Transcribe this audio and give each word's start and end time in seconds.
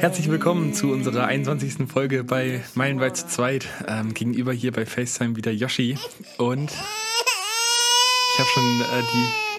Herzlich 0.00 0.30
willkommen 0.30 0.74
zu 0.74 0.92
unserer 0.92 1.26
21. 1.26 1.90
Folge 1.90 2.22
bei 2.22 2.62
Meilenweit 2.76 3.16
zu 3.16 3.26
zweit. 3.26 3.66
Ähm, 3.88 4.14
gegenüber 4.14 4.52
hier 4.52 4.70
bei 4.70 4.86
FaceTime 4.86 5.34
wieder 5.34 5.50
Yoshi. 5.50 5.98
Und 6.38 6.70
ich 6.70 8.38
habe 8.38 8.48
schon 8.48 8.80
äh, 8.80 9.02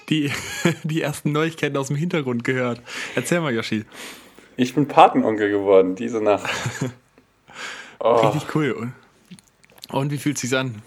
die, 0.08 0.30
die, 0.30 0.32
die 0.88 1.02
ersten 1.02 1.32
Neuigkeiten 1.32 1.76
aus 1.76 1.88
dem 1.88 1.96
Hintergrund 1.96 2.42
gehört. 2.44 2.80
Erzähl 3.14 3.42
mal, 3.42 3.52
Yoshi. 3.52 3.84
Ich 4.56 4.74
bin 4.74 4.88
Patenonkel 4.88 5.50
geworden 5.50 5.94
diese 5.94 6.22
Nacht. 6.22 6.48
Oh. 7.98 8.14
Richtig 8.32 8.54
cool. 8.54 8.94
Und 9.90 10.10
wie 10.10 10.16
fühlt 10.16 10.36
es 10.36 10.40
sich 10.40 10.56
an? 10.56 10.80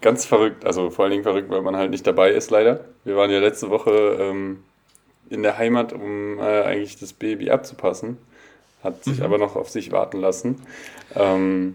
Ganz 0.00 0.24
verrückt, 0.24 0.64
also 0.64 0.90
vor 0.90 1.04
allen 1.04 1.12
Dingen 1.12 1.22
verrückt, 1.22 1.48
weil 1.48 1.62
man 1.62 1.76
halt 1.76 1.92
nicht 1.92 2.08
dabei 2.08 2.32
ist, 2.32 2.50
leider. 2.50 2.84
Wir 3.04 3.14
waren 3.14 3.30
ja 3.30 3.38
letzte 3.38 3.70
Woche 3.70 4.16
ähm, 4.18 4.64
in 5.28 5.44
der 5.44 5.58
Heimat, 5.58 5.92
um 5.92 6.40
äh, 6.40 6.62
eigentlich 6.62 6.98
das 6.98 7.12
Baby 7.12 7.50
abzupassen 7.50 8.18
hat 8.82 9.04
sich 9.04 9.18
mhm. 9.18 9.24
aber 9.24 9.38
noch 9.38 9.56
auf 9.56 9.68
sich 9.68 9.92
warten 9.92 10.18
lassen. 10.18 10.56
Ähm, 11.14 11.74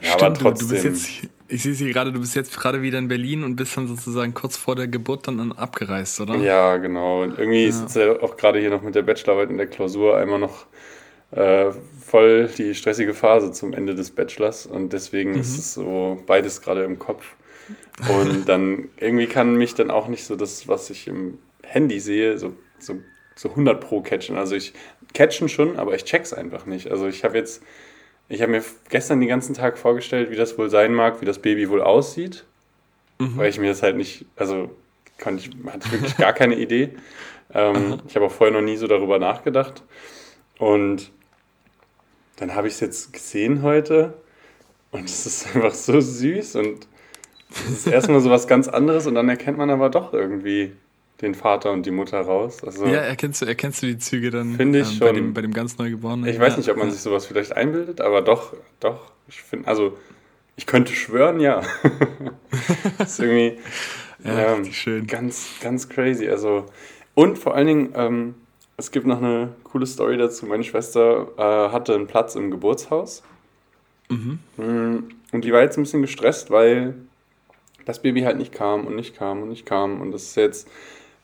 ja, 0.00 0.12
Stimmt, 0.12 0.22
aber 0.22 0.38
trotzdem. 0.38 0.68
Du 0.68 0.74
bist 0.74 0.84
jetzt, 0.84 1.30
ich 1.48 1.62
sehe 1.62 1.74
sie 1.74 1.90
gerade, 1.90 2.12
du 2.12 2.20
bist 2.20 2.34
jetzt 2.34 2.58
gerade 2.58 2.82
wieder 2.82 2.98
in 2.98 3.08
Berlin 3.08 3.44
und 3.44 3.56
bist 3.56 3.76
dann 3.76 3.86
sozusagen 3.86 4.34
kurz 4.34 4.56
vor 4.56 4.74
der 4.74 4.88
Geburt 4.88 5.28
dann 5.28 5.52
abgereist, 5.52 6.20
oder? 6.20 6.36
Ja, 6.36 6.76
genau. 6.78 7.22
Und 7.22 7.38
irgendwie 7.38 7.62
ja. 7.62 7.68
ist 7.68 7.84
es 7.84 7.94
ja 7.94 8.20
auch 8.20 8.36
gerade 8.36 8.58
hier 8.58 8.70
noch 8.70 8.82
mit 8.82 8.94
der 8.94 9.02
Bachelorarbeit 9.02 9.50
in 9.50 9.58
der 9.58 9.66
Klausur 9.66 10.16
einmal 10.16 10.38
noch 10.38 10.66
äh, 11.32 11.72
voll 12.00 12.48
die 12.58 12.74
stressige 12.74 13.14
Phase 13.14 13.52
zum 13.52 13.72
Ende 13.72 13.94
des 13.94 14.10
Bachelors 14.10 14.66
und 14.66 14.92
deswegen 14.92 15.32
mhm. 15.32 15.40
ist 15.40 15.58
es 15.58 15.74
so 15.74 16.22
beides 16.26 16.60
gerade 16.60 16.84
im 16.84 16.98
Kopf. 16.98 17.36
Und 18.08 18.48
dann 18.48 18.88
irgendwie 18.98 19.26
kann 19.26 19.54
mich 19.56 19.74
dann 19.74 19.90
auch 19.90 20.08
nicht 20.08 20.24
so 20.24 20.36
das, 20.36 20.68
was 20.68 20.90
ich 20.90 21.06
im 21.06 21.38
Handy 21.62 22.00
sehe, 22.00 22.38
so, 22.38 22.54
so, 22.78 22.96
so 23.34 23.50
100 23.50 23.80
pro 23.80 24.00
catchen. 24.00 24.36
Also 24.36 24.54
ich 24.54 24.72
catchen 25.14 25.48
schon, 25.48 25.78
aber 25.78 25.94
ich 25.94 26.04
check's 26.04 26.32
einfach 26.32 26.66
nicht. 26.66 26.90
Also 26.90 27.06
ich 27.06 27.24
habe 27.24 27.36
jetzt, 27.36 27.62
ich 28.28 28.42
habe 28.42 28.52
mir 28.52 28.62
gestern 28.88 29.20
den 29.20 29.28
ganzen 29.28 29.54
Tag 29.54 29.78
vorgestellt, 29.78 30.30
wie 30.30 30.36
das 30.36 30.58
wohl 30.58 30.70
sein 30.70 30.94
mag, 30.94 31.20
wie 31.20 31.26
das 31.26 31.38
Baby 31.38 31.68
wohl 31.68 31.82
aussieht, 31.82 32.44
mhm. 33.18 33.36
weil 33.36 33.50
ich 33.50 33.58
mir 33.58 33.68
das 33.68 33.82
halt 33.82 33.96
nicht, 33.96 34.26
also 34.36 34.70
konnte 35.20 35.42
ich, 35.42 35.72
hatte 35.72 35.86
ich 35.86 35.92
wirklich 35.92 36.16
gar 36.16 36.32
keine 36.32 36.56
Idee. 36.56 36.90
Ähm, 37.54 38.00
ich 38.08 38.16
habe 38.16 38.24
auch 38.24 38.32
vorher 38.32 38.56
noch 38.58 38.64
nie 38.64 38.78
so 38.78 38.86
darüber 38.86 39.18
nachgedacht. 39.18 39.82
Und 40.58 41.10
dann 42.36 42.54
habe 42.54 42.66
ich 42.66 42.74
es 42.74 42.80
jetzt 42.80 43.12
gesehen 43.12 43.60
heute 43.60 44.14
und 44.90 45.04
es 45.04 45.26
ist 45.26 45.54
einfach 45.54 45.74
so 45.74 46.00
süß 46.00 46.56
und 46.56 46.86
es 47.50 47.70
ist 47.70 47.86
erstmal 47.86 48.20
so 48.20 48.30
was 48.30 48.46
ganz 48.46 48.68
anderes 48.68 49.06
und 49.06 49.14
dann 49.14 49.28
erkennt 49.28 49.58
man 49.58 49.70
aber 49.70 49.90
doch 49.90 50.14
irgendwie 50.14 50.72
den 51.22 51.34
Vater 51.34 51.70
und 51.70 51.86
die 51.86 51.92
Mutter 51.92 52.20
raus. 52.20 52.62
Also, 52.64 52.84
ja, 52.86 53.00
erkennst 53.00 53.40
du, 53.40 53.46
erkennst 53.46 53.82
du 53.82 53.86
die 53.86 53.98
Züge 53.98 54.30
dann 54.30 54.56
finde 54.56 54.80
ich 54.80 54.88
ähm, 54.88 54.92
schon, 54.98 55.06
bei, 55.06 55.12
dem, 55.12 55.34
bei 55.34 55.40
dem 55.40 55.52
ganz 55.52 55.78
Neugeborenen? 55.78 56.28
Ich 56.28 56.38
weiß 56.38 56.56
nicht, 56.56 56.68
ob 56.68 56.76
man 56.76 56.88
ja. 56.88 56.92
sich 56.92 57.02
sowas 57.02 57.26
vielleicht 57.26 57.56
einbildet, 57.56 58.00
aber 58.00 58.22
doch, 58.22 58.54
doch. 58.80 59.12
Ich 59.28 59.40
finde, 59.40 59.68
also 59.68 59.96
ich 60.56 60.66
könnte 60.66 60.92
schwören, 60.92 61.40
ja. 61.40 61.62
das 62.98 63.12
ist 63.12 63.20
irgendwie 63.20 63.58
ja, 64.24 64.54
ähm, 64.54 64.64
schön. 64.72 65.06
ganz, 65.06 65.48
ganz 65.60 65.88
crazy. 65.88 66.28
Also, 66.28 66.66
und 67.14 67.38
vor 67.38 67.54
allen 67.54 67.66
Dingen, 67.66 67.92
ähm, 67.94 68.34
es 68.76 68.90
gibt 68.90 69.06
noch 69.06 69.18
eine 69.18 69.54
coole 69.64 69.86
Story 69.86 70.16
dazu. 70.16 70.46
Meine 70.46 70.64
Schwester 70.64 71.28
äh, 71.36 71.72
hatte 71.72 71.94
einen 71.94 72.08
Platz 72.08 72.34
im 72.34 72.50
Geburtshaus. 72.50 73.22
Mhm. 74.08 74.40
Mm, 74.56 74.98
und 75.30 75.44
die 75.44 75.52
war 75.52 75.62
jetzt 75.62 75.78
ein 75.78 75.82
bisschen 75.82 76.02
gestresst, 76.02 76.50
weil 76.50 76.94
das 77.84 78.02
Baby 78.02 78.22
halt 78.22 78.38
nicht 78.38 78.52
kam 78.52 78.86
und 78.86 78.96
nicht 78.96 79.16
kam 79.16 79.42
und 79.42 79.48
nicht 79.48 79.66
kam. 79.66 80.00
Und 80.00 80.12
das 80.12 80.22
ist 80.24 80.36
jetzt 80.36 80.68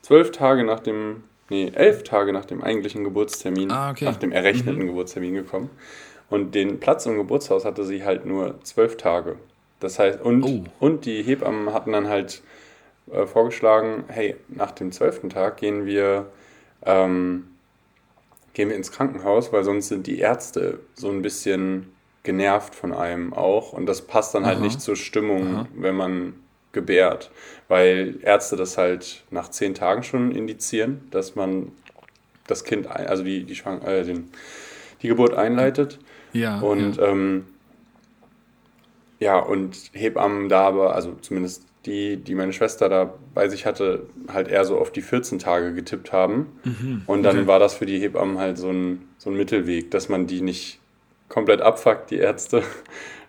zwölf 0.02 0.30
Tage 0.30 0.64
nach 0.64 0.80
dem, 0.80 1.24
nee, 1.50 1.70
elf 1.74 2.02
Tage 2.02 2.32
nach 2.32 2.44
dem 2.44 2.62
eigentlichen 2.62 3.04
Geburtstermin, 3.04 3.70
ah, 3.70 3.90
okay. 3.90 4.04
nach 4.04 4.16
dem 4.16 4.32
errechneten 4.32 4.82
mhm. 4.82 4.88
Geburtstermin 4.88 5.34
gekommen. 5.34 5.70
Und 6.30 6.54
den 6.54 6.78
Platz 6.78 7.06
im 7.06 7.16
Geburtshaus 7.16 7.64
hatte 7.64 7.84
sie 7.84 8.04
halt 8.04 8.26
nur 8.26 8.62
zwölf 8.62 8.96
Tage. 8.96 9.36
Das 9.80 9.98
heißt, 9.98 10.20
und, 10.20 10.42
oh. 10.42 10.64
und 10.80 11.06
die 11.06 11.22
Hebammen 11.22 11.72
hatten 11.72 11.92
dann 11.92 12.08
halt 12.08 12.42
äh, 13.10 13.26
vorgeschlagen, 13.26 14.04
hey, 14.08 14.36
nach 14.48 14.72
dem 14.72 14.92
zwölften 14.92 15.30
Tag 15.30 15.56
gehen 15.56 15.86
wir, 15.86 16.26
ähm, 16.84 17.48
gehen 18.54 18.68
wir 18.68 18.76
ins 18.76 18.92
Krankenhaus, 18.92 19.52
weil 19.52 19.64
sonst 19.64 19.88
sind 19.88 20.06
die 20.06 20.18
Ärzte 20.18 20.80
so 20.94 21.08
ein 21.08 21.22
bisschen 21.22 21.92
genervt 22.24 22.74
von 22.74 22.92
einem 22.92 23.32
auch. 23.32 23.72
Und 23.72 23.86
das 23.86 24.02
passt 24.02 24.34
dann 24.34 24.44
halt 24.44 24.58
Aha. 24.58 24.64
nicht 24.64 24.80
zur 24.80 24.96
Stimmung, 24.96 25.54
Aha. 25.54 25.68
wenn 25.74 25.94
man 25.94 26.34
gebärt, 26.72 27.30
weil 27.68 28.16
Ärzte 28.22 28.56
das 28.56 28.78
halt 28.78 29.24
nach 29.30 29.48
zehn 29.48 29.74
Tagen 29.74 30.02
schon 30.02 30.32
indizieren, 30.32 31.02
dass 31.10 31.34
man 31.34 31.72
das 32.46 32.64
Kind, 32.64 32.86
also 32.86 33.22
die, 33.22 33.44
die, 33.44 33.54
Schwang 33.54 33.82
äh, 33.82 34.04
den, 34.04 34.30
die 35.02 35.08
Geburt 35.08 35.34
einleitet. 35.34 35.98
Ja. 36.32 36.60
Und 36.60 36.96
ja. 36.96 37.06
Ähm, 37.08 37.46
ja, 39.20 39.38
und 39.38 39.76
Hebammen 39.92 40.48
da 40.48 40.66
aber, 40.66 40.94
also 40.94 41.16
zumindest 41.20 41.64
die, 41.86 42.16
die 42.16 42.34
meine 42.34 42.52
Schwester 42.52 42.88
da 42.88 43.14
bei 43.34 43.48
sich 43.48 43.66
hatte, 43.66 44.06
halt 44.32 44.48
eher 44.48 44.64
so 44.64 44.78
auf 44.78 44.92
die 44.92 45.02
14 45.02 45.38
Tage 45.38 45.74
getippt 45.74 46.12
haben. 46.12 46.46
Mhm. 46.64 47.02
Und 47.06 47.22
dann 47.22 47.38
okay. 47.38 47.46
war 47.46 47.58
das 47.58 47.74
für 47.74 47.86
die 47.86 47.98
Hebammen 47.98 48.38
halt 48.38 48.58
so 48.58 48.70
ein, 48.70 49.08
so 49.16 49.30
ein 49.30 49.36
Mittelweg, 49.36 49.90
dass 49.90 50.08
man 50.08 50.26
die 50.26 50.40
nicht 50.40 50.80
komplett 51.28 51.60
abfuckt, 51.60 52.10
die 52.10 52.16
Ärzte, 52.16 52.62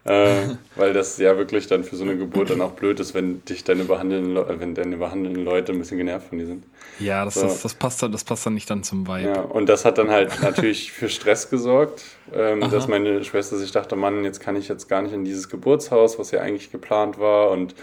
äh, 0.09 0.55
weil 0.75 0.93
das 0.93 1.17
ja 1.19 1.37
wirklich 1.37 1.67
dann 1.67 1.83
für 1.83 1.95
so 1.95 2.03
eine 2.03 2.17
Geburt 2.17 2.49
dann 2.49 2.61
auch 2.61 2.71
blöd 2.71 2.99
ist, 2.99 3.13
wenn 3.13 3.45
dich 3.45 3.63
deine 3.63 3.83
behandelnden, 3.85 4.33
Le 4.33 4.55
wenn 4.57 4.73
deine 4.73 4.97
behandelnden 4.97 5.45
Leute 5.45 5.71
ein 5.71 5.77
bisschen 5.77 5.99
genervt 5.99 6.29
von 6.29 6.39
dir 6.39 6.47
sind. 6.47 6.63
Ja, 6.99 7.23
das, 7.23 7.35
so. 7.35 7.43
das, 7.43 7.61
das, 7.61 7.75
passt 7.75 8.01
dann, 8.01 8.11
das 8.11 8.23
passt 8.23 8.45
dann 8.45 8.55
nicht 8.55 8.69
dann 8.69 8.83
zum 8.83 9.07
Vibe. 9.07 9.29
Ja, 9.29 9.41
und 9.41 9.69
das 9.69 9.85
hat 9.85 9.99
dann 9.99 10.09
halt 10.09 10.41
natürlich 10.41 10.91
für 10.91 11.09
Stress 11.09 11.49
gesorgt, 11.49 12.03
ähm, 12.33 12.61
dass 12.71 12.87
meine 12.87 13.23
Schwester 13.23 13.57
sich 13.57 13.71
dachte, 13.71 13.95
Mann, 13.95 14.23
jetzt 14.23 14.39
kann 14.39 14.55
ich 14.55 14.67
jetzt 14.67 14.89
gar 14.89 15.03
nicht 15.03 15.13
in 15.13 15.23
dieses 15.23 15.47
Geburtshaus, 15.47 16.17
was 16.17 16.31
ja 16.31 16.41
eigentlich 16.41 16.71
geplant 16.71 17.19
war 17.19 17.51
und 17.51 17.75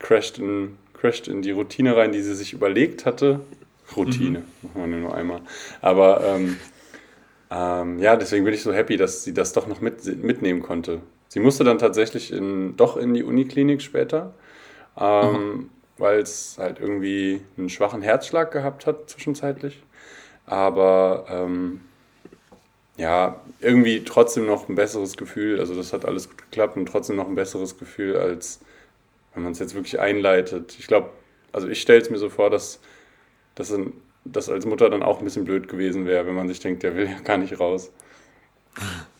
crasht 0.00 0.38
in, 0.38 0.76
crasht 0.94 1.28
in 1.28 1.42
die 1.42 1.52
Routine 1.52 1.96
rein, 1.96 2.10
die 2.10 2.22
sie 2.22 2.34
sich 2.34 2.52
überlegt 2.52 3.06
hatte. 3.06 3.40
Routine, 3.96 4.40
mhm. 4.40 4.70
machen 4.74 4.90
wir 4.90 4.98
nur 4.98 5.14
einmal. 5.14 5.42
Aber 5.80 6.24
ähm, 6.24 6.56
ähm, 7.52 7.98
ja, 8.00 8.16
deswegen 8.16 8.44
bin 8.44 8.54
ich 8.54 8.62
so 8.62 8.72
happy, 8.72 8.96
dass 8.96 9.22
sie 9.22 9.34
das 9.34 9.52
doch 9.52 9.68
noch 9.68 9.80
mit, 9.80 10.04
mitnehmen 10.22 10.62
konnte. 10.62 11.02
Sie 11.32 11.40
musste 11.40 11.64
dann 11.64 11.78
tatsächlich 11.78 12.30
in, 12.30 12.76
doch 12.76 12.98
in 12.98 13.14
die 13.14 13.22
Uniklinik 13.22 13.80
später, 13.80 14.34
ähm, 15.00 15.32
mhm. 15.32 15.70
weil 15.96 16.18
es 16.18 16.56
halt 16.58 16.78
irgendwie 16.78 17.40
einen 17.56 17.70
schwachen 17.70 18.02
Herzschlag 18.02 18.52
gehabt 18.52 18.84
hat 18.84 19.08
zwischenzeitlich. 19.08 19.82
Aber 20.44 21.24
ähm, 21.30 21.80
ja, 22.98 23.40
irgendwie 23.60 24.04
trotzdem 24.04 24.44
noch 24.44 24.68
ein 24.68 24.74
besseres 24.74 25.16
Gefühl. 25.16 25.58
Also 25.58 25.74
das 25.74 25.94
hat 25.94 26.04
alles 26.04 26.28
gut 26.28 26.36
geklappt 26.36 26.76
und 26.76 26.84
trotzdem 26.84 27.16
noch 27.16 27.28
ein 27.28 27.34
besseres 27.34 27.78
Gefühl, 27.78 28.18
als 28.18 28.60
wenn 29.32 29.42
man 29.42 29.52
es 29.52 29.58
jetzt 29.58 29.74
wirklich 29.74 30.00
einleitet. 30.00 30.76
Ich 30.78 30.86
glaube, 30.86 31.08
also 31.50 31.66
ich 31.66 31.80
stelle 31.80 32.02
es 32.02 32.10
mir 32.10 32.18
so 32.18 32.28
vor, 32.28 32.50
dass, 32.50 32.78
dass 33.54 33.74
das 34.26 34.50
als 34.50 34.66
Mutter 34.66 34.90
dann 34.90 35.02
auch 35.02 35.20
ein 35.20 35.24
bisschen 35.24 35.46
blöd 35.46 35.66
gewesen 35.66 36.04
wäre, 36.04 36.26
wenn 36.26 36.34
man 36.34 36.48
sich 36.48 36.60
denkt, 36.60 36.82
der 36.82 36.94
will 36.94 37.06
ja 37.08 37.20
gar 37.20 37.38
nicht 37.38 37.58
raus. 37.58 37.90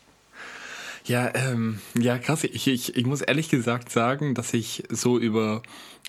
Ja, 1.04 1.32
ähm, 1.34 1.80
ja, 1.98 2.18
krass. 2.18 2.44
Ich, 2.44 2.66
ich, 2.68 2.96
ich 2.96 3.06
muss 3.06 3.22
ehrlich 3.22 3.48
gesagt 3.48 3.90
sagen, 3.90 4.34
dass 4.34 4.54
ich 4.54 4.84
so 4.88 5.18
über, 5.18 5.62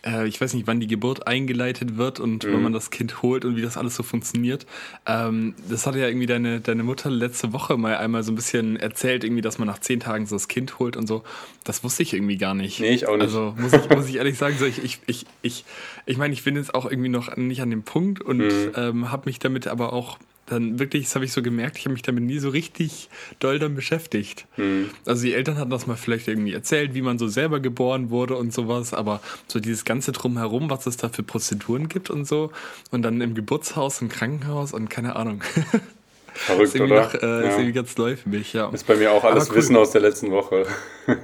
äh, 0.05 0.27
ich 0.27 0.39
weiß 0.39 0.53
nicht, 0.53 0.67
wann 0.67 0.79
die 0.79 0.87
Geburt 0.87 1.25
eingeleitet 1.25 1.97
wird 1.97 2.19
und 2.19 2.43
mhm. 2.43 2.53
wenn 2.53 2.61
man 2.61 2.73
das 2.73 2.91
Kind 2.91 3.21
holt 3.23 3.43
und 3.43 3.55
wie 3.55 3.61
das 3.61 3.75
alles 3.75 3.95
so 3.95 4.03
funktioniert. 4.03 4.67
Ähm, 5.07 5.55
das 5.67 5.87
hatte 5.87 5.99
ja 5.99 6.07
irgendwie 6.07 6.27
deine, 6.27 6.61
deine 6.61 6.83
Mutter 6.83 7.09
letzte 7.09 7.53
Woche 7.53 7.75
mal 7.77 7.97
einmal 7.97 8.23
so 8.23 8.31
ein 8.31 8.35
bisschen 8.35 8.75
erzählt, 8.75 9.23
irgendwie, 9.23 9.41
dass 9.41 9.57
man 9.57 9.67
nach 9.67 9.79
zehn 9.79 9.99
Tagen 9.99 10.27
so 10.27 10.35
das 10.35 10.47
Kind 10.47 10.77
holt 10.77 10.95
und 10.95 11.07
so. 11.07 11.23
Das 11.63 11.83
wusste 11.83 12.03
ich 12.03 12.13
irgendwie 12.13 12.37
gar 12.37 12.53
nicht. 12.53 12.79
Nee, 12.79 12.93
ich 12.93 13.07
auch 13.07 13.13
nicht. 13.13 13.23
Also 13.23 13.55
muss 13.57 13.73
ich, 13.73 13.89
muss 13.89 14.07
ich 14.07 14.17
ehrlich 14.17 14.37
sagen, 14.37 14.57
so 14.59 14.65
ich, 14.65 14.83
ich, 14.83 14.99
ich, 15.07 15.25
ich, 15.41 15.65
ich 16.05 16.17
meine, 16.17 16.33
ich 16.33 16.43
bin 16.43 16.55
jetzt 16.55 16.75
auch 16.75 16.85
irgendwie 16.85 17.09
noch 17.09 17.35
nicht 17.35 17.61
an 17.61 17.71
dem 17.71 17.83
Punkt 17.83 18.21
und 18.21 18.37
mhm. 18.37 18.71
ähm, 18.75 19.11
habe 19.11 19.23
mich 19.25 19.39
damit 19.39 19.67
aber 19.67 19.91
auch 19.91 20.19
dann 20.53 20.79
wirklich, 20.79 21.05
das 21.05 21.15
habe 21.15 21.25
ich 21.25 21.31
so 21.31 21.41
gemerkt, 21.41 21.77
ich 21.77 21.85
habe 21.85 21.93
mich 21.93 22.01
damit 22.01 22.23
nie 22.23 22.39
so 22.39 22.49
richtig 22.49 23.09
doll 23.39 23.59
dann 23.59 23.75
beschäftigt. 23.75 24.45
Mhm. 24.57 24.89
Also 25.05 25.23
die 25.23 25.33
Eltern 25.33 25.57
hatten 25.57 25.69
das 25.69 25.87
mal 25.87 25.95
vielleicht 25.95 26.27
irgendwie 26.27 26.53
erzählt, 26.53 26.93
wie 26.93 27.01
man 27.01 27.19
so 27.19 27.27
selber 27.27 27.59
geboren 27.59 28.09
wurde 28.09 28.35
und 28.35 28.53
sowas, 28.53 28.93
aber 28.93 29.21
so 29.47 29.59
dieses 29.59 29.85
ganze 29.85 30.11
drumherum, 30.11 30.69
was 30.69 30.85
es 30.85 30.97
da 30.97 31.09
für 31.09 31.23
Prozeduren 31.23 31.89
gibt 31.89 32.09
und 32.09 32.25
so 32.25 32.51
und 32.91 33.01
dann 33.01 33.21
im 33.21 33.35
Geburtshaus, 33.35 34.01
im 34.01 34.09
Krankenhaus 34.09 34.73
und 34.73 34.89
keine 34.89 35.15
Ahnung. 35.15 35.41
Verrückt, 36.33 36.75
ist 36.75 36.81
oder? 36.81 37.03
Noch, 37.03 37.13
äh, 37.13 37.25
ja. 37.25 37.39
Ist 37.41 37.53
irgendwie 37.53 37.73
ganz 37.73 37.95
neu 37.97 38.15
für 38.15 38.29
mich, 38.29 38.53
ja. 38.53 38.69
Ist 38.69 38.87
bei 38.87 38.95
mir 38.95 39.11
auch 39.11 39.23
alles 39.23 39.49
cool. 39.49 39.57
Wissen 39.57 39.75
aus 39.75 39.91
der 39.91 40.01
letzten 40.01 40.31
Woche. 40.31 40.65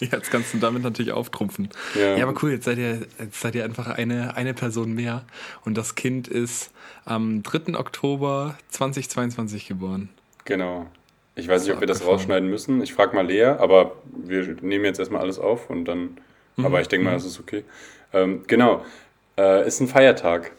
Ja, 0.00 0.16
jetzt 0.16 0.30
kannst 0.30 0.54
du 0.54 0.58
damit 0.58 0.82
natürlich 0.82 1.12
auftrumpfen. 1.12 1.68
Ja. 1.94 2.16
ja, 2.16 2.26
aber 2.26 2.42
cool, 2.42 2.52
jetzt 2.52 2.64
seid 2.64 2.78
ihr, 2.78 3.02
jetzt 3.18 3.40
seid 3.40 3.54
ihr 3.54 3.64
einfach 3.64 3.86
eine, 3.86 4.34
eine 4.34 4.54
Person 4.54 4.94
mehr. 4.94 5.24
Und 5.64 5.76
das 5.76 5.94
Kind 5.94 6.26
ist 6.26 6.70
am 7.04 7.42
3. 7.42 7.78
Oktober 7.78 8.56
2022 8.70 9.66
geboren. 9.66 10.08
Genau. 10.44 10.86
Ich 11.36 11.48
weiß 11.48 11.64
nicht, 11.64 11.72
ob 11.72 11.80
wir 11.80 11.86
das 11.86 12.04
rausschneiden 12.04 12.48
müssen. 12.50 12.82
Ich 12.82 12.92
frage 12.92 13.14
mal 13.14 13.26
Lea, 13.26 13.44
aber 13.44 13.92
wir 14.04 14.56
nehmen 14.60 14.84
jetzt 14.84 14.98
erstmal 14.98 15.22
alles 15.22 15.38
auf 15.38 15.70
und 15.70 15.84
dann. 15.84 16.18
Mhm. 16.56 16.66
Aber 16.66 16.80
ich 16.80 16.88
denke 16.88 17.04
mal, 17.04 17.12
mhm. 17.12 17.16
das 17.16 17.24
ist 17.24 17.40
okay. 17.40 17.64
Ähm, 18.12 18.44
genau. 18.46 18.84
Äh, 19.38 19.66
ist 19.66 19.80
ein 19.80 19.88
Feiertag. 19.88 20.52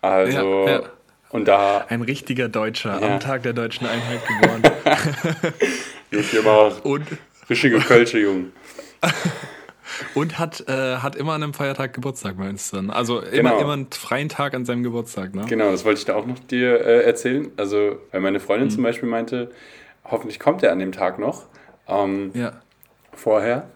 Also. 0.00 0.66
Ja, 0.66 0.70
ja. 0.70 0.82
Und 1.30 1.46
da. 1.46 1.84
Ein 1.88 2.02
richtiger 2.02 2.48
Deutscher, 2.48 3.00
ja. 3.00 3.14
am 3.14 3.20
Tag 3.20 3.42
der 3.42 3.52
deutschen 3.52 3.86
Einheit 3.86 4.20
geboren. 4.40 4.62
Junge, 6.10 6.26
immer 6.38 6.86
und 6.86 7.06
richtige 7.50 7.78
Kölsche, 7.80 8.18
Jungen. 8.18 8.52
Und 10.14 10.38
hat, 10.38 10.64
äh, 10.68 10.96
hat 10.96 11.16
immer 11.16 11.32
an 11.32 11.42
einem 11.42 11.54
Feiertag 11.54 11.94
Geburtstag, 11.94 12.36
meinst 12.36 12.72
du 12.72 12.76
dann? 12.76 12.90
Also 12.90 13.20
immer, 13.20 13.50
genau. 13.50 13.60
immer 13.60 13.72
einen 13.72 13.90
freien 13.90 14.28
Tag 14.28 14.54
an 14.54 14.64
seinem 14.64 14.82
Geburtstag, 14.82 15.34
ne? 15.34 15.44
Genau, 15.48 15.70
das 15.70 15.84
wollte 15.84 15.98
ich 15.98 16.04
da 16.04 16.14
auch 16.14 16.26
noch 16.26 16.38
dir 16.38 16.80
äh, 16.80 17.02
erzählen. 17.04 17.50
Also, 17.56 17.98
weil 18.10 18.20
meine 18.20 18.40
Freundin 18.40 18.68
mhm. 18.68 18.72
zum 18.72 18.82
Beispiel 18.82 19.08
meinte, 19.08 19.50
hoffentlich 20.04 20.38
kommt 20.38 20.62
er 20.62 20.72
an 20.72 20.78
dem 20.78 20.92
Tag 20.92 21.18
noch. 21.18 21.44
Ähm, 21.88 22.30
ja. 22.34 22.52
Vorher, 23.12 23.68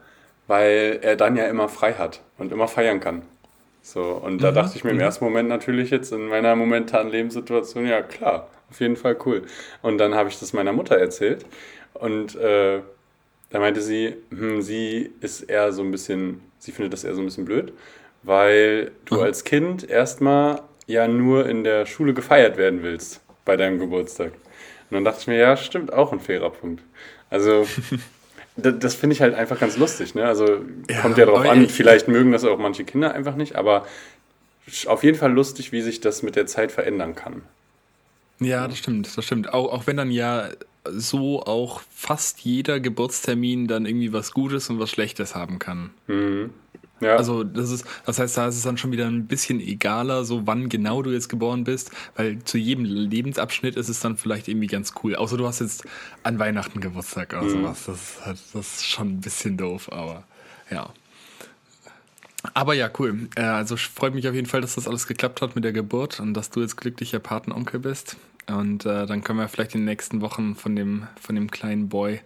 weil 0.46 1.00
er 1.02 1.16
dann 1.16 1.36
ja 1.36 1.46
immer 1.46 1.68
frei 1.68 1.94
hat 1.94 2.20
und 2.38 2.52
immer 2.52 2.68
feiern 2.68 3.00
kann. 3.00 3.22
So, 3.82 4.02
und 4.02 4.42
da 4.42 4.50
mhm. 4.50 4.54
dachte 4.54 4.76
ich 4.76 4.84
mir 4.84 4.90
im 4.90 4.96
mhm. 4.96 5.02
ersten 5.02 5.24
Moment 5.24 5.48
natürlich 5.48 5.90
jetzt 5.90 6.12
in 6.12 6.28
meiner 6.28 6.54
momentanen 6.54 7.10
Lebenssituation, 7.10 7.86
ja 7.86 8.00
klar, 8.02 8.48
auf 8.70 8.80
jeden 8.80 8.96
Fall 8.96 9.16
cool. 9.26 9.42
Und 9.82 9.98
dann 9.98 10.14
habe 10.14 10.28
ich 10.28 10.38
das 10.38 10.52
meiner 10.52 10.72
Mutter 10.72 10.96
erzählt 10.96 11.44
und 11.94 12.36
äh, 12.36 12.80
da 13.52 13.58
meinte 13.58 13.82
sie, 13.82 14.16
hm, 14.30 14.62
sie 14.62 15.10
ist 15.20 15.42
eher 15.42 15.72
so 15.72 15.82
ein 15.82 15.90
bisschen, 15.90 16.40
sie 16.58 16.72
findet 16.72 16.94
das 16.94 17.04
eher 17.04 17.14
so 17.14 17.20
ein 17.20 17.26
bisschen 17.26 17.44
blöd, 17.44 17.72
weil 18.22 18.92
du 19.04 19.16
mhm. 19.16 19.20
als 19.20 19.44
Kind 19.44 19.88
erstmal 19.88 20.62
ja 20.86 21.06
nur 21.06 21.46
in 21.46 21.62
der 21.62 21.86
Schule 21.86 22.14
gefeiert 22.14 22.56
werden 22.56 22.82
willst 22.82 23.20
bei 23.44 23.56
deinem 23.56 23.78
Geburtstag. 23.78 24.32
Und 24.90 24.94
dann 24.94 25.04
dachte 25.04 25.20
ich 25.20 25.26
mir, 25.26 25.36
ja, 25.36 25.56
stimmt, 25.56 25.92
auch 25.92 26.12
ein 26.12 26.20
fairer 26.20 26.50
Punkt. 26.50 26.82
Also, 27.28 27.66
das, 28.56 28.74
das 28.78 28.94
finde 28.94 29.14
ich 29.14 29.20
halt 29.20 29.34
einfach 29.34 29.60
ganz 29.60 29.76
lustig. 29.76 30.14
Ne? 30.14 30.24
Also, 30.24 30.60
ja, 30.88 31.00
kommt 31.02 31.18
ja 31.18 31.26
darauf 31.26 31.46
an, 31.46 31.68
vielleicht 31.68 32.08
mögen 32.08 32.32
das 32.32 32.44
auch 32.44 32.58
manche 32.58 32.84
Kinder 32.84 33.14
einfach 33.14 33.36
nicht, 33.36 33.54
aber 33.56 33.86
auf 34.86 35.04
jeden 35.04 35.18
Fall 35.18 35.32
lustig, 35.32 35.72
wie 35.72 35.82
sich 35.82 36.00
das 36.00 36.22
mit 36.22 36.36
der 36.36 36.46
Zeit 36.46 36.72
verändern 36.72 37.14
kann. 37.14 37.42
Ja, 38.40 38.66
das 38.66 38.78
stimmt, 38.78 39.14
das 39.16 39.24
stimmt. 39.24 39.52
Auch, 39.52 39.72
auch 39.72 39.86
wenn 39.86 39.96
dann 39.96 40.10
ja 40.10 40.48
so 40.90 41.42
auch 41.42 41.82
fast 41.90 42.40
jeder 42.40 42.80
Geburtstermin 42.80 43.68
dann 43.68 43.86
irgendwie 43.86 44.12
was 44.12 44.32
Gutes 44.32 44.68
und 44.70 44.78
was 44.78 44.90
Schlechtes 44.90 45.34
haben 45.34 45.58
kann. 45.58 45.90
Mhm. 46.06 46.50
Ja. 47.02 47.16
Also 47.16 47.42
das 47.42 47.72
ist, 47.72 47.84
das 48.06 48.20
heißt, 48.20 48.36
da 48.36 48.46
ist 48.46 48.56
es 48.56 48.62
dann 48.62 48.78
schon 48.78 48.92
wieder 48.92 49.06
ein 49.06 49.26
bisschen 49.26 49.60
egaler, 49.60 50.24
so 50.24 50.46
wann 50.46 50.68
genau 50.68 51.02
du 51.02 51.10
jetzt 51.10 51.28
geboren 51.28 51.64
bist, 51.64 51.90
weil 52.14 52.38
zu 52.44 52.58
jedem 52.58 52.84
Lebensabschnitt 52.84 53.74
ist 53.74 53.88
es 53.88 53.98
dann 53.98 54.16
vielleicht 54.16 54.46
irgendwie 54.46 54.68
ganz 54.68 54.94
cool. 55.02 55.16
Außer 55.16 55.36
du 55.36 55.46
hast 55.46 55.60
jetzt 55.60 55.84
an 56.22 56.38
Weihnachten 56.38 56.80
Geburtstag 56.80 57.32
oder 57.32 57.42
mhm. 57.42 57.50
sowas. 57.50 57.84
Das 57.86 57.96
ist, 57.96 58.26
halt, 58.26 58.38
das 58.52 58.74
ist 58.76 58.86
schon 58.86 59.08
ein 59.08 59.20
bisschen 59.20 59.56
doof, 59.56 59.90
aber 59.90 60.22
ja. 60.70 60.90
Aber 62.54 62.74
ja, 62.74 62.90
cool. 62.98 63.28
Äh, 63.34 63.42
also 63.42 63.76
freut 63.76 64.14
mich 64.14 64.28
auf 64.28 64.34
jeden 64.34 64.48
Fall, 64.48 64.60
dass 64.60 64.76
das 64.76 64.86
alles 64.86 65.06
geklappt 65.06 65.42
hat 65.42 65.54
mit 65.54 65.64
der 65.64 65.72
Geburt 65.72 66.20
und 66.20 66.34
dass 66.34 66.50
du 66.50 66.60
jetzt 66.60 66.76
glücklicher 66.76 67.18
Patenonkel 67.18 67.80
bist. 67.80 68.16
Und 68.46 68.86
äh, 68.86 69.06
dann 69.06 69.22
können 69.22 69.38
wir 69.38 69.48
vielleicht 69.48 69.74
in 69.74 69.82
den 69.82 69.86
nächsten 69.86 70.20
Wochen 70.20 70.54
von 70.54 70.74
dem, 70.76 71.06
von 71.20 71.34
dem 71.34 71.50
kleinen 71.50 71.88
Boy 71.88 72.20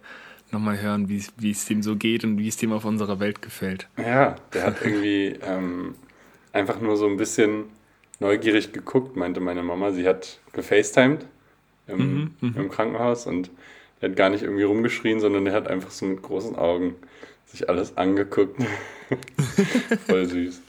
nochmal 0.51 0.81
hören, 0.81 1.09
wie 1.09 1.51
es 1.51 1.65
dem 1.65 1.83
so 1.83 1.95
geht 1.95 2.23
und 2.23 2.37
wie 2.37 2.47
es 2.47 2.57
dem 2.57 2.71
auf 2.71 2.85
unserer 2.85 3.19
Welt 3.19 3.41
gefällt. 3.41 3.87
Ja, 3.97 4.35
der 4.53 4.63
hat 4.63 4.81
irgendwie 4.81 5.37
ähm, 5.41 5.95
einfach 6.53 6.79
nur 6.79 6.97
so 6.97 7.05
ein 7.07 7.17
bisschen 7.17 7.65
neugierig 8.19 8.71
geguckt, 8.71 9.15
meinte 9.15 9.39
meine 9.39 9.63
Mama. 9.63 9.91
Sie 9.91 10.07
hat 10.07 10.39
gefacetimed 10.53 11.25
im, 11.87 11.97
mhm, 11.97 12.31
mhm. 12.41 12.55
im 12.55 12.69
Krankenhaus 12.69 13.27
und 13.27 13.49
der 14.01 14.09
hat 14.09 14.17
gar 14.17 14.29
nicht 14.29 14.43
irgendwie 14.43 14.63
rumgeschrien, 14.63 15.19
sondern 15.19 15.45
der 15.45 15.53
hat 15.53 15.67
einfach 15.67 15.91
so 15.91 16.05
mit 16.05 16.21
großen 16.21 16.55
Augen 16.55 16.95
sich 17.45 17.69
alles 17.69 17.97
angeguckt. 17.97 18.61
Voll 20.07 20.25
süß. 20.25 20.61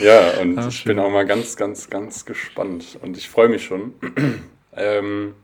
Ja, 0.00 0.40
und 0.40 0.58
ah, 0.58 0.68
ich 0.68 0.84
bin 0.84 0.98
auch 0.98 1.10
mal 1.10 1.26
ganz, 1.26 1.56
ganz, 1.56 1.90
ganz 1.90 2.24
gespannt. 2.24 2.98
Und 3.02 3.18
ich 3.18 3.28
freue 3.28 3.48
mich 3.48 3.64
schon. 3.64 3.94
Ähm, 4.76 5.34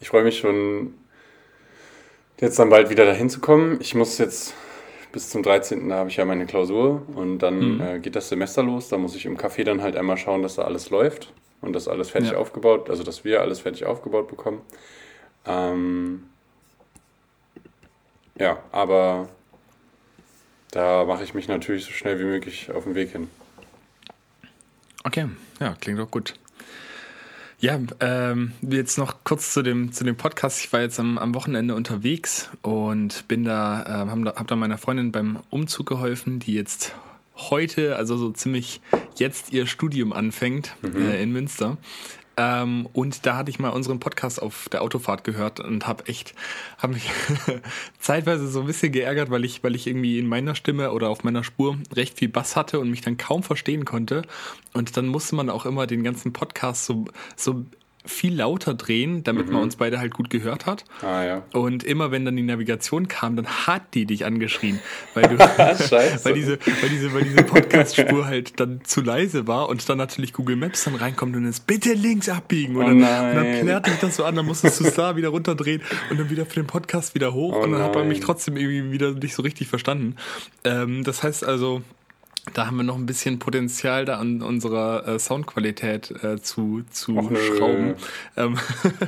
ich 0.00 0.08
freue 0.08 0.24
mich 0.24 0.38
schon, 0.38 0.94
jetzt 2.40 2.58
dann 2.58 2.70
bald 2.70 2.90
wieder 2.90 3.04
dahin 3.04 3.30
zu 3.30 3.40
kommen. 3.40 3.78
Ich 3.80 3.94
muss 3.94 4.18
jetzt 4.18 4.54
bis 5.12 5.30
zum 5.30 5.42
13. 5.42 5.88
Da 5.88 5.96
habe 5.96 6.10
ich 6.10 6.16
ja 6.16 6.24
meine 6.24 6.46
Klausur 6.46 7.02
und 7.14 7.38
dann 7.38 7.76
mhm. 7.76 7.80
äh, 7.80 7.98
geht 7.98 8.16
das 8.16 8.28
Semester 8.28 8.62
los. 8.62 8.88
Da 8.88 8.98
muss 8.98 9.14
ich 9.16 9.26
im 9.26 9.36
Café 9.36 9.64
dann 9.64 9.82
halt 9.82 9.96
einmal 9.96 10.16
schauen, 10.16 10.42
dass 10.42 10.56
da 10.56 10.62
alles 10.62 10.90
läuft 10.90 11.32
und 11.60 11.72
dass 11.72 11.88
alles 11.88 12.10
fertig 12.10 12.32
ja. 12.32 12.38
aufgebaut, 12.38 12.90
also 12.90 13.02
dass 13.02 13.24
wir 13.24 13.40
alles 13.40 13.60
fertig 13.60 13.86
aufgebaut 13.86 14.28
bekommen. 14.28 14.60
Ähm, 15.46 16.24
ja, 18.38 18.62
aber 18.70 19.28
da 20.70 21.04
mache 21.04 21.24
ich 21.24 21.34
mich 21.34 21.48
natürlich 21.48 21.84
so 21.84 21.92
schnell 21.92 22.18
wie 22.20 22.24
möglich 22.24 22.70
auf 22.70 22.84
den 22.84 22.94
Weg 22.94 23.10
hin. 23.10 23.28
Okay, 25.04 25.26
ja, 25.58 25.74
klingt 25.80 25.98
doch 25.98 26.10
gut. 26.10 26.34
Ja, 27.60 27.80
ähm, 27.98 28.52
jetzt 28.60 28.98
noch 28.98 29.24
kurz 29.24 29.52
zu 29.52 29.62
dem, 29.62 29.92
zu 29.92 30.04
dem 30.04 30.16
Podcast. 30.16 30.60
Ich 30.60 30.72
war 30.72 30.80
jetzt 30.80 31.00
am, 31.00 31.18
am 31.18 31.34
Wochenende 31.34 31.74
unterwegs 31.74 32.50
und 32.62 33.26
bin 33.26 33.42
da, 33.42 33.82
äh, 33.82 34.08
hab, 34.08 34.24
da, 34.24 34.34
hab 34.36 34.46
da 34.46 34.54
meiner 34.54 34.78
Freundin 34.78 35.10
beim 35.10 35.40
Umzug 35.50 35.88
geholfen, 35.88 36.38
die 36.38 36.54
jetzt 36.54 36.94
heute, 37.34 37.96
also 37.96 38.16
so 38.16 38.30
ziemlich 38.30 38.80
jetzt 39.16 39.52
ihr 39.52 39.66
Studium 39.66 40.12
anfängt 40.12 40.76
mhm. 40.82 41.10
äh, 41.10 41.20
in 41.20 41.32
Münster. 41.32 41.78
Ähm, 42.38 42.88
und 42.92 43.26
da 43.26 43.36
hatte 43.36 43.50
ich 43.50 43.58
mal 43.58 43.70
unseren 43.70 43.98
Podcast 43.98 44.40
auf 44.40 44.68
der 44.68 44.82
Autofahrt 44.82 45.24
gehört 45.24 45.58
und 45.58 45.88
habe 45.88 46.06
echt, 46.06 46.34
habe 46.78 46.94
mich 46.94 47.10
zeitweise 47.98 48.46
so 48.46 48.60
ein 48.60 48.66
bisschen 48.66 48.92
geärgert, 48.92 49.28
weil 49.30 49.44
ich, 49.44 49.64
weil 49.64 49.74
ich 49.74 49.88
irgendwie 49.88 50.20
in 50.20 50.28
meiner 50.28 50.54
Stimme 50.54 50.92
oder 50.92 51.08
auf 51.08 51.24
meiner 51.24 51.42
Spur 51.42 51.76
recht 51.92 52.16
viel 52.16 52.28
Bass 52.28 52.54
hatte 52.54 52.78
und 52.78 52.90
mich 52.90 53.00
dann 53.00 53.16
kaum 53.16 53.42
verstehen 53.42 53.84
konnte. 53.84 54.22
Und 54.72 54.96
dann 54.96 55.08
musste 55.08 55.34
man 55.34 55.50
auch 55.50 55.66
immer 55.66 55.88
den 55.88 56.04
ganzen 56.04 56.32
Podcast 56.32 56.86
so, 56.86 57.06
so 57.34 57.66
viel 58.08 58.34
lauter 58.34 58.74
drehen, 58.74 59.22
damit 59.22 59.46
mhm. 59.46 59.54
man 59.54 59.62
uns 59.62 59.76
beide 59.76 59.98
halt 59.98 60.14
gut 60.14 60.30
gehört 60.30 60.66
hat. 60.66 60.84
Ah, 61.02 61.24
ja. 61.24 61.42
Und 61.52 61.84
immer 61.84 62.10
wenn 62.10 62.24
dann 62.24 62.36
die 62.36 62.42
Navigation 62.42 63.08
kam, 63.08 63.36
dann 63.36 63.46
hat 63.46 63.94
die 63.94 64.06
dich 64.06 64.24
angeschrien, 64.24 64.80
weil 65.14 65.28
du, 65.28 65.38
weil 65.38 66.34
diese, 66.34 66.58
weil 66.80 66.88
diese, 66.88 67.14
weil 67.14 67.22
diese 67.24 67.42
Podcast-Spur 67.42 68.26
halt 68.26 68.58
dann 68.60 68.80
zu 68.84 69.02
leise 69.02 69.46
war 69.46 69.68
und 69.68 69.88
dann 69.88 69.98
natürlich 69.98 70.32
Google 70.32 70.56
Maps 70.56 70.84
dann 70.84 70.94
reinkommt 70.94 71.36
und 71.36 71.44
ist 71.44 71.66
bitte 71.66 71.92
links 71.92 72.28
abbiegen 72.28 72.76
und, 72.76 72.84
oh 72.84 73.00
dann, 73.00 73.28
und 73.28 73.36
dann 73.36 73.60
plärt 73.60 73.86
dich 73.86 73.98
das 74.00 74.16
so 74.16 74.24
an, 74.24 74.34
dann 74.34 74.46
musstest 74.46 74.80
du 74.80 74.84
es 74.84 74.94
da 74.94 75.16
wieder 75.16 75.28
runterdrehen 75.28 75.82
und 76.10 76.18
dann 76.18 76.30
wieder 76.30 76.46
für 76.46 76.60
den 76.60 76.66
Podcast 76.66 77.14
wieder 77.14 77.34
hoch 77.34 77.54
oh 77.54 77.62
und 77.62 77.72
dann 77.72 77.80
nein. 77.80 77.88
hat 77.88 77.94
man 77.94 78.08
mich 78.08 78.20
trotzdem 78.20 78.56
irgendwie 78.56 78.90
wieder 78.92 79.12
nicht 79.12 79.34
so 79.34 79.42
richtig 79.42 79.68
verstanden. 79.68 80.16
Ähm, 80.64 81.04
das 81.04 81.22
heißt 81.22 81.44
also, 81.44 81.82
da 82.54 82.66
haben 82.66 82.76
wir 82.76 82.84
noch 82.84 82.96
ein 82.96 83.06
bisschen 83.06 83.38
Potenzial 83.38 84.04
da 84.04 84.18
an 84.18 84.42
unserer 84.42 85.06
äh, 85.06 85.18
Soundqualität 85.18 86.10
äh, 86.22 86.40
zu, 86.40 86.82
zu 86.90 87.16
Och, 87.16 87.30
schrauben. 87.36 87.94
Ähm, 88.36 88.56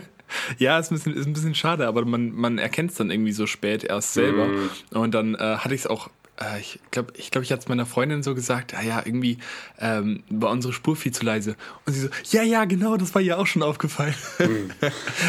ja, 0.59 0.79
ist 0.79 0.91
ein, 0.91 0.95
bisschen, 0.95 1.15
ist 1.15 1.27
ein 1.27 1.33
bisschen 1.33 1.55
schade, 1.55 1.87
aber 1.87 2.05
man, 2.05 2.33
man 2.33 2.59
erkennt 2.59 2.91
es 2.91 2.97
dann 2.97 3.11
irgendwie 3.11 3.33
so 3.33 3.47
spät 3.47 3.85
erst 3.85 4.15
selber. 4.15 4.47
Mm. 4.47 4.97
Und 4.97 5.15
dann 5.15 5.35
äh, 5.35 5.57
hatte 5.59 5.75
ich 5.75 5.83
es 5.83 5.87
auch 5.87 6.11
äh, 6.41 6.61
ich 6.61 6.81
glaube, 6.91 7.13
ich, 7.17 7.31
glaub, 7.31 7.45
ich 7.45 7.53
hatte 7.53 7.61
es 7.61 7.69
meiner 7.69 7.87
Freundin 7.87 8.23
so 8.23 8.35
gesagt, 8.35 8.75
ah 8.75 8.83
ja, 8.83 9.03
irgendwie 9.05 9.39
ähm, 9.79 10.23
war 10.31 10.51
unsere 10.51 10.73
Spur 10.73 10.97
viel 10.97 11.13
zu 11.13 11.25
leise. 11.25 11.55
Und 11.87 11.93
sie 11.93 12.01
so, 12.01 12.09
ja, 12.31 12.43
ja, 12.43 12.65
genau, 12.65 12.97
das 12.97 13.15
war 13.15 13.23
ihr 13.23 13.39
auch 13.39 13.47
schon 13.47 13.63
aufgefallen. 13.63 14.15
Hm. 14.41 14.71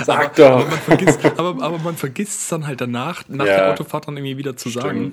Sag 0.06 0.20
aber, 0.20 0.36
doch. 0.36 0.52
Aber 0.52 0.70
man 0.70 0.80
vergisst, 0.80 1.26
aber, 1.26 1.64
aber 1.64 1.80
man 1.80 1.98
vergisst 1.98 2.42
es 2.42 2.48
dann 2.48 2.66
halt 2.66 2.80
danach, 2.80 3.24
nach 3.28 3.46
ja. 3.46 3.56
der 3.58 3.72
Autofahrt 3.72 4.08
dann 4.08 4.16
irgendwie 4.16 4.38
wieder 4.38 4.56
zu 4.56 4.70
Stimmt. 4.70 4.84
sagen. 4.84 5.12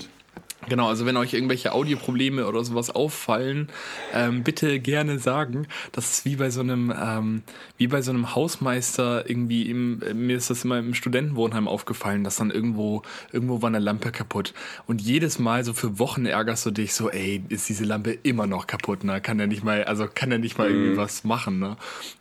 Genau, 0.69 0.89
also 0.89 1.07
wenn 1.07 1.17
euch 1.17 1.35
irgendwelche 1.35 1.73
Audioprobleme 1.73 2.47
oder 2.47 2.65
sowas 2.65 2.91
auffallen, 2.91 3.69
ähm, 4.13 4.43
bitte 4.43 4.81
gerne 4.81 5.19
sagen. 5.19 5.67
Das 5.93 6.11
ist 6.11 6.25
wie 6.25 6.37
bei 6.37 6.51
so 6.51 6.61
einem, 6.61 6.93
ähm, 6.99 7.43
wie 7.77 7.87
bei 7.87 8.03
so 8.03 8.11
einem 8.11 8.35
Hausmeister 8.35 9.29
irgendwie 9.29 9.71
im, 9.71 10.03
mir 10.15 10.37
ist 10.37 10.51
das 10.51 10.65
immer 10.65 10.79
im 10.79 10.95
Studentenwohnheim 10.95 11.69
aufgefallen, 11.69 12.25
dass 12.25 12.37
dann 12.37 12.51
irgendwo, 12.51 13.03
irgendwo 13.33 13.63
war 13.63 13.69
eine 13.69 13.79
Lampe 13.79 14.13
kaputt. 14.13 14.55
Und 14.87 15.01
jedes 15.01 15.39
Mal 15.39 15.65
so 15.65 15.73
für 15.73 15.99
Wochen 15.99 16.27
ärgerst 16.27 16.67
du 16.67 16.71
dich 16.71 16.95
so, 16.95 17.11
ey, 17.11 17.43
ist 17.49 17.69
diese 17.69 17.85
Lampe 17.85 18.13
immer 18.23 18.47
noch 18.47 18.67
kaputt, 18.67 19.05
ne? 19.05 19.21
Kann 19.21 19.41
er 19.41 19.47
nicht 19.47 19.65
mal, 19.65 19.85
also 19.85 20.07
kann 20.13 20.31
er 20.33 20.39
nicht 20.39 20.59
mal 20.59 20.69
irgendwie 20.69 20.91
mhm. 20.91 20.97
was 20.97 21.25
machen, 21.25 21.59
ne? 21.59 21.77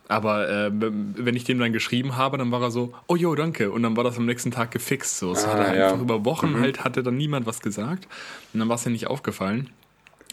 Aber 0.08 0.48
äh, 0.48 0.70
wenn 0.72 1.36
ich 1.36 1.44
dem 1.44 1.58
dann 1.58 1.72
geschrieben 1.72 2.16
habe, 2.16 2.38
dann 2.38 2.50
war 2.50 2.62
er 2.62 2.70
so, 2.70 2.94
oh 3.06 3.16
jo, 3.16 3.34
danke. 3.34 3.70
Und 3.70 3.82
dann 3.82 3.96
war 3.96 4.04
das 4.04 4.16
am 4.16 4.24
nächsten 4.24 4.50
Tag 4.50 4.70
gefixt. 4.70 5.18
So. 5.18 5.32
Es 5.32 5.44
ah, 5.44 5.52
hat 5.52 5.58
er 5.58 5.76
ja. 5.76 5.84
einfach 5.88 6.00
über 6.00 6.24
Wochen 6.24 6.52
mhm. 6.52 6.60
halt, 6.60 6.84
hatte 6.84 7.02
dann 7.02 7.18
niemand 7.18 7.46
was 7.46 7.60
gesagt. 7.60 8.08
Und 8.52 8.60
dann 8.60 8.68
war 8.68 8.76
es 8.76 8.84
ja 8.84 8.90
nicht 8.90 9.06
aufgefallen. 9.06 9.70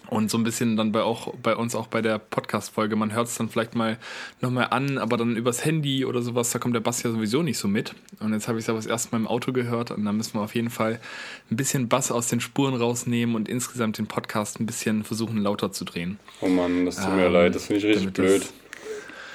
Und 0.10 0.30
so 0.30 0.38
ein 0.38 0.44
bisschen 0.44 0.78
dann 0.78 0.92
bei, 0.92 1.02
auch, 1.02 1.34
bei 1.42 1.56
uns 1.56 1.76
auch 1.76 1.88
bei 1.88 2.02
der 2.02 2.20
Podcast-Folge, 2.20 2.96
man 2.96 3.14
hört 3.14 3.28
es 3.28 3.36
dann 3.36 3.50
vielleicht 3.50 3.76
mal 3.76 3.98
nochmal 4.40 4.68
an, 4.70 4.98
aber 4.98 5.18
dann 5.18 5.36
übers 5.36 5.66
Handy 5.66 6.06
oder 6.06 6.22
sowas, 6.22 6.52
da 6.52 6.60
kommt 6.60 6.76
der 6.76 6.82
Bass 6.82 7.02
ja 7.04 7.12
sowieso 7.12 7.42
nicht 7.42 7.58
so 7.58 7.68
mit. 7.68 7.96
Und 8.20 8.34
jetzt 8.34 8.48
habe 8.48 8.60
ich 8.60 8.66
es 8.66 8.70
aber 8.70 8.78
das 8.78 8.86
erste 8.86 9.12
Mal 9.12 9.18
im 9.18 9.28
Auto 9.28 9.52
gehört 9.52 9.92
und 9.92 10.06
da 10.06 10.12
müssen 10.12 10.36
wir 10.36 10.42
auf 10.42 10.54
jeden 10.54 10.70
Fall 10.70 11.00
ein 11.50 11.58
bisschen 11.58 11.90
Bass 11.90 12.12
aus 12.12 12.28
den 12.28 12.40
Spuren 12.40 12.76
rausnehmen 12.76 13.36
und 13.36 13.50
insgesamt 13.50 13.98
den 13.98 14.08
Podcast 14.08 14.60
ein 14.60 14.66
bisschen 14.66 15.04
versuchen 15.04 15.38
lauter 15.38 15.72
zu 15.72 15.86
drehen. 15.86 16.20
Oh 16.42 16.48
Mann, 16.48 16.86
das 16.86 16.98
tut 16.98 17.08
ähm, 17.08 17.16
mir 17.16 17.30
leid, 17.30 17.56
das 17.56 17.66
finde 17.66 17.80
ich 17.80 17.96
richtig 17.96 18.14
blöd. 18.14 18.46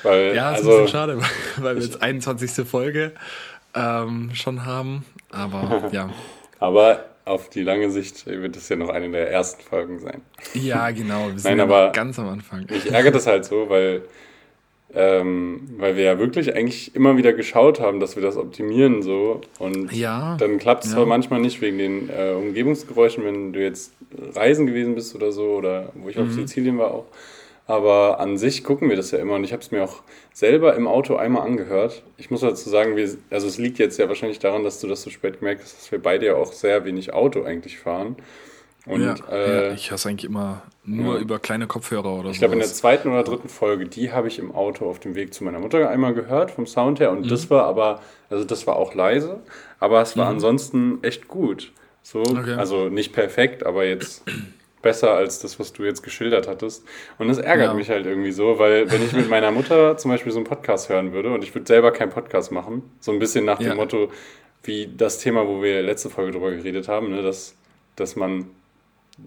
Weil, 0.02 0.34
ja, 0.34 0.52
ist 0.52 0.58
also, 0.58 0.70
ein 0.70 0.82
bisschen 0.82 0.88
schade, 0.88 1.18
weil 1.58 1.76
wir 1.76 1.82
jetzt 1.82 2.00
21. 2.00 2.66
Folge 2.66 3.12
ähm, 3.74 4.30
schon 4.34 4.64
haben. 4.64 5.04
Aber 5.30 5.88
ja. 5.92 6.10
aber 6.58 7.04
auf 7.24 7.48
die 7.48 7.62
lange 7.62 7.90
Sicht 7.90 8.26
wird 8.26 8.56
es 8.56 8.68
ja 8.68 8.76
noch 8.76 8.88
eine 8.88 9.10
der 9.10 9.30
ersten 9.30 9.62
Folgen 9.62 9.98
sein. 9.98 10.22
Ja, 10.54 10.90
genau. 10.90 11.28
Wir 11.28 11.38
sind 11.38 11.56
Nein, 11.56 11.60
aber 11.60 11.92
ganz 11.92 12.18
am 12.18 12.28
Anfang. 12.28 12.66
Mich 12.68 12.90
ärgert 12.90 13.14
das 13.14 13.26
halt 13.26 13.44
so, 13.44 13.68
weil 13.68 14.02
ähm, 14.92 15.68
weil 15.78 15.96
wir 15.96 16.02
ja 16.02 16.18
wirklich 16.18 16.54
eigentlich 16.56 16.96
immer 16.96 17.16
wieder 17.16 17.32
geschaut 17.32 17.78
haben, 17.78 18.00
dass 18.00 18.16
wir 18.16 18.22
das 18.22 18.36
optimieren 18.36 19.02
so. 19.02 19.40
Und 19.60 19.92
ja, 19.92 20.36
dann 20.38 20.58
klappt 20.58 20.84
es 20.84 20.90
ja. 20.90 20.96
zwar 20.96 21.06
manchmal 21.06 21.40
nicht 21.40 21.60
wegen 21.60 21.78
den 21.78 22.10
äh, 22.10 22.32
Umgebungsgeräuschen, 22.32 23.24
wenn 23.24 23.52
du 23.52 23.62
jetzt 23.62 23.92
reisen 24.34 24.66
gewesen 24.66 24.96
bist 24.96 25.14
oder 25.14 25.30
so, 25.30 25.44
oder 25.52 25.92
wo 25.94 26.08
ich 26.08 26.18
auf 26.18 26.26
Mhm. 26.26 26.32
Sizilien 26.32 26.78
war 26.78 26.92
auch. 26.92 27.06
Aber 27.70 28.18
an 28.18 28.36
sich 28.36 28.64
gucken 28.64 28.88
wir 28.88 28.96
das 28.96 29.12
ja 29.12 29.20
immer 29.20 29.36
und 29.36 29.44
ich 29.44 29.52
habe 29.52 29.62
es 29.62 29.70
mir 29.70 29.84
auch 29.84 30.02
selber 30.32 30.74
im 30.74 30.88
Auto 30.88 31.14
einmal 31.14 31.46
angehört. 31.46 32.02
Ich 32.16 32.28
muss 32.28 32.40
dazu 32.40 32.68
sagen, 32.68 32.96
wir, 32.96 33.08
also 33.30 33.46
es 33.46 33.58
liegt 33.58 33.78
jetzt 33.78 33.96
ja 33.96 34.08
wahrscheinlich 34.08 34.40
daran, 34.40 34.64
dass 34.64 34.80
du 34.80 34.88
das 34.88 35.02
so 35.02 35.10
spät 35.10 35.38
gemerkt 35.38 35.62
hast, 35.62 35.78
dass 35.78 35.92
wir 35.92 36.02
beide 36.02 36.26
ja 36.26 36.34
auch 36.34 36.52
sehr 36.52 36.84
wenig 36.84 37.14
Auto 37.14 37.44
eigentlich 37.44 37.78
fahren. 37.78 38.16
Und 38.86 39.04
ja, 39.04 39.14
äh, 39.30 39.68
ja, 39.68 39.72
ich 39.72 39.92
hasse 39.92 40.08
eigentlich 40.08 40.24
immer 40.24 40.62
nur 40.82 41.14
ja. 41.14 41.20
über 41.20 41.38
kleine 41.38 41.68
Kopfhörer 41.68 42.12
oder 42.12 42.24
so. 42.24 42.30
ich 42.30 42.38
glaube, 42.40 42.54
in 42.54 42.58
der 42.58 42.66
zweiten 42.66 43.08
oder 43.08 43.22
dritten 43.22 43.48
Folge, 43.48 43.86
die 43.86 44.10
habe 44.10 44.26
ich 44.26 44.40
im 44.40 44.52
Auto 44.52 44.90
auf 44.90 44.98
dem 44.98 45.14
Weg 45.14 45.32
zu 45.32 45.44
meiner 45.44 45.60
Mutter 45.60 45.88
einmal 45.88 46.12
gehört, 46.12 46.50
vom 46.50 46.66
Sound 46.66 46.98
her. 46.98 47.12
Und 47.12 47.30
das 47.30 47.50
war 47.50 47.66
aber, 47.66 48.00
also 48.30 48.42
das 48.42 48.66
war 48.66 48.74
auch 48.74 48.96
leise, 48.96 49.38
aber 49.78 50.02
es 50.02 50.16
war 50.16 50.26
ansonsten 50.26 50.98
echt 51.02 51.28
gut. 51.28 51.70
So, 52.02 52.22
Okay. 52.22 52.54
also 52.54 52.88
nicht 52.88 53.12
perfekt, 53.12 53.64
aber 53.64 53.84
jetzt 53.84 54.24
besser 54.82 55.12
als 55.12 55.38
das, 55.40 55.58
was 55.60 55.72
du 55.72 55.84
jetzt 55.84 56.02
geschildert 56.02 56.48
hattest. 56.48 56.84
Und 57.18 57.28
das 57.28 57.38
ärgert 57.38 57.68
Ja. 57.68 57.74
mich 57.74 57.90
halt 57.90 58.06
irgendwie 58.06 58.32
so, 58.32 58.58
weil 58.58 58.90
wenn 58.90 59.02
ich 59.04 59.12
mit 59.12 59.28
meiner 59.28 59.50
Mutter 59.50 59.96
zum 59.98 60.10
Beispiel 60.10 60.32
so 60.32 60.38
einen 60.38 60.46
Podcast 60.46 60.88
hören 60.88 61.12
würde 61.12 61.30
und 61.32 61.44
ich 61.44 61.54
würde 61.54 61.66
selber 61.66 61.90
keinen 61.92 62.10
Podcast 62.10 62.50
machen, 62.52 62.82
so 63.00 63.12
ein 63.12 63.18
bisschen 63.18 63.44
nach 63.44 63.60
Ja. 63.60 63.70
dem 63.70 63.76
Motto, 63.76 64.10
wie 64.62 64.88
das 64.96 65.18
Thema, 65.18 65.46
wo 65.46 65.62
wir 65.62 65.82
letzte 65.82 66.10
Folge 66.10 66.32
drüber 66.32 66.50
geredet 66.50 66.88
haben, 66.88 67.10
ne, 67.10 67.22
dass, 67.22 67.54
dass 67.96 68.16
man 68.16 68.46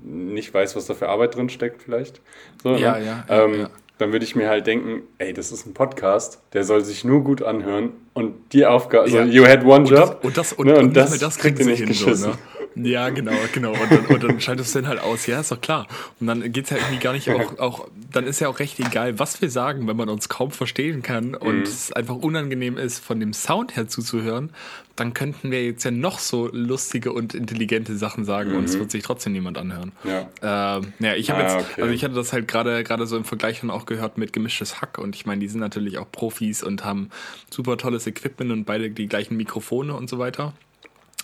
nicht 0.03 0.53
weiß, 0.53 0.75
was 0.75 0.87
da 0.87 0.93
für 0.95 1.09
Arbeit 1.09 1.35
drin 1.35 1.49
steckt 1.49 1.83
vielleicht. 1.83 2.21
So, 2.63 2.75
Ja, 2.75 2.97
ne? 2.97 3.05
ja, 3.05 3.23
ja, 3.29 3.43
ähm, 3.45 3.59
ja. 3.61 3.69
Dann 3.99 4.11
würde 4.11 4.25
ich 4.25 4.35
mir 4.35 4.49
halt 4.49 4.65
denken, 4.65 5.03
ey, 5.19 5.33
das 5.33 5.51
ist 5.51 5.67
ein 5.67 5.75
Podcast, 5.75 6.41
der 6.53 6.63
soll 6.63 6.81
sich 6.83 7.03
nur 7.05 7.23
gut 7.23 7.43
anhören 7.43 7.91
und 8.15 8.33
die 8.51 8.65
Aufgabe, 8.65 9.03
also 9.03 9.17
Ja. 9.19 9.23
you 9.25 9.45
had 9.45 9.63
one 9.63 9.81
und 9.81 9.89
job 9.89 9.99
das, 9.99 10.25
und 10.25 10.37
das, 10.37 10.53
und, 10.53 10.65
ne, 10.67 10.73
und 10.77 10.85
und 10.85 10.97
das, 10.97 11.17
das 11.19 11.37
kriegt 11.37 11.59
ihr 11.59 11.65
sie 11.65 11.71
nicht 11.71 11.79
hin. 11.79 11.87
geschissen. 11.89 12.15
So, 12.15 12.29
ne? 12.29 12.37
Ja, 12.75 13.09
genau, 13.09 13.33
genau. 13.53 13.71
Und 13.71 13.91
dann, 13.91 14.05
und 14.07 14.23
dann 14.23 14.41
schaltest 14.41 14.73
du 14.75 14.79
den 14.79 14.87
halt 14.87 14.99
aus. 14.99 15.25
Ja, 15.27 15.39
ist 15.39 15.51
doch 15.51 15.61
klar. 15.61 15.87
Und 16.19 16.27
dann 16.27 16.51
geht's 16.51 16.69
ja 16.69 16.77
irgendwie 16.77 16.97
gar 16.99 17.13
nicht 17.13 17.29
auch, 17.29 17.57
auch, 17.59 17.87
dann 18.11 18.25
ist 18.25 18.39
ja 18.39 18.47
auch 18.47 18.59
recht 18.59 18.79
egal, 18.79 19.19
was 19.19 19.41
wir 19.41 19.49
sagen, 19.49 19.87
wenn 19.87 19.95
man 19.97 20.09
uns 20.09 20.29
kaum 20.29 20.51
verstehen 20.51 21.01
kann 21.01 21.35
und 21.35 21.53
Mhm. 21.57 21.61
es 21.63 21.91
einfach 21.93 22.15
unangenehm 22.15 22.77
ist, 22.77 22.99
von 22.99 23.19
dem 23.19 23.33
Sound 23.33 23.75
her 23.75 23.87
zuzuhören, 23.87 24.49
dann 24.95 25.13
könnten 25.13 25.49
wir 25.51 25.63
jetzt 25.65 25.83
ja 25.83 25.91
noch 25.91 26.19
so 26.19 26.49
lustige 26.51 27.13
und 27.13 27.33
intelligente 27.33 27.97
Sachen 27.97 28.25
sagen 28.25 28.55
und 28.55 28.65
es 28.65 28.77
wird 28.77 28.91
sich 28.91 29.01
trotzdem 29.03 29.33
niemand 29.33 29.57
anhören. 29.57 29.91
Mhm. 30.03 30.09
Ja. 30.41 30.77
Ähm, 30.77 30.93
ja, 30.99 31.15
ich 31.15 31.29
habe 31.31 31.43
Ah, 31.45 31.57
jetzt, 31.57 31.71
okay. 31.71 31.81
also 31.81 31.93
ich 31.93 32.03
hatte 32.03 32.13
das 32.13 32.31
halt 32.33 32.47
gerade 32.47 32.83
gerade 32.83 33.07
so 33.07 33.17
im 33.17 33.23
Vergleich 33.25 33.61
dann 33.61 33.71
auch 33.71 33.85
gehört 33.85 34.17
mit 34.19 34.33
gemischtes 34.33 34.81
Hack 34.81 34.97
und 34.99 35.15
ich 35.15 35.25
meine, 35.25 35.39
die 35.41 35.47
sind 35.47 35.59
natürlich 35.61 35.97
auch 35.97 36.11
Profis 36.11 36.61
und 36.63 36.83
haben 36.85 37.09
super 37.49 37.77
tolles 37.77 38.05
Equipment 38.07 38.51
und 38.51 38.65
beide 38.65 38.89
die 38.91 39.07
gleichen 39.07 39.35
Mikrofone 39.37 39.95
und 39.95 40.09
so 40.09 40.19
weiter. 40.19 40.53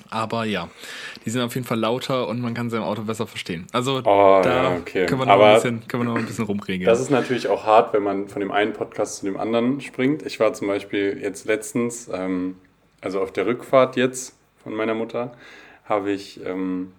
Aber 0.10 0.46
ja, 0.46 0.70
die 1.26 1.30
sind 1.30 1.42
auf 1.42 1.54
jeden 1.56 1.68
Fall 1.68 1.80
lauter 1.80 2.28
und 2.28 2.42
man 2.42 2.54
kann 2.54 2.70
sie 2.70 2.78
im 2.78 2.84
Auto 2.84 3.04
besser 3.04 3.28
verstehen. 3.28 3.68
Also 3.74 3.98
Oh, 4.06 4.42
da 4.44 4.64
ja, 4.72 4.78
okay. 4.78 5.06
können, 5.06 5.20
wir 5.22 5.26
noch 5.26 5.34
Aber 5.34 5.48
ein 5.50 5.54
bisschen, 5.56 5.88
können 5.88 6.04
wir 6.04 6.10
noch 6.14 6.18
ein 6.18 6.26
bisschen 6.26 6.46
rumregeln. 6.46 6.86
Das 6.88 7.00
ist 7.00 7.10
natürlich 7.12 7.48
auch 7.48 7.66
hart, 7.66 7.94
wenn 7.94 8.04
man 8.04 8.28
von 8.28 8.40
dem 8.40 8.52
einen 8.52 8.74
Podcast 8.74 9.18
zu 9.18 9.26
dem 9.26 9.38
anderen 9.38 9.82
springt. 9.82 10.26
Ich 10.26 10.40
war 10.40 10.54
zum 10.54 10.68
Beispiel 10.68 11.20
jetzt 11.22 11.46
letztens, 11.46 12.10
ähm, 12.14 12.58
also 13.02 13.22
auf 13.22 13.32
der 13.32 13.46
Rückfahrt 13.46 13.96
jetzt 13.96 14.36
von 14.64 14.74
meiner 14.74 14.94
Mutter, 14.94 15.34
habe 15.86 16.12
ich 16.12 16.40
ähm, 16.46 16.92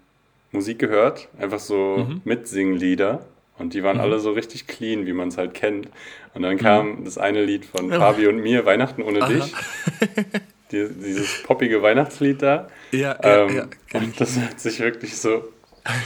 Musik 0.53 0.79
gehört, 0.79 1.29
einfach 1.39 1.61
so 1.61 2.07
Mhm. 2.09 2.21
Mitsinglieder. 2.25 3.25
Und 3.59 3.75
die 3.75 3.83
waren 3.85 4.01
alle 4.01 4.21
so 4.21 4.31
richtig 4.33 4.67
clean, 4.67 5.05
wie 5.05 5.13
man 5.13 5.29
es 5.29 5.37
halt 5.37 5.53
kennt. 5.53 5.87
Und 6.35 6.41
Mhm. 6.41 6.43
dann 6.43 6.57
kam 6.57 7.05
das 7.05 7.19
eine 7.19 7.45
Lied 7.45 7.67
von 7.67 7.91
Fabi 7.91 8.27
und 8.27 8.39
mir, 8.39 8.65
Weihnachten 8.65 9.03
ohne 9.03 9.21
dich. 9.29 9.53
Die, 10.73 10.89
dieses 10.89 11.43
poppige 11.43 11.83
Weihnachtslied 11.83 12.43
da. 12.43 12.69
ja, 12.93 13.17
ja, 13.23 13.45
Ähm, 13.47 13.57
ja. 13.57 13.67
kenn 13.89 14.05
und 14.05 14.21
das 14.21 14.37
hat 14.39 14.61
sich 14.61 14.81
wirklich 14.81 15.17
so 15.17 15.45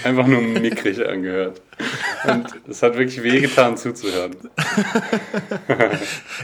einfach 0.04 0.26
nur 0.26 0.40
mickrig 0.40 1.06
angehört. 1.06 1.61
Und 2.26 2.47
es 2.68 2.83
hat 2.83 2.97
wirklich 2.97 3.23
wehgetan 3.23 3.76
zuzuhören. 3.76 4.37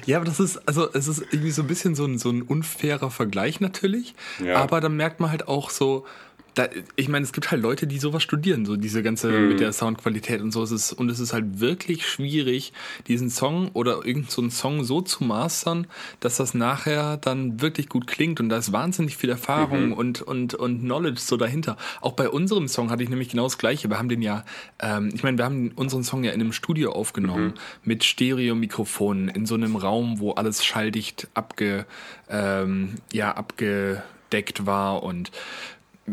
Ja, 0.07 0.17
aber 0.17 0.27
das 0.27 0.41
ist, 0.41 0.57
also 0.67 0.89
es 0.93 1.07
ist 1.09 1.23
irgendwie 1.31 1.51
so 1.51 1.63
ein 1.63 1.69
bisschen 1.69 1.95
so 1.95 2.05
ein, 2.05 2.19
so 2.19 2.31
ein 2.31 2.43
unfairer 2.43 3.11
Vergleich 3.11 3.61
natürlich. 3.61 4.15
Ja. 4.45 4.57
Aber 4.57 4.81
dann 4.81 4.97
merkt 4.97 5.21
man 5.21 5.31
halt 5.31 5.47
auch 5.49 5.71
so, 5.71 6.07
da, 6.55 6.69
ich 6.97 7.09
meine, 7.09 7.25
es 7.25 7.33
gibt 7.33 7.51
halt 7.51 7.63
Leute, 7.63 7.87
die 7.87 7.99
sowas 7.99 8.23
studieren, 8.23 8.67
so 8.67 8.77
diese 8.77 9.03
ganze 9.03 9.31
Mhm. 9.31 9.49
mit 9.49 9.61
der 9.61 9.73
Soundqualität 9.73 10.41
und 10.41 10.51
so. 10.53 10.63
Es 10.63 10.71
ist, 10.71 10.93
und 10.93 11.11
es 11.11 11.21
ist 11.21 11.33
halt 11.33 11.61
wirklich 11.61 12.07
schwierig, 12.07 12.73
diesen 13.07 13.31
Song 13.31 13.69
oder 13.73 14.05
irgendeinen 14.05 14.29
so 14.29 14.49
Song 14.51 14.85
so 14.85 15.01
zu 15.01 15.23
mastern, 15.25 15.87
dass 16.21 16.37
das 16.39 16.55
nachher 16.55 17.17
dann 17.17 17.61
wirklich 17.61 17.89
gut 17.89 18.07
klingt. 18.07 18.41
Und 18.41 18.49
da 18.49 18.57
ist 18.59 18.73
wahnsinnig 18.73 19.17
viel 19.17 19.31
Erfahrung 19.31 19.89
Mhm. 19.89 19.93
und, 19.93 20.23
und, 20.23 20.55
und 20.55 20.81
Knowledge 20.81 21.21
so 21.21 21.37
dahinter. 21.37 21.77
Auch 22.01 22.13
bei 22.13 22.29
unserem 22.29 22.69
Song 22.69 22.91
hatte 22.91 23.03
ich 23.03 23.09
nämlich 23.09 23.29
genau 23.29 23.45
das 23.45 23.59
Gleiche. 23.59 23.89
Wir 23.89 23.99
haben 23.99 24.09
den 24.09 24.23
ja, 24.23 24.45
ähm, 24.81 25.11
ich 25.15 25.23
meine, 25.23 25.39
wir 25.39 25.45
haben 25.45 25.71
unseren 25.77 26.03
Song 26.05 26.25
ja 26.25 26.33
in 26.33 26.41
einem 26.41 26.53
Studio 26.53 26.93
aufgenommen 26.93 27.47
Mhm. 27.49 27.55
mit 27.85 28.05
Stereo-Mikrofonen 28.05 29.29
in 29.29 29.47
so 29.47 29.55
einem 29.55 29.77
Raum, 29.77 30.19
wo 30.21 30.33
alles 30.33 30.65
schalldicht 30.65 31.29
abge, 31.35 31.87
ähm, 32.29 32.97
ja, 33.13 33.33
abgedeckt 33.35 34.67
war 34.67 35.03
und 35.03 35.31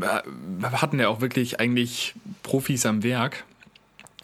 hatten 0.01 0.99
ja 0.99 1.07
auch 1.09 1.21
wirklich 1.21 1.59
eigentlich 1.59 2.15
Profis 2.43 2.85
am 2.85 3.03
Werk. 3.03 3.43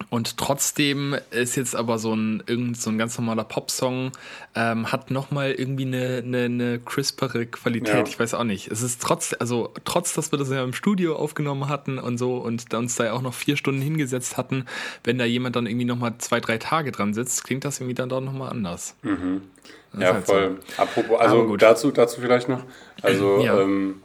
Und 0.10 0.38
trotzdem 0.38 1.16
ist 1.32 1.56
jetzt 1.56 1.76
aber 1.76 1.98
so 1.98 2.14
ein, 2.14 2.44
irgend 2.48 2.78
so 2.80 2.90
ein 2.90 2.98
ganz 2.98 3.18
normaler 3.18 3.44
Popsong, 3.44 4.12
ähm, 4.56 4.92
hat 4.92 5.12
nochmal 5.12 5.52
irgendwie 5.52 5.86
eine, 5.86 6.22
eine, 6.26 6.44
eine 6.46 6.80
crispere 6.80 7.46
Qualität. 7.46 7.94
Ja. 7.96 8.04
Ich 8.04 8.20
weiß 8.20 8.34
auch 8.34 8.44
nicht. 8.44 8.70
Es 8.70 8.82
ist 8.82 9.02
trotz, 9.02 9.36
also 9.40 9.72
trotz, 9.86 10.14
dass 10.14 10.32
wir 10.32 10.40
das 10.40 10.50
ja 10.50 10.64
im 10.64 10.74
Studio 10.74 11.16
aufgenommen 11.16 11.70
hatten 11.70 12.00
und 12.00 12.18
so 12.18 12.38
und 12.38 12.74
uns 12.74 12.96
da 12.96 13.06
ja 13.06 13.14
auch 13.14 13.22
noch 13.22 13.34
vier 13.34 13.56
Stunden 13.56 13.82
hingesetzt 13.82 14.36
hatten, 14.36 14.66
wenn 15.04 15.18
da 15.20 15.26
jemand 15.26 15.56
dann 15.56 15.68
irgendwie 15.68 15.86
nochmal 15.86 16.16
zwei, 16.18 16.40
drei 16.40 16.58
Tage 16.58 16.92
dran 16.92 17.14
sitzt, 17.14 17.44
klingt 17.44 17.64
das 17.64 17.80
irgendwie 17.80 17.96
dann 17.96 18.10
doch 18.10 18.22
nochmal 18.22 18.50
anders. 18.50 18.96
Ist 19.04 20.02
Ja, 20.02 20.14
halt 20.14 20.26
voll. 20.26 20.60
Apropos, 20.76 21.20
Aber 21.20 21.22
also 21.22 21.56
dazu, 21.56 21.92
dazu 21.92 22.20
vielleicht 22.20 22.50
noch. 22.50 22.64
Also, 23.02 23.40
Ja. 23.44 23.62
ähm, 23.62 24.03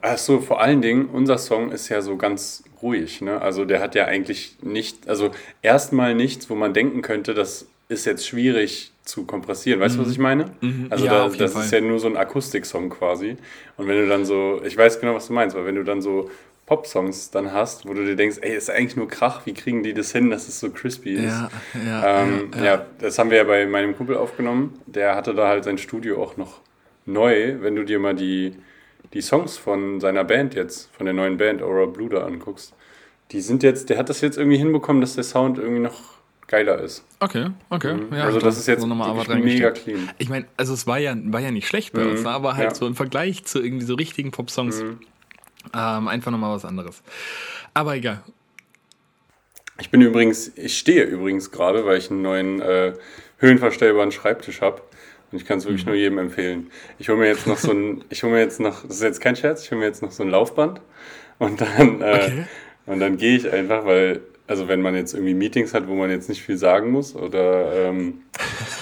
Achso, 0.00 0.40
vor 0.40 0.60
allen 0.60 0.82
Dingen, 0.82 1.06
unser 1.06 1.38
Song 1.38 1.70
ist 1.72 1.88
ja 1.88 2.00
so 2.02 2.16
ganz 2.16 2.64
ruhig. 2.82 3.20
Ne? 3.20 3.40
Also 3.40 3.64
der 3.64 3.80
hat 3.80 3.94
ja 3.94 4.04
eigentlich 4.06 4.56
nicht, 4.62 5.08
also 5.08 5.30
erstmal 5.62 6.14
nichts, 6.14 6.48
wo 6.50 6.54
man 6.54 6.74
denken 6.74 7.02
könnte, 7.02 7.34
das 7.34 7.66
ist 7.88 8.04
jetzt 8.04 8.26
schwierig 8.26 8.92
zu 9.04 9.24
kompressieren. 9.24 9.80
Weißt 9.80 9.96
du, 9.96 10.02
was 10.02 10.10
ich 10.10 10.18
meine? 10.18 10.50
Also 10.90 11.06
Ja, 11.06 11.28
da, 11.28 11.34
das 11.34 11.52
Fall. 11.54 11.64
ist 11.64 11.70
ja 11.72 11.80
nur 11.80 11.98
so 11.98 12.06
ein 12.08 12.16
Akustik-Song 12.16 12.90
quasi. 12.90 13.36
Und 13.76 13.88
wenn 13.88 13.96
du 13.96 14.06
dann 14.08 14.24
so, 14.26 14.60
ich 14.64 14.76
weiß 14.76 15.00
genau, 15.00 15.14
was 15.14 15.28
du 15.28 15.32
meinst, 15.32 15.56
weil 15.56 15.64
wenn 15.64 15.76
du 15.76 15.84
dann 15.84 16.02
so 16.02 16.30
Pop-Songs 16.66 17.30
dann 17.30 17.52
hast, 17.54 17.88
wo 17.88 17.94
du 17.94 18.04
dir 18.04 18.14
denkst, 18.14 18.38
ey, 18.42 18.54
ist 18.54 18.68
eigentlich 18.70 18.96
nur 18.96 19.08
Krach, 19.08 19.46
wie 19.46 19.54
kriegen 19.54 19.82
die 19.82 19.94
das 19.94 20.12
hin, 20.12 20.28
dass 20.28 20.48
es 20.48 20.60
so 20.60 20.68
crispy 20.70 21.14
ist? 21.14 21.22
Ja, 21.32 21.48
ja, 21.86 22.22
Ähm, 22.22 22.50
ja, 22.58 22.64
ja, 22.64 22.86
das 22.98 23.18
haben 23.18 23.30
wir 23.30 23.38
ja 23.38 23.44
bei 23.44 23.64
meinem 23.64 23.96
Kumpel 23.96 24.18
aufgenommen. 24.18 24.78
Der 24.84 25.14
hatte 25.14 25.32
da 25.34 25.48
halt 25.48 25.64
sein 25.64 25.78
Studio 25.78 26.22
auch 26.22 26.36
noch 26.36 26.60
neu. 27.06 27.56
Wenn 27.62 27.74
du 27.74 27.84
dir 27.84 27.98
mal 27.98 28.14
die, 28.14 28.54
die 29.12 29.22
Songs 29.22 29.56
von 29.56 30.00
seiner 30.00 30.24
Band 30.24 30.54
jetzt, 30.54 30.90
von 30.94 31.06
der 31.06 31.14
neuen 31.14 31.36
Band 31.36 31.62
Aura 31.62 31.86
Blue 31.86 32.08
da 32.08 32.24
anguckst, 32.24 32.74
die 33.30 33.40
sind 33.40 33.62
jetzt, 33.62 33.90
der 33.90 33.98
hat 33.98 34.08
das 34.08 34.20
jetzt 34.20 34.38
irgendwie 34.38 34.58
hinbekommen, 34.58 35.00
dass 35.00 35.14
der 35.14 35.24
Sound 35.24 35.58
irgendwie 35.58 35.80
noch 35.80 36.18
geiler 36.46 36.80
ist. 36.80 37.04
Okay, 37.20 37.50
okay. 37.68 37.96
Ja, 38.10 38.24
also 38.24 38.38
das 38.38 38.58
ist 38.58 38.66
jetzt 38.66 38.82
Arbeit 38.84 39.28
mega 39.44 39.70
clean. 39.70 40.10
Ich 40.18 40.30
meine, 40.30 40.46
also 40.56 40.72
es 40.72 40.86
war 40.86 40.98
ja, 40.98 41.14
war 41.24 41.40
ja 41.40 41.50
nicht 41.50 41.68
schlecht 41.68 41.92
bei 41.92 42.06
uns, 42.06 42.22
ne? 42.22 42.30
aber 42.30 42.56
halt 42.56 42.70
ja. 42.70 42.74
so 42.74 42.86
im 42.86 42.94
Vergleich 42.94 43.44
zu 43.44 43.62
irgendwie 43.62 43.84
so 43.84 43.94
richtigen 43.94 44.30
Pop-Songs 44.30 44.82
ähm, 45.74 46.08
einfach 46.08 46.30
nochmal 46.30 46.54
was 46.54 46.64
anderes. 46.64 47.02
Aber 47.74 47.96
egal. 47.96 48.22
Ich 49.80 49.90
bin 49.90 50.00
übrigens, 50.00 50.50
ich 50.56 50.76
stehe 50.76 51.04
übrigens 51.04 51.50
gerade, 51.50 51.84
weil 51.84 51.98
ich 51.98 52.10
einen 52.10 52.22
neuen 52.22 52.60
äh, 52.60 52.94
höhenverstellbaren 53.38 54.10
Schreibtisch 54.10 54.60
habe. 54.60 54.82
Und 55.30 55.38
ich 55.38 55.44
kann 55.44 55.58
es 55.58 55.64
wirklich 55.66 55.84
Mhm. 55.84 55.90
nur 55.92 55.98
jedem 55.98 56.18
empfehlen. 56.18 56.70
Ich 56.98 57.08
hole 57.08 57.18
mir 57.18 57.26
jetzt 57.26 57.46
noch 57.46 57.58
so 57.58 57.72
ein, 57.72 58.04
ich 58.10 58.22
hole 58.22 58.32
mir 58.32 58.40
jetzt 58.40 58.60
noch, 58.60 58.82
das 58.86 58.96
ist 58.96 59.02
jetzt 59.02 59.20
kein 59.20 59.36
Scherz, 59.36 59.64
ich 59.64 59.70
hole 59.70 59.80
mir 59.80 59.86
jetzt 59.86 60.02
noch 60.02 60.10
so 60.12 60.22
ein 60.22 60.30
Laufband. 60.30 60.80
Und 61.38 61.60
dann, 61.60 62.00
äh, 62.02 62.14
Okay. 62.14 62.44
und 62.86 63.00
dann 63.00 63.16
gehe 63.18 63.36
ich 63.36 63.50
einfach, 63.52 63.84
weil, 63.84 64.20
also 64.46 64.66
wenn 64.68 64.80
man 64.80 64.94
jetzt 64.94 65.12
irgendwie 65.14 65.34
Meetings 65.34 65.74
hat, 65.74 65.86
wo 65.88 65.94
man 65.94 66.10
jetzt 66.10 66.28
nicht 66.30 66.42
viel 66.42 66.56
sagen 66.56 66.90
muss 66.90 67.14
oder 67.14 67.88
ähm, 67.88 68.22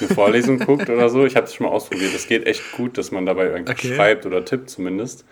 eine 0.00 0.09
Vorlesung 0.09 0.59
guckt 0.65 0.88
oder 0.88 1.09
so, 1.09 1.26
ich 1.26 1.35
habe 1.37 1.47
es 1.47 1.55
schon 1.55 1.67
mal 1.67 1.73
ausprobiert. 1.73 2.15
Es 2.15 2.29
geht 2.29 2.47
echt 2.47 2.73
gut, 2.73 2.97
dass 2.97 3.11
man 3.11 3.26
dabei 3.26 3.53
einfach 3.55 3.75
Okay. 3.75 3.95
schreibt 3.97 4.25
oder 4.26 4.45
tippt 4.45 4.71
zumindest. 4.71 5.25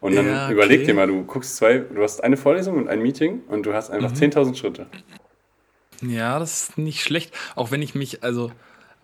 Und 0.00 0.14
dann 0.16 0.26
Ja, 0.26 0.50
überleg 0.50 0.80
okay. 0.80 0.86
dir 0.88 0.94
mal, 0.94 1.06
du 1.06 1.24
guckst 1.24 1.56
zwei, 1.56 1.78
du 1.78 2.02
hast 2.02 2.22
eine 2.22 2.36
Vorlesung 2.36 2.76
und 2.76 2.88
ein 2.88 3.00
Meeting 3.00 3.42
und 3.48 3.64
du 3.64 3.72
hast 3.72 3.90
einfach 3.90 4.10
Mhm. 4.10 4.16
10.000 4.16 4.56
Schritte. 4.58 4.86
Ja, 6.02 6.38
das 6.38 6.62
ist 6.70 6.78
nicht 6.78 7.02
schlecht. 7.02 7.32
Auch 7.54 7.70
wenn 7.70 7.80
ich 7.80 7.94
mich, 7.94 8.22
also, 8.22 8.52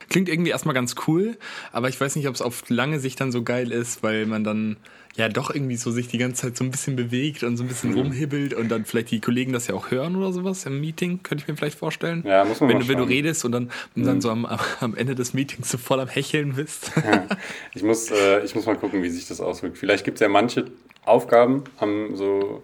Klingt 0.08 0.28
irgendwie 0.28 0.50
erstmal 0.50 0.74
ganz 0.74 0.94
cool, 1.06 1.36
aber 1.72 1.88
ich 1.88 2.00
weiß 2.00 2.16
nicht, 2.16 2.28
ob 2.28 2.34
es 2.34 2.42
auf 2.42 2.64
lange 2.68 3.00
Sicht 3.00 3.20
dann 3.20 3.32
so 3.32 3.42
geil 3.42 3.70
ist, 3.72 4.02
weil 4.02 4.26
man 4.26 4.44
dann 4.44 4.76
ja 5.16 5.28
doch 5.28 5.54
irgendwie 5.54 5.76
so 5.76 5.90
sich 5.90 6.08
die 6.08 6.18
ganze 6.18 6.42
Zeit 6.42 6.56
so 6.56 6.64
ein 6.64 6.70
bisschen 6.70 6.96
bewegt 6.96 7.42
und 7.42 7.56
so 7.56 7.64
ein 7.64 7.68
bisschen 7.68 7.90
mhm. 7.90 7.98
rumhibbelt 7.98 8.54
und 8.54 8.70
dann 8.70 8.84
vielleicht 8.84 9.10
die 9.10 9.20
Kollegen 9.20 9.52
das 9.52 9.66
ja 9.66 9.74
auch 9.74 9.90
hören 9.90 10.16
oder 10.16 10.32
sowas 10.32 10.64
im 10.64 10.80
Meeting, 10.80 11.22
könnte 11.22 11.42
ich 11.42 11.48
mir 11.48 11.56
vielleicht 11.56 11.78
vorstellen. 11.78 12.22
Ja, 12.26 12.44
muss 12.44 12.60
man 12.60 12.70
wenn, 12.70 12.78
mal 12.78 12.82
du, 12.84 12.88
wenn 12.88 12.98
du 12.98 13.04
redest 13.04 13.44
und 13.44 13.52
dann, 13.52 13.70
und 13.94 14.04
dann 14.04 14.16
mhm. 14.16 14.20
so 14.20 14.30
am, 14.30 14.46
am 14.80 14.94
Ende 14.96 15.14
des 15.14 15.34
Meetings 15.34 15.70
so 15.70 15.78
voll 15.78 16.00
am 16.00 16.08
Hecheln 16.08 16.54
bist. 16.54 16.92
Ja. 16.96 17.26
Ich, 17.74 17.82
muss, 17.82 18.10
äh, 18.10 18.44
ich 18.44 18.54
muss 18.54 18.66
mal 18.66 18.76
gucken, 18.76 19.02
wie 19.02 19.10
sich 19.10 19.26
das 19.28 19.40
auswirkt. 19.40 19.76
Vielleicht 19.76 20.04
gibt 20.04 20.16
es 20.16 20.20
ja 20.20 20.28
manche 20.28 20.66
Aufgaben, 21.04 21.64
haben 21.78 22.16
so 22.16 22.62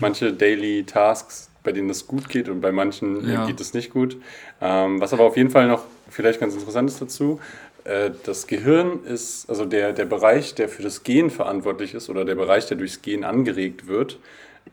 manche 0.00 0.32
Daily 0.32 0.84
Tasks, 0.84 1.50
bei 1.62 1.72
denen 1.72 1.88
das 1.88 2.06
gut 2.06 2.28
geht 2.28 2.48
und 2.48 2.60
bei 2.60 2.72
manchen 2.72 3.28
ja. 3.28 3.46
geht 3.46 3.60
es 3.60 3.74
nicht 3.74 3.90
gut. 3.90 4.16
Ähm, 4.60 5.00
was 5.00 5.12
aber 5.12 5.24
auf 5.24 5.36
jeden 5.36 5.50
Fall 5.50 5.66
noch 5.66 5.82
vielleicht 6.10 6.40
ganz 6.40 6.54
interessant 6.54 6.90
ist 6.90 7.00
dazu, 7.00 7.40
äh, 7.84 8.10
das 8.24 8.46
Gehirn 8.46 9.04
ist, 9.04 9.48
also 9.48 9.64
der, 9.64 9.92
der 9.92 10.04
Bereich, 10.04 10.54
der 10.54 10.68
für 10.68 10.82
das 10.82 11.02
Gehen 11.02 11.30
verantwortlich 11.30 11.94
ist 11.94 12.10
oder 12.10 12.24
der 12.24 12.34
Bereich, 12.34 12.66
der 12.66 12.76
durchs 12.76 13.02
Gehen 13.02 13.24
angeregt 13.24 13.86
wird, 13.86 14.18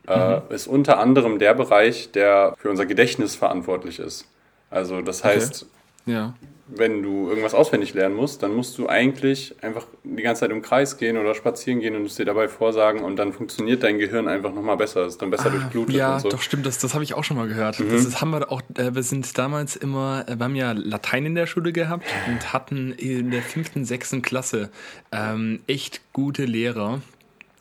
äh, 0.06 0.36
mhm. 0.36 0.42
ist 0.50 0.66
unter 0.66 0.98
anderem 0.98 1.38
der 1.38 1.54
Bereich, 1.54 2.12
der 2.12 2.54
für 2.58 2.70
unser 2.70 2.86
Gedächtnis 2.86 3.34
verantwortlich 3.34 3.98
ist. 3.98 4.26
Also 4.70 5.00
das 5.00 5.24
heißt, 5.24 5.62
okay. 5.62 5.72
Ja 6.06 6.34
wenn 6.68 7.02
du 7.02 7.28
irgendwas 7.28 7.54
auswendig 7.54 7.94
lernen 7.94 8.14
musst, 8.14 8.42
dann 8.42 8.54
musst 8.54 8.76
du 8.78 8.88
eigentlich 8.88 9.54
einfach 9.62 9.86
die 10.04 10.22
ganze 10.22 10.40
Zeit 10.40 10.50
im 10.50 10.62
Kreis 10.62 10.98
gehen 10.98 11.16
oder 11.16 11.34
spazieren 11.34 11.80
gehen 11.80 11.96
und 11.96 12.04
es 12.04 12.16
dir 12.16 12.26
dabei 12.26 12.48
vorsagen 12.48 13.02
und 13.02 13.16
dann 13.16 13.32
funktioniert 13.32 13.82
dein 13.82 13.98
Gehirn 13.98 14.28
einfach 14.28 14.52
nochmal 14.52 14.76
besser, 14.76 15.06
ist 15.06 15.20
dann 15.22 15.30
besser 15.30 15.46
ah, 15.46 15.50
durchblutet 15.50 15.94
ja, 15.94 16.14
und 16.14 16.20
so. 16.20 16.28
doch 16.28 16.42
stimmt, 16.42 16.66
das, 16.66 16.78
das 16.78 16.94
habe 16.94 17.04
ich 17.04 17.14
auch 17.14 17.24
schon 17.24 17.36
mal 17.36 17.48
gehört. 17.48 17.80
Mhm. 17.80 17.90
Das 17.90 18.04
ist, 18.04 18.20
haben 18.20 18.30
wir 18.30 18.52
auch, 18.52 18.60
äh, 18.76 18.94
wir 18.94 19.02
sind 19.02 19.36
damals 19.38 19.76
immer, 19.76 20.24
äh, 20.28 20.36
wir 20.36 20.44
haben 20.44 20.56
ja 20.56 20.72
Latein 20.72 21.26
in 21.26 21.34
der 21.34 21.46
Schule 21.46 21.72
gehabt 21.72 22.04
und 22.28 22.52
hatten 22.52 22.92
in 22.92 23.30
der 23.30 23.42
fünften, 23.42 23.84
sechsten 23.84 24.20
Klasse 24.20 24.70
ähm, 25.10 25.60
echt 25.66 26.02
gute 26.12 26.44
Lehrer, 26.44 27.00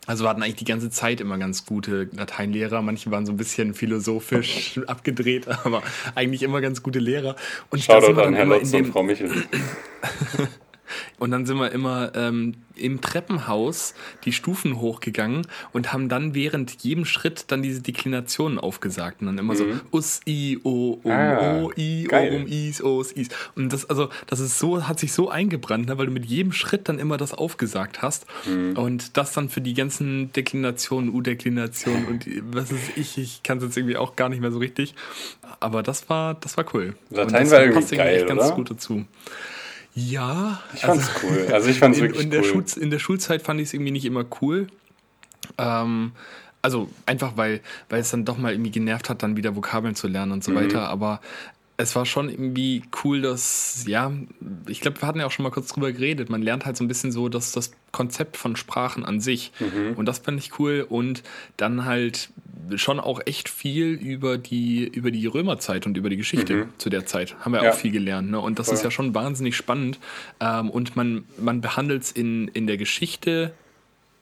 also 0.08 0.24
wir 0.24 0.30
hatten 0.30 0.42
eigentlich 0.42 0.56
die 0.56 0.66
ganze 0.66 0.90
Zeit 0.90 1.22
immer 1.22 1.38
ganz 1.38 1.66
gute 1.66 2.10
Lateinlehrer. 2.14 2.82
Manche 2.82 3.12
waren 3.12 3.26
so 3.26 3.34
ein 3.34 3.38
bisschen 3.38 3.74
philosophisch 3.74 4.80
abgedreht, 4.88 5.48
aber 5.48 5.84
eigentlich 6.16 6.44
immer 6.44 6.62
ganz 6.62 6.82
gute 6.82 7.00
Lehrer. 7.00 7.36
Und 7.70 7.84
Shoutout 7.84 8.20
an 8.22 8.34
Herr 8.34 8.46
Lotz 8.46 8.74
und 8.74 8.86
Frau 8.88 9.04
Michel. 9.04 9.30
Und 11.20 11.32
dann 11.32 11.46
sind 11.46 11.58
wir 11.58 11.72
immer 11.72 12.12
ähm, 12.16 12.56
im 12.76 13.02
Treppenhaus 13.02 13.94
die 14.26 14.32
Stufen 14.32 14.80
hochgegangen 14.80 15.48
und 15.74 15.94
haben 15.94 16.10
dann 16.10 16.34
während 16.34 16.84
jedem 16.84 17.06
Schritt 17.06 17.46
dann 17.48 17.62
diese 17.62 17.82
Deklinationen 17.82 18.60
aufgesagt. 18.60 19.22
Und 19.22 19.28
dann 19.28 19.38
immer 19.38 19.54
mhm. 19.54 19.58
so 19.58 19.66
Us, 19.92 20.22
I, 20.28 20.60
O, 20.64 21.00
Um, 21.04 21.12
ah, 21.12 21.62
O, 21.64 21.72
I, 21.78 22.06
geil. 22.08 22.34
O, 22.34 22.36
Um, 22.38 22.48
Is, 22.48 22.84
Os, 22.84 23.12
Is. 23.12 23.30
Und 23.56 23.74
das, 23.74 23.90
also, 23.90 24.10
das 24.28 24.40
ist 24.40 24.60
so, 24.60 24.88
hat 24.88 25.00
sich 25.00 25.14
so 25.14 25.30
eingebrannt, 25.30 25.88
ne, 25.88 25.98
weil 25.98 26.08
du 26.08 26.12
mit 26.12 26.26
jedem 26.26 26.52
Schritt 26.52 26.90
dann 26.90 27.00
immer 27.00 27.18
das 27.18 27.34
aufgesagt 27.34 28.02
hast. 28.02 28.26
Mhm. 28.46 28.78
Und 28.78 29.18
das 29.18 29.34
dann 29.34 29.50
für 29.50 29.62
die 29.62 29.74
ganzen 29.74 30.32
Deklinationen, 30.34 31.14
U-Deklinationen 31.14 32.06
und 32.06 32.28
was 32.52 32.72
ist 32.72 32.98
ich, 32.98 33.18
ich 33.18 33.44
kann 33.44 33.58
es 33.58 33.64
jetzt 33.64 33.78
irgendwie 33.78 33.98
auch 33.98 34.16
gar 34.16 34.30
nicht 34.30 34.42
mehr 34.42 34.52
so 34.52 34.60
richtig. 34.60 34.94
Aber 35.60 35.84
das 35.84 36.10
war, 36.10 36.36
das 36.36 36.58
war 36.58 36.66
cool. 36.74 36.96
Latein 37.10 37.50
war 37.52 37.62
irgendwie 37.62 37.96
geil, 37.96 38.18
irgendwie 38.18 38.36
ganz 38.36 38.54
gut 38.54 38.72
dazu. 38.72 39.06
Ja. 39.94 40.62
Ich 40.74 40.82
fand's 40.82 41.10
also, 41.10 41.28
cool. 41.28 41.54
Also 41.54 41.70
ich 41.70 41.80
fand's 41.80 41.98
in, 41.98 42.06
wirklich 42.06 42.24
in 42.24 42.32
der 42.32 42.42
cool. 42.42 42.66
Schul, 42.68 42.84
in 42.84 42.92
der 42.92 43.00
Schulzeit 43.00 43.42
fand 43.42 43.60
ich 43.60 43.68
es 43.68 43.74
irgendwie 43.74 43.92
nicht 43.92 44.06
immer 44.06 44.26
cool. 44.42 44.68
Ähm, 45.58 46.12
also 46.62 46.90
einfach, 47.06 47.38
weil, 47.38 47.62
weil 47.90 48.02
es 48.02 48.12
dann 48.12 48.26
doch 48.26 48.38
mal 48.38 48.52
irgendwie 48.52 48.72
genervt 48.72 49.10
hat, 49.10 49.24
dann 49.24 49.38
wieder 49.38 49.56
Vokabeln 49.56 49.96
zu 49.96 50.08
lernen 50.08 50.32
und 50.32 50.44
so 50.44 50.52
mhm. 50.52 50.56
weiter. 50.56 50.90
Aber 50.90 51.22
es 51.80 51.96
war 51.96 52.08
schon 52.08 52.30
irgendwie 52.30 52.82
cool, 53.04 53.22
dass, 53.22 53.86
ja, 53.88 54.12
ich 54.68 54.82
glaube, 54.82 55.00
wir 55.00 55.08
hatten 55.08 55.20
ja 55.20 55.28
auch 55.28 55.32
schon 55.32 55.44
mal 55.44 55.52
kurz 55.52 55.68
drüber 55.68 55.92
geredet. 55.92 56.30
Man 56.30 56.42
lernt 56.42 56.66
halt 56.66 56.76
so 56.76 56.84
ein 56.84 56.88
bisschen 56.88 57.12
so 57.12 57.30
dass 57.30 57.52
das 57.52 57.72
Konzept 57.92 58.36
von 58.36 58.56
Sprachen 58.56 59.06
an 59.06 59.22
sich. 59.22 59.52
Mhm. 59.60 59.94
Und 59.96 60.08
das 60.08 60.20
fand 60.20 60.40
ich 60.40 60.58
cool. 60.58 60.86
Und 60.88 61.22
dann 61.56 61.86
halt 61.86 62.30
schon 62.76 63.00
auch 63.00 63.22
echt 63.26 63.48
viel 63.48 63.90
über 63.94 64.40
die, 64.40 64.88
über 64.88 65.12
die 65.12 65.28
Römerzeit 65.28 65.86
und 65.86 65.98
über 65.98 66.10
die 66.10 66.18
Geschichte 66.18 66.56
mhm. 66.56 66.70
zu 66.80 66.90
der 66.90 67.06
Zeit. 67.06 67.36
Haben 67.42 67.54
wir 67.54 67.64
ja. 67.64 67.70
auch 67.70 67.76
viel 67.76 67.92
gelernt. 67.92 68.32
Ne? 68.32 68.40
Und 68.40 68.58
das 68.58 68.68
Voll. 68.68 68.76
ist 68.76 68.84
ja 68.84 68.90
schon 68.90 69.14
wahnsinnig 69.14 69.56
spannend. 69.56 70.00
Ähm, 70.40 70.72
und 70.72 70.96
man, 70.96 71.26
man 71.38 71.62
behandelt 71.62 72.02
es 72.02 72.12
in, 72.12 72.48
in 72.50 72.66
der 72.66 72.78
Geschichte 72.78 73.54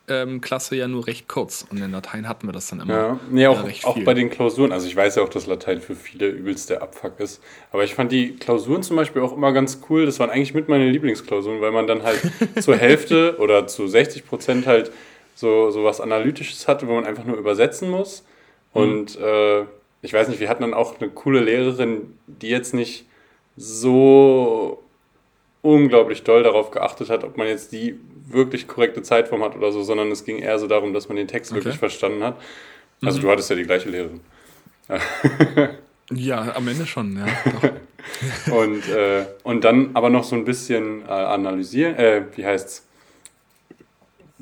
ähm, 0.07 0.41
Klasse 0.41 0.75
ja 0.75 0.87
nur 0.87 1.07
recht 1.07 1.27
kurz 1.27 1.65
und 1.69 1.81
in 1.81 1.91
Latein 1.91 2.27
hatten 2.27 2.47
wir 2.47 2.53
das 2.53 2.67
dann 2.67 2.81
immer. 2.81 2.93
Ja, 2.93 3.19
nee, 3.31 3.47
auch, 3.47 3.63
auch 3.83 3.97
bei 4.03 4.13
den 4.13 4.29
Klausuren. 4.29 4.71
Also 4.71 4.87
ich 4.87 4.95
weiß 4.95 5.15
ja 5.15 5.23
auch, 5.23 5.29
dass 5.29 5.47
Latein 5.47 5.81
für 5.81 5.95
viele 5.95 6.27
übelst 6.27 6.69
der 6.69 6.81
Abfuck 6.81 7.19
ist. 7.19 7.41
Aber 7.71 7.83
ich 7.83 7.95
fand 7.95 8.11
die 8.11 8.35
Klausuren 8.35 8.83
zum 8.83 8.95
Beispiel 8.95 9.21
auch 9.21 9.33
immer 9.33 9.51
ganz 9.51 9.81
cool. 9.89 10.05
Das 10.05 10.19
waren 10.19 10.29
eigentlich 10.29 10.53
mit 10.53 10.69
meine 10.69 10.89
Lieblingsklausuren, 10.89 11.61
weil 11.61 11.71
man 11.71 11.87
dann 11.87 12.03
halt 12.03 12.21
zur 12.59 12.77
Hälfte 12.77 13.37
oder 13.39 13.67
zu 13.67 13.87
60 13.87 14.27
Prozent 14.27 14.67
halt 14.67 14.91
so, 15.33 15.71
so 15.71 15.83
was 15.83 15.99
Analytisches 15.99 16.67
hatte, 16.67 16.87
wo 16.87 16.93
man 16.93 17.05
einfach 17.05 17.25
nur 17.25 17.37
übersetzen 17.37 17.89
muss. 17.89 18.23
Mhm. 18.73 18.81
Und 18.81 19.19
äh, 19.19 19.63
ich 20.01 20.13
weiß 20.13 20.27
nicht, 20.27 20.39
wir 20.39 20.49
hatten 20.49 20.61
dann 20.61 20.73
auch 20.73 20.99
eine 20.99 21.09
coole 21.09 21.39
Lehrerin, 21.39 22.17
die 22.27 22.49
jetzt 22.49 22.73
nicht 22.73 23.05
so 23.57 24.83
unglaublich 25.65 26.23
doll 26.23 26.43
darauf 26.43 26.71
geachtet 26.71 27.09
hat, 27.09 27.23
ob 27.23 27.37
man 27.37 27.47
jetzt 27.47 27.71
die 27.71 27.99
wirklich 28.27 28.67
korrekte 28.67 29.01
Zeitform 29.01 29.43
hat 29.43 29.55
oder 29.55 29.71
so, 29.71 29.83
sondern 29.83 30.11
es 30.11 30.23
ging 30.23 30.37
eher 30.37 30.59
so 30.59 30.67
darum, 30.67 30.93
dass 30.93 31.09
man 31.09 31.17
den 31.17 31.27
Text 31.27 31.51
okay. 31.51 31.59
wirklich 31.59 31.77
verstanden 31.77 32.23
hat. 32.23 32.37
Also 33.01 33.17
mhm. 33.17 33.23
du 33.23 33.31
hattest 33.31 33.49
ja 33.49 33.55
die 33.55 33.63
gleiche 33.63 33.89
Lehrerin. 33.89 34.21
ja, 36.11 36.55
am 36.55 36.67
Ende 36.67 36.85
schon, 36.85 37.17
ja. 37.17 37.25
und, 38.53 38.87
äh, 38.89 39.25
und 39.43 39.63
dann 39.63 39.91
aber 39.95 40.09
noch 40.09 40.23
so 40.23 40.35
ein 40.35 40.45
bisschen 40.45 41.01
äh, 41.01 41.11
analysieren, 41.11 41.95
äh, 41.95 42.23
wie 42.35 42.45
heißt's? 42.45 42.84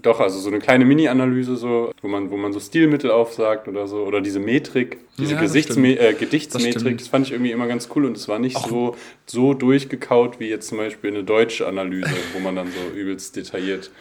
Doch, 0.03 0.19
also 0.19 0.37
so 0.37 0.49
eine 0.49 0.59
kleine 0.59 0.83
Mini-Analyse, 0.83 1.55
so, 1.55 1.93
wo 2.01 2.07
man, 2.09 2.29
wo 2.29 2.35
man 2.35 2.51
so 2.51 2.59
Stilmittel 2.59 3.09
aufsagt 3.09 3.69
oder 3.69 3.87
so, 3.87 4.03
oder 4.03 4.19
diese 4.19 4.39
Metrik, 4.39 4.97
diese 5.17 5.35
ja, 5.35 5.41
Gesichtsme 5.41 5.97
äh, 5.97 6.13
Gedichtsmetrik, 6.13 6.97
das, 6.97 7.05
das, 7.05 7.07
fand 7.07 7.25
ich 7.25 7.31
irgendwie 7.31 7.51
immer 7.51 7.67
ganz 7.67 7.87
cool 7.95 8.05
und 8.05 8.17
es 8.17 8.27
war 8.27 8.37
nicht 8.37 8.57
so, 8.57 8.97
so 9.25 9.53
durchgekaut 9.53 10.41
wie 10.41 10.49
jetzt 10.49 10.67
zum 10.67 10.77
Beispiel 10.77 11.09
eine 11.09 11.23
deutsche 11.23 11.67
Analyse, 11.67 12.11
wo 12.33 12.39
man 12.39 12.55
dann 12.57 12.67
so 12.67 12.97
übelst 12.97 13.37
detailliert 13.37 13.91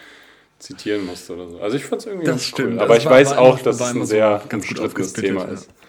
zitieren 0.59 1.07
musste 1.07 1.35
oder 1.35 1.49
so. 1.49 1.61
Also 1.61 1.77
ich 1.77 1.85
fand 1.85 2.01
es 2.01 2.07
irgendwie 2.07 2.27
das 2.27 2.33
ganz 2.35 2.47
stimmt. 2.47 2.75
cool. 2.75 2.81
Aber 2.81 2.95
das 2.95 2.99
ich 2.99 3.05
war, 3.05 3.13
weiß 3.13 3.33
auch, 3.37 3.61
dass 3.61 3.77
es 3.77 3.83
ein 3.83 4.05
sehr 4.05 4.43
so 4.49 4.57
umstrittenes 4.57 5.13
Thema 5.13 5.45
ist. 5.45 5.69
Ja, 5.69 5.82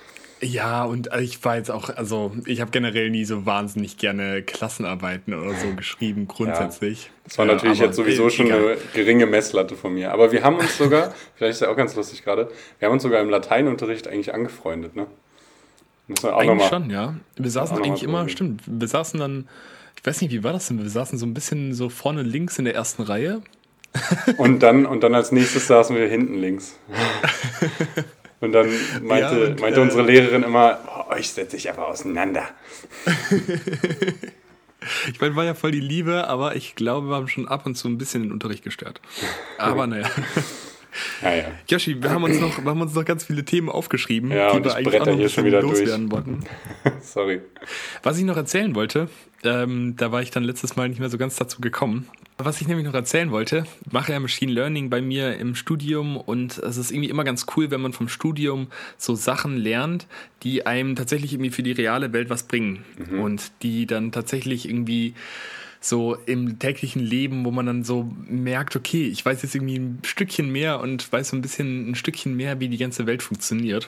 und 0.83 1.09
ich 1.19 1.43
war 1.43 1.57
jetzt 1.57 1.71
auch, 1.71 1.89
also 1.89 2.31
ich 2.45 2.61
habe 2.61 2.71
generell 2.71 3.09
nie 3.09 3.25
so 3.25 3.45
wahnsinnig 3.45 3.97
gerne 3.97 4.41
Klassenarbeiten 4.41 5.33
oder 5.33 5.53
so 5.53 5.73
geschrieben, 5.75 6.27
grundsätzlich. 6.27 7.05
Ja, 7.05 7.11
das 7.25 7.37
war 7.37 7.45
natürlich 7.45 7.79
ja, 7.79 7.85
jetzt 7.85 7.95
sowieso 7.95 8.29
schon 8.29 8.47
egal. 8.47 8.59
eine 8.59 8.77
geringe 8.93 9.25
Messlatte 9.25 9.75
von 9.75 9.93
mir. 9.93 10.11
Aber 10.11 10.31
wir 10.31 10.43
haben 10.43 10.57
uns 10.57 10.77
sogar, 10.77 11.13
vielleicht 11.35 11.55
ist 11.55 11.61
ja 11.61 11.69
auch 11.69 11.77
ganz 11.77 11.95
lustig 11.95 12.23
gerade, 12.23 12.49
wir 12.79 12.87
haben 12.87 12.93
uns 12.93 13.03
sogar 13.03 13.21
im 13.21 13.29
Lateinunterricht 13.29 14.07
eigentlich 14.07 14.33
angefreundet, 14.33 14.95
ne? 14.95 15.07
Müssen 16.07 16.23
wir 16.23 16.35
auch 16.35 16.41
eigentlich 16.41 16.67
schon, 16.67 16.89
ja. 16.89 17.15
Wir 17.37 17.51
saßen 17.51 17.77
eigentlich 17.77 18.03
immer, 18.03 18.27
stimmt, 18.27 18.61
wir 18.65 18.87
saßen 18.87 19.19
dann, 19.19 19.47
ich 19.97 20.05
weiß 20.05 20.21
nicht, 20.21 20.31
wie 20.31 20.43
war 20.43 20.51
das 20.51 20.67
denn? 20.67 20.81
Wir 20.81 20.89
saßen 20.89 21.17
so 21.17 21.25
ein 21.25 21.33
bisschen 21.33 21.73
so 21.73 21.89
vorne 21.89 22.23
links 22.23 22.59
in 22.59 22.65
der 22.65 22.75
ersten 22.75 23.03
Reihe. 23.03 23.41
und 24.37 24.63
dann, 24.63 24.85
und 24.85 25.01
dann 25.01 25.15
als 25.15 25.31
nächstes 25.31 25.67
saßen 25.67 25.95
wir 25.95 26.07
hinten 26.07 26.35
links. 26.35 26.77
Und 28.43 28.51
dann 28.51 28.67
meinte, 29.01 29.39
ja, 29.39 29.47
und, 29.47 29.61
meinte 29.61 29.79
äh, 29.79 29.83
unsere 29.83 30.03
Lehrerin 30.03 30.43
immer, 30.43 30.79
oh, 30.87 31.13
euch 31.13 31.29
setze 31.29 31.55
ich 31.55 31.69
aber 31.69 31.87
auseinander. 31.87 32.43
ich 35.09 35.21
meine, 35.21 35.35
war 35.37 35.45
ja 35.45 35.53
voll 35.53 35.71
die 35.71 35.79
Liebe, 35.79 36.27
aber 36.27 36.57
ich 36.57 36.75
glaube, 36.75 37.07
wir 37.07 37.15
haben 37.15 37.29
schon 37.29 37.47
ab 37.47 37.65
und 37.65 37.75
zu 37.75 37.87
ein 37.87 37.97
bisschen 37.97 38.23
den 38.23 38.31
Unterricht 38.33 38.63
gestört. 38.63 38.99
Aber 39.57 39.87
naja. 39.87 40.09
Ja, 41.21 41.33
ja. 41.33 41.43
Yoshi, 41.69 42.03
wir 42.03 42.11
haben 42.11 42.23
uns 42.23 42.39
noch, 42.39 42.63
wir 42.63 42.69
haben 42.69 42.81
uns 42.81 42.93
noch 42.93 43.05
ganz 43.05 43.23
viele 43.23 43.45
Themen 43.45 43.69
aufgeschrieben, 43.69 44.29
ja, 44.29 44.55
die 44.55 44.63
wir 44.63 44.75
eigentlich 44.75 45.01
auch 45.01 45.05
noch 45.05 45.15
hier 45.15 45.29
schon 45.29 45.45
wieder 45.45 45.61
loswerden 45.61 46.09
durch. 46.09 46.25
wollten. 46.25 46.43
Sorry. 47.01 47.41
Was 48.03 48.17
ich 48.17 48.25
noch 48.25 48.37
erzählen 48.37 48.75
wollte, 48.75 49.09
ähm, 49.43 49.95
da 49.95 50.11
war 50.11 50.21
ich 50.21 50.31
dann 50.31 50.43
letztes 50.43 50.75
Mal 50.75 50.89
nicht 50.89 50.99
mehr 50.99 51.09
so 51.09 51.17
ganz 51.17 51.37
dazu 51.37 51.61
gekommen. 51.61 52.09
Was 52.45 52.59
ich 52.59 52.67
nämlich 52.67 52.85
noch 52.85 52.93
erzählen 52.93 53.31
wollte, 53.31 53.65
mache 53.89 54.11
ja 54.11 54.19
Machine 54.19 54.51
Learning 54.51 54.89
bei 54.89 55.01
mir 55.01 55.37
im 55.37 55.55
Studium 55.55 56.17
und 56.17 56.57
es 56.57 56.75
ist 56.75 56.91
irgendwie 56.91 57.09
immer 57.09 57.23
ganz 57.23 57.45
cool, 57.55 57.71
wenn 57.71 57.79
man 57.79 57.93
vom 57.93 58.09
Studium 58.09 58.67
so 58.97 59.15
Sachen 59.15 59.55
lernt, 59.55 60.07
die 60.43 60.65
einem 60.65 60.97
tatsächlich 60.97 61.31
irgendwie 61.31 61.51
für 61.51 61.63
die 61.63 61.71
reale 61.71 62.11
Welt 62.11 62.29
was 62.29 62.43
bringen 62.43 62.83
mhm. 62.97 63.21
und 63.21 63.51
die 63.61 63.87
dann 63.87 64.11
tatsächlich 64.11 64.67
irgendwie 64.67 65.13
so 65.79 66.17
im 66.25 66.59
täglichen 66.59 67.01
Leben, 67.01 67.45
wo 67.45 67.51
man 67.51 67.65
dann 67.65 67.85
so 67.85 68.11
merkt, 68.27 68.75
okay, 68.75 69.07
ich 69.07 69.25
weiß 69.25 69.41
jetzt 69.41 69.55
irgendwie 69.55 69.77
ein 69.77 69.99
Stückchen 70.03 70.51
mehr 70.51 70.81
und 70.81 71.13
weiß 71.13 71.29
so 71.29 71.37
ein 71.37 71.41
bisschen 71.41 71.91
ein 71.91 71.95
Stückchen 71.95 72.35
mehr, 72.35 72.59
wie 72.59 72.67
die 72.67 72.77
ganze 72.77 73.05
Welt 73.05 73.23
funktioniert. 73.23 73.87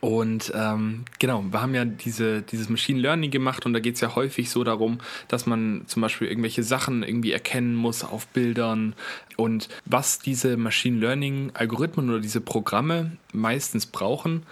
Und 0.00 0.52
ähm, 0.54 1.04
genau, 1.18 1.44
wir 1.50 1.60
haben 1.60 1.74
ja 1.74 1.84
diese, 1.84 2.42
dieses 2.42 2.68
Machine 2.68 3.00
Learning 3.00 3.32
gemacht 3.32 3.66
und 3.66 3.72
da 3.72 3.80
geht 3.80 3.96
es 3.96 4.00
ja 4.00 4.14
häufig 4.14 4.48
so 4.48 4.62
darum, 4.62 4.98
dass 5.26 5.46
man 5.46 5.82
zum 5.86 6.02
Beispiel 6.02 6.28
irgendwelche 6.28 6.62
Sachen 6.62 7.02
irgendwie 7.02 7.32
erkennen 7.32 7.74
muss 7.74 8.04
auf 8.04 8.28
Bildern. 8.28 8.94
Und 9.36 9.68
was 9.86 10.20
diese 10.20 10.56
Machine 10.56 10.98
Learning 10.98 11.50
Algorithmen 11.54 12.10
oder 12.10 12.20
diese 12.20 12.40
Programme 12.40 13.16
meistens 13.32 13.86
brauchen, 13.86 14.44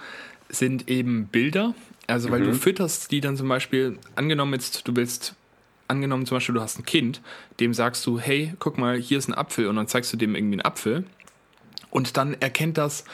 sind 0.49 0.89
eben 0.89 1.27
Bilder. 1.27 1.73
Also 2.07 2.29
weil 2.29 2.41
mhm. 2.41 2.45
du 2.45 2.53
fütterst 2.53 3.11
die 3.11 3.21
dann 3.21 3.37
zum 3.37 3.47
Beispiel, 3.47 3.97
angenommen 4.15 4.53
jetzt, 4.53 4.85
du 4.87 4.95
willst 4.95 5.35
angenommen 5.87 6.25
zum 6.25 6.37
Beispiel, 6.37 6.55
du 6.55 6.61
hast 6.61 6.77
ein 6.79 6.85
Kind, 6.85 7.21
dem 7.61 7.73
sagst 7.73 8.05
du, 8.05 8.19
hey, 8.19 8.53
guck 8.59 8.77
mal, 8.77 8.97
hier 8.97 9.17
ist 9.17 9.29
ein 9.29 9.33
Apfel 9.33 9.67
und 9.67 9.77
dann 9.77 9.87
zeigst 9.87 10.11
du 10.11 10.17
dem 10.17 10.35
irgendwie 10.35 10.55
einen 10.55 10.65
Apfel 10.65 11.05
und 11.89 12.17
dann 12.17 12.33
erkennt 12.33 12.77
das 12.77 13.05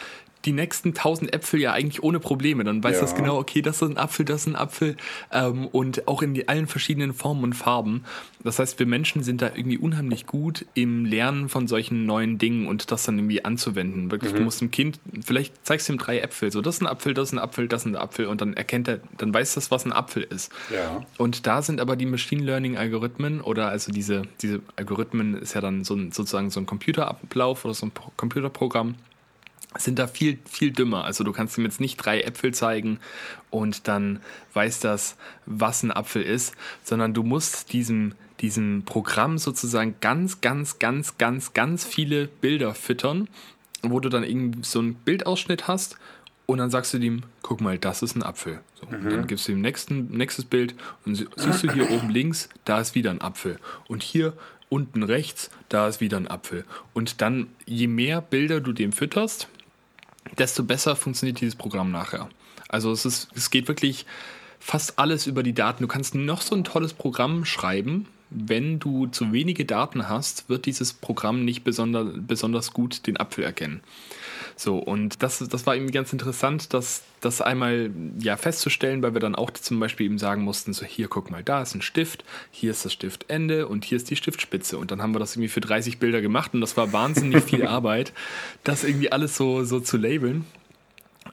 die 0.46 0.52
nächsten 0.52 0.94
tausend 0.94 1.34
Äpfel 1.34 1.62
ja 1.62 1.72
eigentlich 1.72 2.04
ohne 2.04 2.20
Probleme. 2.20 2.64
Dann 2.64 2.84
weiß 2.84 2.96
ja. 2.96 3.02
das 3.02 3.16
genau, 3.16 3.38
okay, 3.38 3.62
das 3.62 3.82
ist 3.82 3.90
ein 3.90 3.98
Apfel, 3.98 4.26
das 4.26 4.42
ist 4.42 4.48
ein 4.48 4.56
Apfel 4.56 4.98
ähm, 5.32 5.68
und 5.68 6.08
auch 6.08 6.22
in 6.22 6.34
die, 6.34 6.48
allen 6.48 6.68
verschiedenen 6.68 7.14
Formen 7.14 7.44
und 7.44 7.54
Farben. 7.54 8.04
Das 8.44 8.60
heißt, 8.60 8.78
wir 8.80 8.86
Menschen 8.86 9.24
sind 9.24 9.42
da 9.42 9.52
irgendwie 9.56 9.78
unheimlich 9.78 10.26
gut 10.26 10.66
im 10.74 11.06
Lernen 11.06 11.48
von 11.48 11.68
solchen 11.68 12.06
neuen 12.06 12.38
Dingen 12.38 12.68
und 12.68 12.92
das 12.92 13.04
dann 13.04 13.18
irgendwie 13.18 13.46
anzuwenden. 13.46 14.12
Wirklich, 14.12 14.34
mhm. 14.34 14.38
du 14.38 14.44
musst 14.44 14.60
dem 14.60 14.72
Kind, 14.72 15.00
vielleicht 15.26 15.66
zeigst 15.66 15.88
du 15.88 15.94
ihm 15.94 16.00
drei 16.00 16.20
Äpfel, 16.20 16.52
so 16.52 16.62
das 16.62 16.76
ist 16.76 16.82
ein 16.82 16.88
Apfel, 16.88 17.14
das 17.14 17.30
ist 17.30 17.34
ein 17.34 17.40
Apfel, 17.40 17.68
das 17.68 17.82
ist 17.82 17.88
ein 17.88 17.96
Apfel 17.96 18.26
und 18.28 18.42
dann 18.42 18.54
erkennt 18.54 18.88
er, 18.88 19.00
dann 19.18 19.34
weiß 19.34 19.54
das, 19.54 19.72
was 19.72 19.86
ein 19.86 19.94
Apfel 19.94 20.24
ist. 20.24 20.52
Ja. 20.74 21.06
Und 21.18 21.48
da 21.48 21.62
sind 21.62 21.80
aber 21.80 21.96
die 21.96 22.06
Machine 22.06 22.44
Learning 22.44 22.78
Algorithmen 22.78 23.40
oder 23.40 23.70
also 23.70 23.92
diese, 23.92 24.24
diese 24.42 24.60
Algorithmen 24.76 25.36
ist 25.36 25.54
ja 25.54 25.62
dann 25.62 25.86
so 25.86 25.96
ein, 25.96 26.12
sozusagen 26.12 26.50
so 26.50 26.60
ein 26.60 26.66
Computerablauf 26.66 27.64
oder 27.64 27.74
so 27.74 27.86
ein 27.86 27.92
Computerprogramm 28.18 28.96
sind 29.78 30.00
da 30.00 30.08
viel, 30.08 30.40
viel 30.46 30.72
dümmer. 30.72 31.06
Also 31.06 31.24
du 31.24 31.32
kannst 31.32 31.58
ihm 31.58 31.66
jetzt 31.66 31.82
nicht 31.82 31.98
drei 31.98 32.22
Äpfel 32.22 32.54
zeigen 32.54 33.00
und 33.50 33.88
dann 33.88 34.20
weiß 34.54 34.80
das, 34.80 35.16
was 35.46 35.84
ein 35.84 35.92
Apfel 35.92 36.24
ist, 36.24 36.56
sondern 36.84 37.14
du 37.14 37.24
musst 37.24 37.74
diesem, 37.74 38.14
diesem 38.40 38.84
Programm 38.86 39.38
sozusagen 39.38 39.96
ganz, 40.02 40.42
ganz, 40.42 40.80
ganz, 40.80 41.18
ganz, 41.18 41.54
ganz 41.54 41.86
viele 41.86 42.28
Bilder 42.28 42.74
füttern, 42.76 43.28
wo 43.82 44.00
du 44.00 44.10
dann 44.10 44.24
irgendwie 44.24 44.64
so 44.64 44.80
einen 44.80 44.96
Bildausschnitt 44.96 45.68
hast 45.68 45.98
und 46.46 46.58
dann 46.58 46.70
sagst 46.70 46.94
du 46.94 46.98
ihm, 46.98 47.24
guck 47.42 47.62
mal, 47.62 47.78
das 47.78 48.02
ist 48.02 48.16
ein 48.16 48.24
Apfel. 48.24 48.60
So, 48.76 48.86
mhm. 48.86 49.10
dann 49.10 49.28
gibst 49.28 49.48
du 49.48 49.54
ihm 49.54 49.62
nächsten, 49.62 50.10
nächstes 50.16 50.46
Bild 50.46 50.76
und 51.06 51.16
siehst 51.16 51.64
du 51.64 51.72
hier 51.72 51.90
oben 51.90 52.10
links, 52.10 52.50
da 52.66 52.80
ist 52.80 52.96
wieder 52.96 53.12
ein 53.12 53.22
Apfel. 53.22 53.60
Und 53.88 54.04
hier 54.04 54.34
unten 54.70 55.04
rechts, 55.04 55.50
da 55.70 55.88
ist 55.88 56.02
wieder 56.02 56.18
ein 56.18 56.28
Apfel. 56.28 56.66
Und 56.94 57.22
dann, 57.22 57.48
je 57.66 57.88
mehr 57.88 58.22
Bilder 58.22 58.60
du 58.60 58.74
dem 58.74 58.92
fütterst, 58.92 59.48
desto 60.38 60.64
besser 60.64 60.96
funktioniert 60.96 61.42
dieses 61.42 61.56
Programm 61.56 61.92
nachher. 61.92 62.30
Also 62.70 62.92
es, 62.92 63.06
ist, 63.06 63.30
es 63.36 63.50
geht 63.50 63.68
wirklich 63.68 64.06
fast 64.60 64.98
alles 64.98 65.28
über 65.28 65.44
die 65.44 65.54
Daten. 65.54 65.84
Du 65.84 65.88
kannst 65.88 66.16
noch 66.16 66.42
so 66.42 66.56
ein 66.56 66.64
tolles 66.64 66.94
Programm 66.94 67.46
schreiben. 67.46 68.08
Wenn 68.30 68.80
du 68.80 69.08
zu 69.08 69.32
wenige 69.32 69.66
Daten 69.66 70.10
hast, 70.10 70.50
wird 70.50 70.66
dieses 70.66 70.94
Programm 70.94 71.46
nicht 71.46 71.64
besonders, 71.64 72.08
besonders 72.16 72.74
gut 72.74 73.06
den 73.06 73.18
Apfel 73.18 73.44
erkennen. 73.44 73.82
So, 74.56 74.78
und 74.78 75.24
das, 75.24 75.40
das 75.40 75.66
war 75.66 75.76
irgendwie 75.76 75.94
ganz 75.94 76.14
interessant, 76.14 76.74
das, 76.74 77.04
das 77.22 77.42
einmal 77.42 77.92
ja, 78.20 78.38
festzustellen, 78.38 79.02
weil 79.02 79.14
wir 79.14 79.20
dann 79.20 79.36
auch 79.36 79.52
zum 79.52 79.80
Beispiel 79.80 80.06
eben 80.06 80.18
sagen 80.18 80.44
mussten: 80.44 80.74
so, 80.74 80.86
hier, 80.86 81.08
guck 81.08 81.32
mal, 81.32 81.44
da 81.44 81.62
ist 81.62 81.76
ein 81.76 81.82
Stift, 81.82 82.24
hier 82.52 82.72
ist 82.72 82.86
das 82.86 82.94
Stiftende 82.94 83.68
und 83.68 83.86
hier 83.86 83.98
ist 83.98 84.10
die 84.10 84.16
Stiftspitze. 84.16 84.78
Und 84.78 84.92
dann 84.92 85.02
haben 85.02 85.14
wir 85.14 85.20
das 85.20 85.36
irgendwie 85.36 85.50
für 85.50 85.62
30 85.62 86.00
Bilder 86.00 86.22
gemacht 86.22 86.54
und 86.54 86.62
das 86.62 86.78
war 86.78 86.94
wahnsinnig 86.94 87.44
viel 87.44 87.66
Arbeit, 87.68 88.14
das 88.64 88.84
irgendwie 88.84 89.12
alles 89.12 89.36
so, 89.36 89.64
so 89.64 89.80
zu 89.80 89.98
labeln. 89.98 90.46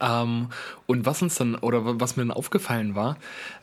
Ähm, 0.01 0.49
und 0.87 1.07
was 1.07 1.23
uns 1.23 1.35
dann, 1.37 1.55
oder 1.57 2.01
was 2.01 2.17
mir 2.17 2.23
dann 2.23 2.31
aufgefallen 2.31 2.95
war, 2.95 3.17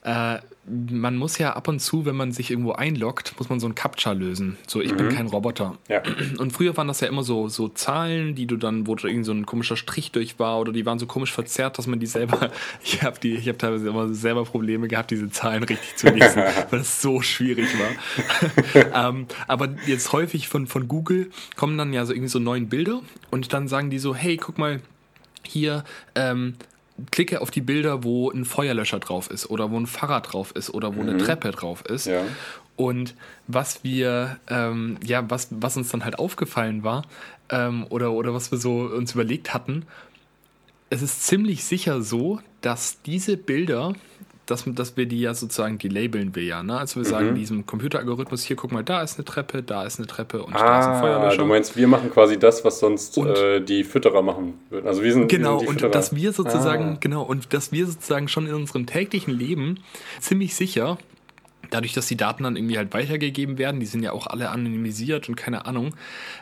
äh, 0.03 0.39
man 0.69 1.15
muss 1.15 1.37
ja 1.37 1.53
ab 1.53 1.67
und 1.69 1.79
zu, 1.79 2.05
wenn 2.05 2.15
man 2.15 2.31
sich 2.31 2.51
irgendwo 2.51 2.73
einloggt, 2.73 3.33
muss 3.37 3.49
man 3.49 3.59
so 3.59 3.67
ein 3.67 3.75
Captcha 3.75 4.11
lösen. 4.11 4.57
So, 4.67 4.81
ich 4.81 4.91
mhm. 4.91 4.97
bin 4.97 5.09
kein 5.09 5.27
Roboter. 5.27 5.77
Ja. 5.87 6.01
Und 6.39 6.51
früher 6.51 6.75
waren 6.75 6.87
das 6.87 6.99
ja 6.99 7.07
immer 7.07 7.23
so, 7.23 7.47
so 7.47 7.69
Zahlen, 7.69 8.35
die 8.35 8.47
du 8.47 8.57
dann, 8.57 8.85
wo 8.85 8.95
da 8.95 9.07
irgendwie 9.07 9.23
so 9.23 9.31
ein 9.31 9.45
komischer 9.45 9.77
Strich 9.77 10.11
durch 10.11 10.39
war 10.39 10.59
oder 10.59 10.73
die 10.73 10.85
waren 10.85 10.99
so 10.99 11.05
komisch 11.05 11.31
verzerrt, 11.31 11.77
dass 11.77 11.87
man 11.87 11.99
die 11.99 12.05
selber, 12.05 12.51
ich 12.83 13.01
habe 13.01 13.19
die, 13.19 13.35
ich 13.35 13.47
habe 13.47 13.57
teilweise 13.57 13.87
immer 13.87 14.13
selber 14.13 14.43
Probleme 14.43 14.87
gehabt, 14.87 15.11
diese 15.11 15.29
Zahlen 15.29 15.63
richtig 15.63 15.95
zu 15.95 16.09
lesen, 16.09 16.43
weil 16.69 16.79
das 16.79 17.01
so 17.01 17.21
schwierig 17.21 17.67
war. 17.79 19.09
ähm, 19.09 19.27
aber 19.47 19.69
jetzt 19.85 20.11
häufig 20.11 20.49
von, 20.49 20.67
von 20.67 20.87
Google 20.87 21.31
kommen 21.55 21.77
dann 21.77 21.93
ja 21.93 22.05
so 22.05 22.11
irgendwie 22.13 22.29
so 22.29 22.39
neuen 22.39 22.67
Bilder 22.67 23.01
und 23.31 23.53
dann 23.53 23.67
sagen 23.67 23.89
die 23.89 23.99
so, 23.99 24.13
hey, 24.13 24.35
guck 24.35 24.57
mal, 24.57 24.81
hier, 25.47 25.83
ähm, 26.15 26.55
klicke 27.11 27.41
auf 27.41 27.51
die 27.51 27.61
Bilder, 27.61 28.03
wo 28.03 28.31
ein 28.31 28.45
Feuerlöscher 28.45 28.99
drauf 28.99 29.29
ist 29.29 29.49
oder 29.49 29.71
wo 29.71 29.79
ein 29.79 29.87
Fahrrad 29.87 30.33
drauf 30.33 30.51
ist 30.55 30.73
oder 30.73 30.95
wo 30.95 31.03
mhm. 31.03 31.09
eine 31.09 31.17
Treppe 31.17 31.51
drauf 31.51 31.83
ist. 31.85 32.07
Ja. 32.07 32.23
Und 32.75 33.15
was 33.47 33.83
wir, 33.83 34.37
ähm, 34.49 34.97
ja, 35.03 35.29
was, 35.29 35.47
was 35.51 35.77
uns 35.77 35.89
dann 35.89 36.03
halt 36.03 36.19
aufgefallen 36.19 36.83
war 36.83 37.03
ähm, 37.49 37.85
oder, 37.89 38.13
oder 38.13 38.33
was 38.33 38.51
wir 38.51 38.57
so 38.57 38.81
uns 38.81 39.13
überlegt 39.13 39.53
hatten, 39.53 39.85
es 40.89 41.01
ist 41.01 41.25
ziemlich 41.25 41.63
sicher 41.63 42.01
so, 42.01 42.39
dass 42.61 43.01
diese 43.01 43.35
Bilder 43.35 43.93
dass, 44.47 44.63
dass 44.65 44.97
wir 44.97 45.05
die 45.05 45.21
ja 45.21 45.33
sozusagen, 45.33 45.77
die 45.77 45.89
labeln 45.89 46.35
wir 46.35 46.43
ja. 46.43 46.63
Ne? 46.63 46.77
Also 46.77 46.99
wir 46.99 47.05
sagen 47.05 47.31
mhm. 47.31 47.35
diesem 47.35 47.65
Computeralgorithmus, 47.65 48.43
hier 48.43 48.55
guck 48.55 48.71
mal, 48.71 48.83
da 48.83 49.03
ist 49.03 49.17
eine 49.17 49.25
Treppe, 49.25 49.61
da 49.61 49.83
ist 49.83 49.99
eine 49.99 50.07
Treppe 50.07 50.41
und 50.43 50.55
ah, 50.55 50.59
da 50.59 50.79
ist 50.79 50.87
ein 50.87 50.99
Feuerlöscher. 51.01 51.37
Du 51.37 51.45
meinst, 51.45 51.77
wir 51.77 51.87
machen 51.87 52.09
quasi 52.11 52.39
das, 52.39 52.63
was 52.65 52.79
sonst 52.79 53.17
und, 53.17 53.27
äh, 53.29 53.61
die 53.61 53.83
Fütterer 53.83 54.21
machen 54.21 54.53
würden. 54.69 54.87
Also 54.87 55.03
wir 55.03 55.13
sind 55.13 55.27
Genau, 55.27 55.61
wir 55.61 55.67
sind 55.67 55.83
und 55.83 55.95
dass 55.95 56.15
wir 56.15 56.31
sozusagen, 56.31 56.93
ah. 56.93 56.97
genau, 56.99 57.23
und 57.23 57.53
dass 57.53 57.71
wir 57.71 57.85
sozusagen 57.85 58.27
schon 58.27 58.47
in 58.47 58.53
unserem 58.53 58.85
täglichen 58.85 59.33
Leben 59.33 59.79
ziemlich 60.19 60.55
sicher 60.55 60.97
dadurch, 61.69 61.93
dass 61.93 62.07
die 62.07 62.17
Daten 62.17 62.43
dann 62.43 62.55
irgendwie 62.55 62.77
halt 62.77 62.93
weitergegeben 62.93 63.57
werden, 63.57 63.79
die 63.79 63.85
sind 63.85 64.03
ja 64.03 64.11
auch 64.11 64.27
alle 64.27 64.49
anonymisiert 64.49 65.29
und 65.29 65.35
keine 65.35 65.65
Ahnung, 65.65 65.95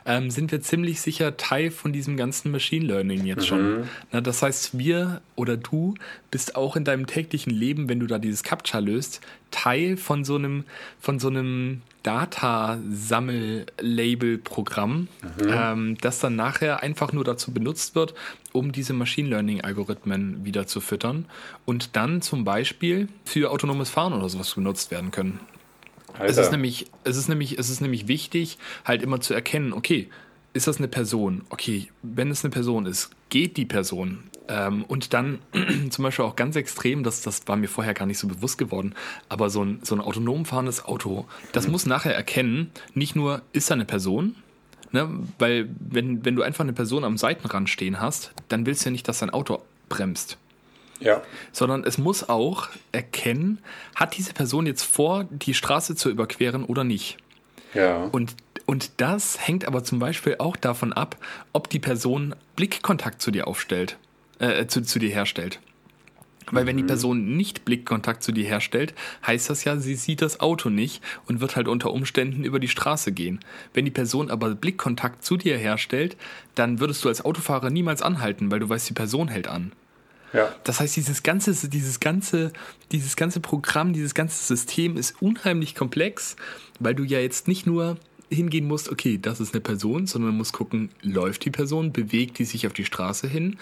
ähm, 0.05 0.29
sind 0.31 0.51
wir 0.51 0.61
ziemlich 0.61 1.01
sicher 1.01 1.37
Teil 1.37 1.71
von 1.71 1.93
diesem 1.93 2.17
ganzen 2.17 2.51
Machine 2.51 2.85
Learning 2.85 3.25
jetzt 3.25 3.47
schon. 3.47 3.79
Mhm. 3.79 3.83
Na, 4.11 4.21
das 4.21 4.41
heißt, 4.41 4.77
wir 4.77 5.21
oder 5.35 5.57
du 5.57 5.95
bist 6.31 6.55
auch 6.55 6.75
in 6.75 6.83
deinem 6.83 7.07
täglichen 7.07 7.51
Leben, 7.51 7.89
wenn 7.89 7.99
du 7.99 8.07
da 8.07 8.19
dieses 8.19 8.43
Captcha 8.43 8.79
löst, 8.79 9.21
Teil 9.51 9.97
von 9.97 10.23
so 10.23 10.35
einem, 10.35 10.63
von 10.99 11.19
so 11.19 11.27
einem 11.27 11.81
Data-Sammel-Label-Programm, 12.03 14.97
mhm. 14.97 15.07
ähm, 15.47 15.97
das 16.01 16.19
dann 16.19 16.35
nachher 16.35 16.83
einfach 16.83 17.11
nur 17.13 17.23
dazu 17.23 17.51
benutzt 17.51 17.95
wird, 17.95 18.13
um 18.51 18.71
diese 18.71 18.93
Machine 18.93 19.29
Learning-Algorithmen 19.29 20.45
wieder 20.45 20.67
zu 20.67 20.81
füttern 20.81 21.25
und 21.65 21.95
dann 21.95 22.21
zum 22.21 22.43
Beispiel 22.43 23.07
für 23.23 23.49
autonomes 23.51 23.89
Fahren 23.89 24.13
oder 24.13 24.29
sowas 24.29 24.53
benutzt 24.53 24.91
werden 24.91 25.09
können. 25.11 25.39
Alter. 26.13 26.25
Es 26.25 26.37
ist 26.37 26.51
nämlich, 26.51 26.85
es 27.03 27.17
ist 27.17 27.27
nämlich, 27.27 27.57
es 27.59 27.69
ist 27.69 27.81
nämlich 27.81 28.07
wichtig, 28.07 28.57
halt 28.85 29.01
immer 29.01 29.19
zu 29.19 29.33
erkennen, 29.33 29.73
okay, 29.73 30.09
ist 30.55 30.67
das 30.67 30.77
eine 30.77 30.87
Person? 30.87 31.43
Okay, 31.49 31.89
wenn 32.01 32.31
es 32.31 32.43
eine 32.43 32.51
Person 32.51 32.85
ist, 32.85 33.11
geht 33.29 33.57
die 33.57 33.65
Person? 33.65 34.23
Ähm, 34.47 34.85
und 34.85 35.13
dann 35.13 35.39
zum 35.89 36.03
Beispiel 36.03 36.23
auch 36.23 36.37
ganz 36.37 36.55
extrem, 36.55 37.03
das, 37.03 37.21
das 37.21 37.45
war 37.47 37.57
mir 37.57 37.67
vorher 37.67 37.93
gar 37.93 38.05
nicht 38.05 38.19
so 38.19 38.27
bewusst 38.27 38.57
geworden, 38.57 38.95
aber 39.27 39.49
so 39.49 39.63
ein, 39.63 39.79
so 39.83 39.95
ein 39.95 40.01
autonom 40.01 40.45
fahrendes 40.45 40.85
Auto, 40.85 41.25
das 41.51 41.65
mhm. 41.65 41.73
muss 41.73 41.85
nachher 41.85 42.15
erkennen, 42.15 42.71
nicht 42.93 43.15
nur 43.15 43.41
ist 43.51 43.69
da 43.69 43.73
eine 43.73 43.85
Person, 43.85 44.35
ne, 44.91 45.09
weil 45.39 45.69
wenn, 45.79 46.23
wenn 46.23 46.37
du 46.37 46.41
einfach 46.41 46.63
eine 46.63 46.73
Person 46.73 47.03
am 47.03 47.17
Seitenrand 47.17 47.69
stehen 47.69 47.99
hast, 47.99 48.33
dann 48.47 48.65
willst 48.65 48.85
du 48.85 48.89
ja 48.89 48.91
nicht, 48.91 49.07
dass 49.09 49.19
dein 49.19 49.31
Auto 49.31 49.61
bremst. 49.89 50.37
Ja. 51.01 51.21
Sondern 51.51 51.83
es 51.83 51.97
muss 51.97 52.29
auch 52.29 52.69
erkennen, 52.93 53.59
hat 53.95 54.15
diese 54.15 54.31
Person 54.31 54.65
jetzt 54.65 54.83
vor, 54.83 55.25
die 55.29 55.53
Straße 55.53 55.95
zu 55.95 56.09
überqueren 56.09 56.63
oder 56.63 56.85
nicht. 56.85 57.17
Ja. 57.73 58.05
Und, 58.05 58.35
und 58.65 58.91
das 58.97 59.47
hängt 59.47 59.65
aber 59.65 59.83
zum 59.83 59.99
Beispiel 59.99 60.35
auch 60.39 60.55
davon 60.55 60.93
ab, 60.93 61.17
ob 61.53 61.69
die 61.69 61.79
Person 61.79 62.35
Blickkontakt 62.55 63.21
zu 63.21 63.31
dir 63.31 63.47
aufstellt 63.47 63.97
äh, 64.39 64.65
zu, 64.67 64.81
zu 64.81 64.99
dir 64.99 65.09
herstellt. 65.09 65.59
Weil 66.51 66.67
wenn 66.67 66.77
die 66.77 66.83
mhm. 66.83 66.87
Person 66.87 67.35
nicht 67.35 67.65
Blickkontakt 67.65 68.21
zu 68.21 68.31
dir 68.31 68.45
herstellt, 68.45 68.93
heißt 69.25 69.49
das 69.49 69.63
ja, 69.63 69.77
sie 69.77 69.95
sieht 69.95 70.21
das 70.21 70.39
Auto 70.39 70.69
nicht 70.69 71.01
und 71.27 71.41
wird 71.41 71.55
halt 71.55 71.67
unter 71.67 71.91
Umständen 71.91 72.43
über 72.43 72.59
die 72.59 72.67
Straße 72.67 73.11
gehen. 73.11 73.39
Wenn 73.73 73.85
die 73.85 73.91
Person 73.91 74.29
aber 74.29 74.53
Blickkontakt 74.53 75.25
zu 75.25 75.37
dir 75.37 75.57
herstellt, 75.57 76.17
dann 76.53 76.79
würdest 76.79 77.03
du 77.03 77.09
als 77.09 77.25
Autofahrer 77.25 77.71
niemals 77.71 78.03
anhalten, 78.03 78.51
weil 78.51 78.59
du 78.59 78.69
weißt, 78.69 78.87
die 78.87 78.93
Person 78.93 79.27
hält 79.27 79.47
an. 79.47 79.71
Ja. 80.33 80.53
Das 80.65 80.79
heißt, 80.79 80.95
dieses 80.95 81.23
ganze, 81.23 81.67
dieses 81.67 81.99
ganze, 81.99 82.51
dieses 82.91 83.15
ganze 83.15 83.39
Programm, 83.39 83.93
dieses 83.93 84.13
ganze 84.13 84.43
System 84.43 84.97
ist 84.97 85.19
unheimlich 85.21 85.73
komplex, 85.73 86.35
weil 86.79 86.93
du 86.93 87.03
ja 87.03 87.19
jetzt 87.19 87.47
nicht 87.47 87.65
nur 87.65 87.97
hingehen 88.29 88.67
musst, 88.67 88.91
okay, 88.91 89.17
das 89.21 89.39
ist 89.39 89.53
eine 89.53 89.61
Person, 89.61 90.07
sondern 90.07 90.31
du 90.31 90.37
musst 90.37 90.53
gucken, 90.53 90.89
läuft 91.01 91.45
die 91.45 91.51
Person, 91.51 91.91
bewegt 91.91 92.39
die 92.39 92.45
sich 92.45 92.67
auf 92.67 92.73
die 92.73 92.85
Straße 92.85 93.27
hin, 93.27 93.57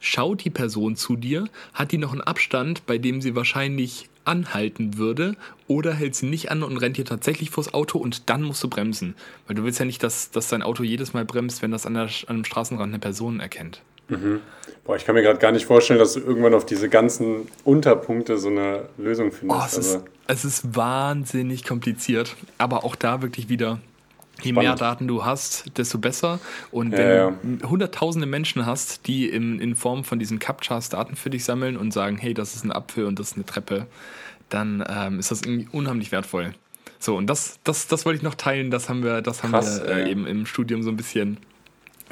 schaut 0.00 0.44
die 0.44 0.50
Person 0.50 0.96
zu 0.96 1.16
dir, 1.16 1.48
hat 1.74 1.92
die 1.92 1.98
noch 1.98 2.12
einen 2.12 2.20
Abstand, 2.20 2.86
bei 2.86 2.98
dem 2.98 3.20
sie 3.20 3.34
wahrscheinlich 3.34 4.08
anhalten 4.24 4.98
würde, 4.98 5.36
oder 5.68 5.92
hält 5.92 6.14
sie 6.14 6.26
nicht 6.26 6.50
an 6.50 6.62
und 6.62 6.76
rennt 6.78 6.96
dir 6.96 7.04
tatsächlich 7.04 7.50
vors 7.50 7.72
Auto 7.72 7.98
und 7.98 8.28
dann 8.28 8.42
musst 8.42 8.62
du 8.62 8.68
bremsen. 8.68 9.14
Weil 9.46 9.56
du 9.56 9.64
willst 9.64 9.78
ja 9.78 9.84
nicht, 9.84 10.02
dass, 10.02 10.30
dass 10.30 10.48
dein 10.48 10.62
Auto 10.62 10.82
jedes 10.82 11.12
Mal 11.12 11.24
bremst, 11.24 11.62
wenn 11.62 11.70
das 11.70 11.86
an, 11.86 11.94
der, 11.94 12.04
an 12.04 12.10
einem 12.28 12.44
Straßenrand 12.44 12.90
eine 12.90 12.98
Person 12.98 13.40
erkennt. 13.40 13.82
Mhm. 14.08 14.40
Boah, 14.84 14.96
ich 14.96 15.04
kann 15.04 15.14
mir 15.14 15.22
gerade 15.22 15.38
gar 15.38 15.52
nicht 15.52 15.66
vorstellen, 15.66 15.98
dass 15.98 16.14
du 16.14 16.20
irgendwann 16.20 16.54
auf 16.54 16.66
diese 16.66 16.88
ganzen 16.88 17.48
Unterpunkte 17.64 18.38
so 18.38 18.48
eine 18.48 18.88
Lösung 18.98 19.32
findest. 19.32 19.60
Oh, 19.60 19.64
es, 19.66 19.78
ist, 19.78 20.00
es 20.28 20.44
ist 20.44 20.76
wahnsinnig 20.76 21.64
kompliziert, 21.64 22.36
aber 22.58 22.84
auch 22.84 22.94
da 22.94 23.22
wirklich 23.22 23.48
wieder 23.48 23.80
Je 24.42 24.52
Spannend. 24.52 24.68
mehr 24.68 24.74
Daten 24.74 25.08
du 25.08 25.24
hast, 25.24 25.78
desto 25.78 25.98
besser. 25.98 26.38
Und 26.70 26.92
wenn 26.92 27.08
ja, 27.08 27.30
ja. 27.30 27.34
du 27.42 27.68
hunderttausende 27.68 28.26
Menschen 28.26 28.66
hast, 28.66 29.06
die 29.06 29.28
in, 29.28 29.60
in 29.60 29.74
Form 29.74 30.04
von 30.04 30.18
diesen 30.18 30.38
Captchas 30.38 30.90
Daten 30.90 31.16
für 31.16 31.30
dich 31.30 31.44
sammeln 31.44 31.76
und 31.76 31.92
sagen, 31.92 32.18
hey, 32.18 32.34
das 32.34 32.54
ist 32.54 32.64
ein 32.64 32.72
Apfel 32.72 33.06
und 33.06 33.18
das 33.18 33.28
ist 33.28 33.36
eine 33.36 33.46
Treppe, 33.46 33.86
dann 34.50 34.84
ähm, 34.88 35.18
ist 35.18 35.30
das 35.30 35.42
irgendwie 35.42 35.68
unheimlich 35.72 36.12
wertvoll. 36.12 36.54
So, 36.98 37.16
und 37.16 37.26
das, 37.28 37.58
das, 37.64 37.88
das 37.88 38.04
wollte 38.04 38.18
ich 38.18 38.22
noch 38.22 38.34
teilen, 38.34 38.70
das 38.70 38.88
haben 38.88 39.02
wir, 39.02 39.22
das 39.22 39.42
haben 39.42 39.50
Krass, 39.52 39.82
wir 39.82 39.88
äh, 39.88 40.10
eben 40.10 40.26
im 40.26 40.46
Studium 40.46 40.82
so 40.82 40.90
ein 40.90 40.96
bisschen 40.96 41.38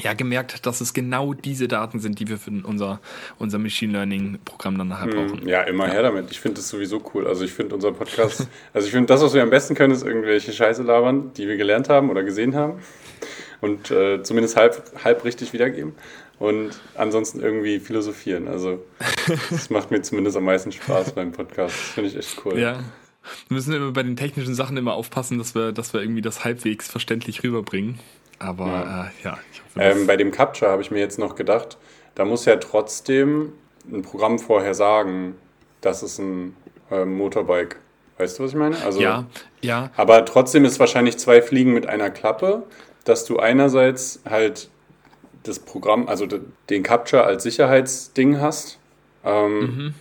ja, 0.01 0.13
gemerkt, 0.15 0.67
dass 0.67 0.81
es 0.81 0.93
genau 0.93 1.35
diese 1.35 1.69
Daten 1.69 2.01
sind, 2.01 2.19
die 2.19 2.29
wir 2.29 2.39
für 2.39 2.51
unser, 2.65 3.01
unser 3.39 3.59
Machine 3.59 3.93
Learning-Programm 3.93 4.77
dann 4.77 4.89
nachher 4.89 5.13
hm, 5.13 5.29
brauchen. 5.29 5.49
Ja, 5.49 5.63
immer 5.63 5.87
ja. 5.87 5.93
her 5.93 6.03
damit. 6.03 6.31
Ich 6.31 6.41
finde 6.41 6.57
das 6.57 6.69
sowieso 6.69 7.03
cool. 7.15 7.27
Also 7.27 7.45
ich 7.45 7.53
finde 7.53 7.75
unser 7.75 7.93
Podcast, 7.93 8.49
also 8.73 8.87
ich 8.87 8.93
finde 8.93 9.07
das, 9.07 9.23
was 9.23 9.35
wir 9.35 9.43
am 9.43 9.51
besten 9.51 9.75
können, 9.75 9.93
ist 9.93 10.05
irgendwelche 10.05 10.53
Scheiße 10.53 10.83
labern, 10.83 11.33
die 11.37 11.47
wir 11.47 11.57
gelernt 11.57 11.89
haben 11.89 12.11
oder 12.11 12.25
gesehen 12.25 12.57
haben 12.57 12.81
und 13.61 13.91
äh, 13.91 14.23
zumindest 14.23 14.57
halb, 14.57 14.83
halb 15.05 15.25
richtig 15.25 15.53
wiedergeben 15.53 15.95
und 16.39 16.73
ansonsten 16.97 17.41
irgendwie 17.41 17.79
philosophieren. 17.79 18.49
Also 18.49 18.85
das 19.51 19.71
macht 19.71 19.91
mir 19.91 20.03
zumindest 20.03 20.37
am 20.37 20.45
meisten 20.45 20.73
Spaß 20.73 21.13
beim 21.13 21.33
Podcast. 21.33 21.75
Das 21.75 21.89
finde 21.91 22.11
ich 22.11 22.17
echt 22.17 22.45
cool. 22.45 22.59
Ja. 22.59 22.81
Wir 23.49 23.55
müssen 23.55 23.73
immer 23.73 23.93
bei 23.93 24.03
den 24.03 24.17
technischen 24.17 24.55
Sachen 24.55 24.77
immer 24.77 24.95
aufpassen, 24.95 25.39
dass 25.39 25.55
wir, 25.55 25.73
dass 25.73 25.95
wir 25.95 26.03
irgendwie 26.03 26.21
das 26.21 26.45
halbwegs 26.45 26.89
verständlich 26.89 27.43
rüberbringen. 27.43 27.99
Aber 28.45 28.67
ja, 28.67 29.05
äh, 29.05 29.11
ja 29.25 29.39
hoffe, 29.75 29.81
ähm, 29.81 30.07
Bei 30.07 30.17
dem 30.17 30.31
Capture 30.31 30.71
habe 30.71 30.83
ich 30.83 30.91
mir 30.91 31.01
jetzt 31.01 31.19
noch 31.19 31.35
gedacht, 31.35 31.79
da 32.15 32.25
muss 32.25 32.45
ja 32.45 32.57
trotzdem 32.57 33.53
ein 33.91 34.03
Programm 34.03 34.39
vorher 34.39 34.75
sagen, 34.75 35.35
das 35.81 36.03
ist 36.03 36.19
ein 36.19 36.57
äh, 36.91 37.05
Motorbike. 37.05 37.77
Weißt 38.19 38.39
du, 38.39 38.45
was 38.45 38.53
ich 38.53 38.57
meine? 38.57 38.77
Also, 38.85 39.01
ja, 39.01 39.27
ja. 39.61 39.91
Aber 39.97 40.25
trotzdem 40.25 40.65
ist 40.65 40.79
wahrscheinlich 40.79 41.19
zwei 41.19 41.43
Fliegen 41.43 41.75
mit 41.75 41.87
einer 41.87 42.11
Klappe, 42.11 42.63
dass 43.05 43.25
du 43.25 43.39
einerseits 43.39 44.21
halt 44.29 44.71
das 45.43 45.59
Programm, 45.59 46.09
also 46.09 46.27
den 46.71 46.83
Capture 46.83 47.25
als 47.25 47.43
Sicherheitsding 47.43 48.41
hast. 48.41 48.79
Ähm, 49.25 49.59
mhm 49.59 49.95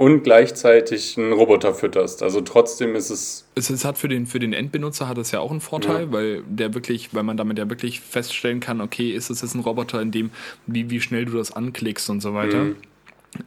und 0.00 0.22
gleichzeitig 0.22 1.18
einen 1.18 1.34
Roboter 1.34 1.74
fütterst. 1.74 2.22
Also 2.22 2.40
trotzdem 2.40 2.96
ist 2.96 3.10
es. 3.10 3.46
Es, 3.54 3.84
hat 3.84 3.98
für 3.98 4.08
den, 4.08 4.26
für 4.26 4.38
den 4.38 4.54
Endbenutzer 4.54 5.06
hat 5.06 5.18
es 5.18 5.30
ja 5.30 5.40
auch 5.40 5.50
einen 5.50 5.60
Vorteil, 5.60 6.06
ja. 6.06 6.12
weil 6.12 6.42
der 6.48 6.72
wirklich, 6.72 7.12
weil 7.12 7.22
man 7.22 7.36
damit 7.36 7.58
ja 7.58 7.68
wirklich 7.68 8.00
feststellen 8.00 8.60
kann, 8.60 8.80
okay, 8.80 9.10
ist 9.10 9.28
es 9.28 9.42
jetzt 9.42 9.54
ein 9.54 9.60
Roboter, 9.60 10.00
in 10.00 10.10
dem, 10.10 10.30
wie, 10.66 10.88
wie 10.88 11.02
schnell 11.02 11.26
du 11.26 11.36
das 11.36 11.52
anklickst 11.52 12.08
und 12.08 12.22
so 12.22 12.32
weiter. 12.32 12.64
Mhm. 12.64 12.76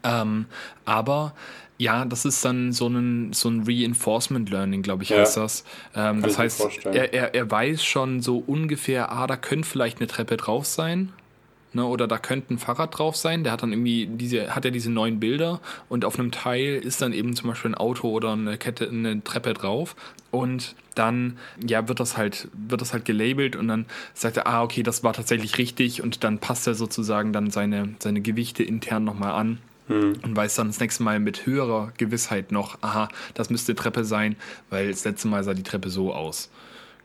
Ähm, 0.04 0.46
aber 0.86 1.34
ja, 1.80 2.06
das 2.06 2.24
ist 2.24 2.46
dann 2.46 2.72
so 2.72 2.86
ein, 2.86 3.34
so 3.34 3.50
ein 3.50 3.64
Reinforcement 3.66 4.52
Learning, 4.52 4.84
glaube 4.84 5.02
ich, 5.02 5.10
ja. 5.10 5.22
heißt 5.22 5.38
das. 5.38 5.64
Ähm, 5.96 6.22
das 6.22 6.38
heißt, 6.38 6.86
er, 6.86 7.16
er, 7.16 7.34
er 7.34 7.50
weiß 7.50 7.84
schon 7.84 8.22
so 8.22 8.38
ungefähr, 8.38 9.12
ah, 9.12 9.26
da 9.26 9.38
könnte 9.38 9.68
vielleicht 9.68 9.98
eine 9.98 10.08
Treppe 10.08 10.38
drauf 10.38 10.68
sein 10.68 11.14
ne, 11.74 11.86
oder 11.86 12.08
da 12.08 12.18
könnte 12.18 12.54
ein 12.54 12.58
Fahrrad 12.58 12.98
drauf 12.98 13.16
sein. 13.16 13.44
Der 13.44 13.54
hat 13.54 13.64
dann 13.64 13.72
irgendwie 13.72 14.08
diese, 14.08 14.56
hat 14.56 14.66
ja 14.66 14.72
diese 14.72 14.92
neuen 14.92 15.20
Bilder 15.20 15.60
und 15.90 16.06
auf 16.06 16.20
einem 16.20 16.32
Teil 16.32 16.76
ist 16.76 17.02
dann 17.02 17.14
eben 17.14 17.36
zum 17.36 17.50
Beispiel 17.50 17.72
ein 17.72 17.76
Auto 17.76 18.10
oder 18.10 18.34
eine 18.34 18.58
Kette, 18.58 18.88
eine 18.88 19.24
Treppe 19.24 19.54
drauf. 19.54 19.96
Und 20.32 20.76
dann, 20.96 21.38
ja, 21.64 21.88
wird 21.88 22.00
das 22.00 22.18
halt, 22.18 22.48
wird 22.54 22.82
das 22.82 22.94
halt 22.94 23.06
gelabelt 23.06 23.56
und 23.56 23.68
dann 23.68 23.86
sagt 24.14 24.38
er, 24.38 24.48
ah, 24.48 24.64
okay, 24.64 24.84
das 24.84 25.04
war 25.04 25.14
tatsächlich 25.14 25.58
richtig 25.58 26.02
und 26.02 26.24
dann 26.24 26.40
passt 26.40 26.66
er 26.66 26.74
sozusagen 26.74 27.34
dann 27.34 27.52
seine, 27.52 27.96
seine 28.00 28.22
Gewichte 28.22 28.64
intern 28.64 29.04
nochmal 29.04 29.34
an. 29.34 29.60
Hm. 29.88 30.14
Und 30.24 30.36
weiß 30.36 30.56
dann 30.56 30.68
das 30.68 30.80
nächste 30.80 31.04
Mal 31.04 31.20
mit 31.20 31.46
höherer 31.46 31.92
Gewissheit 31.98 32.52
noch, 32.52 32.78
aha, 32.82 33.10
das 33.34 33.50
müsste 33.50 33.76
Treppe 33.76 34.06
sein, 34.06 34.38
weil 34.70 34.90
das 34.90 35.04
letzte 35.04 35.28
Mal 35.28 35.44
sah 35.44 35.54
die 35.54 35.64
Treppe 35.64 35.90
so 35.90 36.14
aus. 36.14 36.50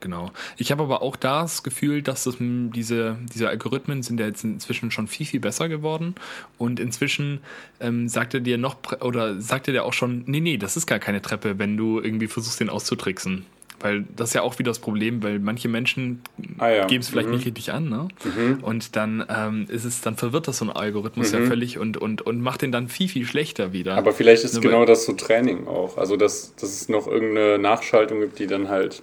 Genau. 0.01 0.31
Ich 0.57 0.71
habe 0.71 0.83
aber 0.83 1.03
auch 1.03 1.17
das 1.17 1.63
Gefühl, 1.63 2.03
dass 2.03 2.25
das, 2.25 2.37
diese, 2.39 3.19
diese 3.35 3.49
Algorithmen 3.49 4.03
sind 4.03 4.21
ja 4.21 4.27
jetzt 4.27 4.45
inzwischen 4.45 4.91
schon 4.91 5.09
viel, 5.09 5.27
viel 5.27 5.41
besser 5.41 5.69
geworden. 5.69 6.15
Und 6.57 6.79
inzwischen 6.81 7.41
ähm, 7.81 8.09
sagt 8.09 8.35
er 8.35 8.41
dir 8.41 8.59
noch, 8.59 8.77
oder 9.01 9.41
sagt 9.41 9.69
er 9.69 9.73
dir 9.73 9.85
auch 9.85 9.93
schon, 9.93 10.25
nee, 10.27 10.41
nee, 10.41 10.57
das 10.57 10.77
ist 10.77 10.87
gar 10.87 10.99
keine 10.99 11.23
Treppe, 11.23 11.59
wenn 11.59 11.77
du 11.77 12.01
irgendwie 12.01 12.29
versuchst, 12.29 12.61
den 12.61 12.71
auszutricksen. 12.71 13.45
Weil 13.81 14.05
das 14.17 14.31
ist 14.31 14.35
ja 14.35 14.43
auch 14.43 14.59
wieder 14.59 14.71
das 14.71 14.81
Problem, 14.81 15.23
weil 15.23 15.39
manche 15.39 15.69
Menschen 15.69 16.23
ah, 16.59 16.69
ja. 16.69 16.87
geben 16.87 17.01
es 17.01 17.09
vielleicht 17.09 17.29
mhm. 17.29 17.37
nicht 17.37 17.47
richtig 17.47 17.73
an, 17.73 17.89
ne? 17.89 18.09
Mhm. 18.25 18.59
Und 18.63 18.97
dann 18.97 19.25
ähm, 19.29 19.67
ist 19.69 19.85
es, 19.85 20.01
dann 20.01 20.17
verwirrt 20.17 20.49
das 20.49 20.59
so 20.59 20.65
ein 20.65 20.71
Algorithmus 20.71 21.33
mhm. 21.33 21.39
ja 21.39 21.47
völlig 21.47 21.79
und, 21.79 21.97
und, 21.97 22.23
und 22.23 22.41
macht 22.41 22.63
den 22.63 22.73
dann 22.73 22.89
viel, 22.89 23.09
viel 23.09 23.25
schlechter 23.25 23.73
wieder. 23.73 23.97
Aber 23.97 24.13
vielleicht 24.13 24.43
ist 24.43 24.55
Nur 24.55 24.63
genau 24.63 24.85
das 24.85 25.05
so 25.05 25.13
Training 25.13 25.69
auch. 25.69 25.97
Also 25.97 26.17
dass, 26.17 26.55
dass 26.57 26.71
es 26.71 26.89
noch 26.89 27.07
irgendeine 27.07 27.59
Nachschaltung 27.59 28.21
gibt, 28.21 28.41
die 28.41 28.49
dann 28.49 28.69
halt 28.69 29.01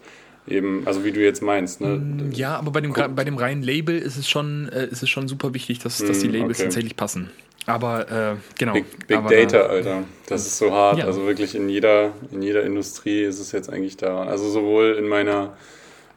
eben, 0.48 0.84
also 0.86 1.04
wie 1.04 1.12
du 1.12 1.22
jetzt 1.22 1.42
meinst. 1.42 1.82
Ne? 1.82 1.98
Mm, 1.98 2.32
ja, 2.32 2.58
aber 2.58 2.72
bei 2.72 2.82
dem, 2.82 2.94
bei 2.94 3.24
dem 3.24 3.38
reinen 3.38 3.64
Label 3.64 3.98
ist 3.98 4.18
es 4.18 4.30
schon, 4.30 4.70
äh, 4.70 4.88
ist 4.88 5.04
es 5.04 5.10
schon 5.10 5.28
super 5.28 5.54
wichtig, 5.54 5.80
dass, 5.80 5.98
dass 5.98 6.20
die 6.20 6.28
mm, 6.28 6.34
Labels 6.34 6.60
okay. 6.60 6.64
tatsächlich 6.64 6.96
passen. 6.96 7.30
Aber 7.66 8.12
äh, 8.12 8.36
genau. 8.58 8.74
Big, 8.74 9.08
Big 9.08 9.18
aber, 9.18 9.30
Data, 9.30 9.62
Alter. 9.62 10.04
Das 10.28 10.46
ist 10.46 10.58
so 10.58 10.72
hart. 10.72 11.00
Ja. 11.00 11.06
Also 11.06 11.26
wirklich 11.26 11.56
in 11.56 11.68
jeder, 11.70 12.14
in 12.32 12.42
jeder 12.42 12.64
Industrie 12.64 13.24
ist 13.24 13.40
es 13.40 13.52
jetzt 13.52 13.72
eigentlich 13.72 13.98
da. 13.98 14.24
Also 14.24 14.48
sowohl 14.50 14.96
in 15.00 15.08
meiner, 15.08 15.58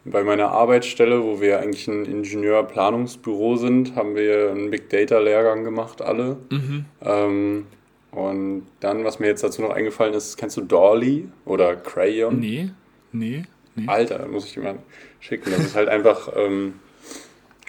bei 0.05 0.25
meiner 0.25 0.51
Arbeitsstelle, 0.51 1.23
wo 1.23 1.41
wir 1.41 1.61
eigentlich 1.61 1.89
ein 1.89 2.05
Ingenieur-Planungsbüro 2.05 3.57
sind, 3.57 3.97
haben 3.97 4.15
wir 4.15 4.51
einen 4.51 4.71
Big 4.71 4.91
Data-Lehrgang 4.91 5.65
gemacht, 5.65 6.03
alle. 6.03 6.37
Mhm. 6.51 6.85
Ähm, 7.03 7.67
und 8.11 8.67
dann, 8.81 9.05
was 9.05 9.19
mir 9.19 9.27
jetzt 9.27 9.43
dazu 9.43 9.63
noch 9.63 9.71
eingefallen 9.71 10.15
ist, 10.15 10.37
kennst 10.37 10.57
du 10.57 10.63
Dolly 10.63 11.29
oder 11.45 11.77
Crayon? 11.77 12.41
Nee, 12.41 12.71
nee. 13.13 13.45
Nee. 13.79 13.89
Alter, 13.89 14.27
muss 14.27 14.47
ich 14.47 14.57
mal 14.57 14.79
schicken. 15.21 15.51
Das 15.51 15.61
ist 15.61 15.75
halt 15.75 15.89
einfach, 15.89 16.33
ähm, 16.37 16.75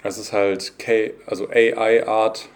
das 0.02 0.18
ist 0.18 0.32
halt 0.32 0.78
K, 0.78 1.12
also 1.26 1.48
AI 1.48 2.06
Art 2.06 2.48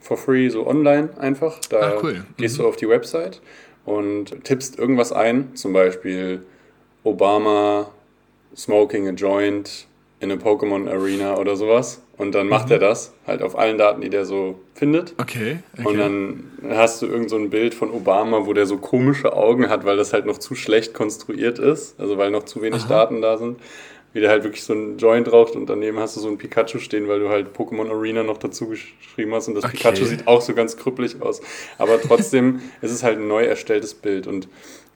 for 0.00 0.16
free, 0.16 0.48
so 0.48 0.66
online 0.66 1.10
einfach. 1.18 1.58
Da 1.68 1.80
ah, 1.80 2.00
cool. 2.02 2.24
gehst 2.36 2.58
mhm. 2.58 2.62
du 2.62 2.68
auf 2.68 2.76
die 2.76 2.88
Website 2.88 3.40
und 3.84 4.44
tippst 4.44 4.78
irgendwas 4.78 5.12
ein, 5.12 5.54
zum 5.54 5.72
Beispiel 5.72 6.42
Obama 7.04 7.90
smoking 8.56 9.08
a 9.08 9.12
joint 9.12 9.86
in 10.20 10.30
a 10.30 10.36
Pokémon 10.36 10.88
Arena 10.88 11.36
oder 11.36 11.56
sowas. 11.56 12.02
Und 12.18 12.34
dann 12.34 12.48
macht 12.48 12.66
mhm. 12.66 12.72
er 12.72 12.78
das 12.78 13.12
halt 13.26 13.42
auf 13.42 13.58
allen 13.58 13.76
Daten, 13.76 14.00
die 14.00 14.08
der 14.08 14.24
so 14.24 14.58
findet. 14.74 15.14
Okay, 15.18 15.58
okay. 15.74 15.86
Und 15.86 15.98
dann 15.98 16.44
hast 16.70 17.02
du 17.02 17.06
irgend 17.06 17.28
so 17.28 17.36
ein 17.36 17.50
Bild 17.50 17.74
von 17.74 17.90
Obama, 17.90 18.46
wo 18.46 18.54
der 18.54 18.64
so 18.66 18.78
komische 18.78 19.34
Augen 19.34 19.68
hat, 19.68 19.84
weil 19.84 19.98
das 19.98 20.12
halt 20.12 20.24
noch 20.24 20.38
zu 20.38 20.54
schlecht 20.54 20.94
konstruiert 20.94 21.58
ist. 21.58 22.00
Also 22.00 22.16
weil 22.16 22.30
noch 22.30 22.44
zu 22.44 22.62
wenig 22.62 22.84
Aha. 22.84 22.88
Daten 22.88 23.20
da 23.20 23.36
sind. 23.36 23.58
Wie 24.14 24.20
der 24.20 24.30
halt 24.30 24.44
wirklich 24.44 24.64
so 24.64 24.72
ein 24.72 24.96
Joint 24.96 25.30
raucht 25.30 25.56
und 25.56 25.66
daneben 25.68 25.98
hast 25.98 26.16
du 26.16 26.20
so 26.20 26.28
ein 26.28 26.38
Pikachu 26.38 26.78
stehen, 26.78 27.06
weil 27.06 27.20
du 27.20 27.28
halt 27.28 27.54
Pokémon 27.54 27.90
Arena 27.90 28.22
noch 28.22 28.38
dazu 28.38 28.68
geschrieben 28.68 29.34
hast. 29.34 29.48
Und 29.48 29.56
das 29.56 29.64
okay. 29.64 29.76
Pikachu 29.76 30.06
sieht 30.06 30.26
auch 30.26 30.40
so 30.40 30.54
ganz 30.54 30.78
krüppelig 30.78 31.20
aus. 31.20 31.42
Aber 31.76 32.00
trotzdem 32.00 32.62
ist 32.80 32.92
es 32.92 33.02
halt 33.02 33.18
ein 33.18 33.28
neu 33.28 33.44
erstelltes 33.44 33.92
Bild. 33.92 34.26
Und 34.26 34.48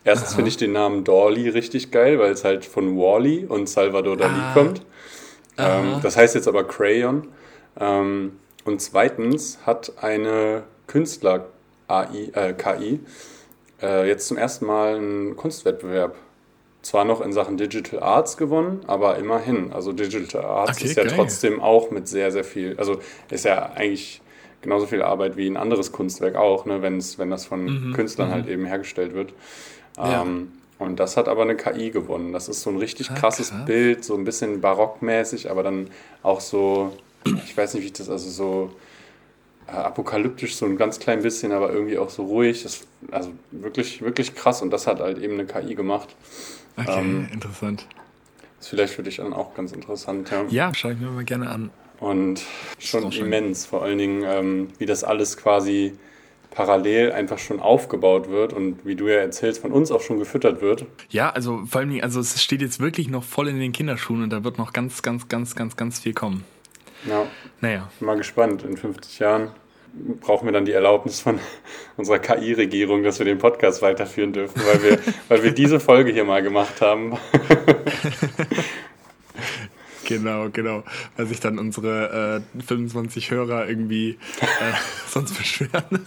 erstens 0.05 0.35
finde 0.37 0.49
ich 0.49 0.57
den 0.57 0.73
Namen 0.73 1.05
Dorley 1.05 1.51
richtig 1.51 1.91
geil, 1.91 2.19
weil 2.19 2.33
es 2.33 2.45
halt 2.45 2.65
von 2.65 2.97
Wally 2.97 3.45
und 3.47 3.69
Salvador 3.69 4.17
Dali 4.17 4.33
ah. 4.41 4.55
kommt. 4.55 4.81
Ähm, 5.61 6.01
das 6.03 6.17
heißt 6.17 6.35
jetzt 6.35 6.49
aber 6.49 6.65
Crayon. 6.65 7.29
Ähm, 7.79 8.39
und 8.65 8.81
zweitens 8.81 9.59
hat 9.65 9.93
eine 10.01 10.65
Künstler-AI, 10.87 12.31
äh, 12.35 12.99
äh, 13.83 14.09
jetzt 14.09 14.29
zum 14.29 14.37
ersten 14.37 14.67
Mal 14.67 14.97
einen 14.97 15.37
Kunstwettbewerb 15.37 16.17
zwar 16.83 17.05
noch 17.05 17.21
in 17.21 17.33
Sachen 17.33 17.57
Digital 17.57 18.03
Arts 18.03 18.37
gewonnen, 18.37 18.81
aber 18.87 19.19
immerhin. 19.19 19.73
Also 19.73 19.93
Digital 19.93 20.45
Arts 20.45 20.79
okay, 20.79 20.87
ist 20.87 20.97
ja 20.97 21.05
geil. 21.05 21.13
trotzdem 21.15 21.61
auch 21.61 21.91
mit 21.91 22.09
sehr, 22.09 22.33
sehr 22.33 22.45
viel, 22.45 22.77
also 22.79 23.01
ist 23.31 23.45
ja 23.45 23.73
eigentlich 23.75 24.23
genauso 24.63 24.87
viel 24.87 25.03
Arbeit 25.03 25.37
wie 25.37 25.47
ein 25.47 25.57
anderes 25.57 25.93
Kunstwerk 25.93 26.37
auch, 26.37 26.65
ne, 26.67 26.83
wenn's, 26.83 27.19
wenn 27.19 27.31
das 27.31 27.47
von 27.47 27.65
mhm, 27.65 27.93
Künstlern 27.95 28.29
mhm. 28.29 28.33
halt 28.33 28.49
eben 28.49 28.65
hergestellt 28.65 29.15
wird. 29.15 29.33
Ja. 29.97 30.23
Ähm, 30.23 30.53
und 30.81 30.99
das 30.99 31.19
hat 31.19 31.29
aber 31.29 31.43
eine 31.43 31.57
KI 31.57 31.91
gewonnen. 31.91 32.33
Das 32.33 32.49
ist 32.49 32.63
so 32.63 32.71
ein 32.71 32.79
richtig 32.79 33.11
ah, 33.11 33.15
krasses 33.15 33.51
krass. 33.51 33.67
Bild, 33.67 34.03
so 34.03 34.17
ein 34.17 34.25
bisschen 34.25 34.63
barockmäßig, 34.63 35.51
aber 35.51 35.63
dann 35.63 35.91
auch 36.23 36.41
so, 36.41 36.97
ich 37.45 37.55
weiß 37.55 37.75
nicht, 37.75 37.83
wie 37.83 37.87
ich 37.89 37.93
das, 37.93 38.09
also 38.09 38.31
so 38.31 38.73
äh, 39.69 39.73
apokalyptisch, 39.73 40.57
so 40.57 40.65
ein 40.65 40.79
ganz 40.79 40.99
klein 40.99 41.21
bisschen, 41.23 41.53
aber 41.53 41.71
irgendwie 41.71 41.99
auch 41.99 42.09
so 42.09 42.25
ruhig. 42.25 42.63
Das, 42.63 42.87
also 43.11 43.31
wirklich, 43.51 44.01
wirklich 44.01 44.35
krass. 44.35 44.63
Und 44.63 44.71
das 44.71 44.87
hat 44.87 45.01
halt 45.01 45.19
eben 45.19 45.35
eine 45.35 45.45
KI 45.45 45.75
gemacht. 45.75 46.17
Okay, 46.79 46.99
ähm, 46.99 47.29
interessant. 47.31 47.87
Ist 48.59 48.69
vielleicht 48.69 48.95
für 48.95 49.03
dich 49.03 49.17
dann 49.17 49.35
auch 49.35 49.53
ganz 49.55 49.73
interessant, 49.73 50.31
ja. 50.31 50.47
Ja, 50.49 50.75
schaue 50.75 50.95
ich 50.95 50.99
mir 50.99 51.11
mal 51.11 51.25
gerne 51.25 51.51
an. 51.51 51.71
Und 51.99 52.43
schon 52.79 53.13
immens, 53.13 53.67
vor 53.67 53.83
allen 53.83 53.99
Dingen, 53.99 54.23
ähm, 54.25 54.69
wie 54.79 54.87
das 54.87 55.05
alles 55.05 55.37
quasi 55.37 55.93
parallel 56.51 57.13
einfach 57.13 57.39
schon 57.39 57.61
aufgebaut 57.61 58.29
wird 58.29 58.53
und 58.53 58.85
wie 58.85 58.97
du 58.97 59.09
ja 59.09 59.17
erzählst, 59.17 59.63
von 59.63 59.73
uns 59.73 59.91
auch 59.91 60.01
schon 60.01 60.19
gefüttert 60.19 60.61
wird. 60.61 60.85
Ja, 61.09 61.31
also 61.31 61.63
vor 61.67 61.81
allem, 61.81 62.01
also 62.03 62.21
es 62.21 62.43
steht 62.43 62.61
jetzt 62.61 62.81
wirklich 62.81 63.09
noch 63.09 63.23
voll 63.23 63.49
in 63.49 63.59
den 63.61 63.73
Kinderschuhen 63.73 64.23
und 64.23 64.31
da 64.31 64.45
wird 64.45 64.59
noch 64.59 64.73
ganz, 64.73 65.03
ganz, 65.03 65.29
ganz, 65.29 65.55
ganz, 65.55 65.77
ganz 65.77 66.01
viel 66.01 66.13
kommen. 66.13 66.45
Ja. 67.09 67.27
Naja. 67.61 67.91
Mal 68.01 68.17
gespannt. 68.17 68.65
In 68.65 68.77
50 68.77 69.19
Jahren 69.21 69.51
brauchen 70.21 70.47
wir 70.47 70.53
dann 70.53 70.65
die 70.65 70.73
Erlaubnis 70.73 71.21
von 71.21 71.39
unserer 71.97 72.19
KI-Regierung, 72.19 73.03
dass 73.03 73.19
wir 73.19 73.27
den 73.27 73.39
Podcast 73.39 73.81
weiterführen 73.83 74.33
dürfen, 74.33 74.61
weil 74.67 74.83
wir, 74.83 74.99
weil 75.29 75.43
wir 75.43 75.53
diese 75.53 75.81
Folge 75.81 76.13
hier 76.13 76.25
mal 76.25 76.43
gemacht 76.43 76.81
haben. 76.81 77.17
Genau, 80.11 80.49
genau. 80.53 80.83
Weil 81.17 81.27
sich 81.27 81.39
dann 81.39 81.59
unsere 81.61 82.43
äh, 82.59 82.63
25 82.63 83.31
Hörer 83.31 83.69
irgendwie 83.69 84.19
äh, 84.41 84.73
sonst 85.09 85.39
beschweren. 85.39 86.05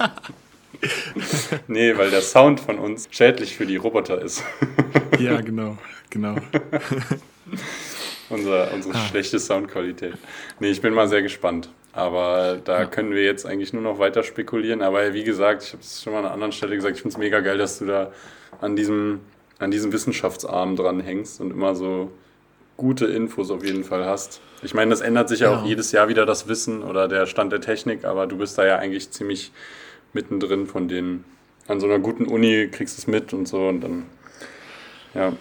nee, 1.67 1.97
weil 1.97 2.11
der 2.11 2.21
Sound 2.21 2.59
von 2.59 2.79
uns 2.79 3.07
schädlich 3.11 3.55
für 3.55 3.65
die 3.65 3.77
Roboter 3.77 4.21
ist. 4.21 4.43
ja, 5.19 5.39
genau, 5.39 5.77
genau. 6.09 6.35
Unser, 8.29 8.73
unsere 8.73 8.93
ah. 8.93 9.05
schlechte 9.09 9.39
Soundqualität. 9.39 10.15
Nee, 10.59 10.71
ich 10.71 10.81
bin 10.81 10.93
mal 10.93 11.07
sehr 11.07 11.21
gespannt. 11.21 11.69
Aber 11.93 12.59
da 12.61 12.79
ja. 12.79 12.85
können 12.85 13.11
wir 13.11 13.23
jetzt 13.23 13.45
eigentlich 13.45 13.71
nur 13.71 13.83
noch 13.83 13.99
weiter 13.99 14.23
spekulieren. 14.23 14.81
Aber 14.81 15.13
wie 15.13 15.23
gesagt, 15.23 15.63
ich 15.63 15.71
habe 15.71 15.81
es 15.81 16.03
schon 16.03 16.11
mal 16.11 16.19
an 16.19 16.25
einer 16.25 16.33
anderen 16.33 16.51
Stelle 16.51 16.75
gesagt, 16.75 16.97
ich 16.97 17.01
finde 17.03 17.13
es 17.13 17.19
mega 17.19 17.39
geil, 17.39 17.57
dass 17.57 17.79
du 17.79 17.85
da 17.85 18.11
an 18.59 18.75
diesem, 18.75 19.21
an 19.59 19.71
diesem 19.71 19.93
Wissenschaftsarm 19.93 20.75
dran 20.75 20.99
hängst 20.99 21.39
und 21.39 21.51
immer 21.51 21.73
so 21.73 22.11
gute 22.83 23.05
Infos 23.05 23.49
auf 23.49 23.63
jeden 23.63 23.85
Fall 23.85 24.05
hast. 24.05 24.41
Ich 24.61 24.73
meine, 24.73 24.91
das 24.91 24.99
ändert 24.99 25.29
sich 25.29 25.39
ja, 25.39 25.51
ja 25.51 25.57
auch 25.57 25.65
jedes 25.65 25.93
Jahr 25.93 26.09
wieder 26.09 26.25
das 26.25 26.49
Wissen 26.49 26.83
oder 26.83 27.07
der 27.07 27.25
Stand 27.27 27.53
der 27.53 27.61
Technik, 27.61 28.03
aber 28.03 28.27
du 28.27 28.37
bist 28.37 28.57
da 28.57 28.65
ja 28.65 28.77
eigentlich 28.77 29.09
ziemlich 29.09 29.53
mittendrin 30.11 30.67
von 30.67 30.89
denen. 30.89 31.23
An 31.69 31.79
so 31.79 31.87
einer 31.87 31.99
guten 31.99 32.25
Uni 32.25 32.67
kriegst 32.69 32.97
du 32.97 33.01
es 33.01 33.07
mit 33.07 33.31
und 33.31 33.47
so 33.47 33.69
und 33.69 33.79
dann, 33.79 34.03
ja. 35.13 35.31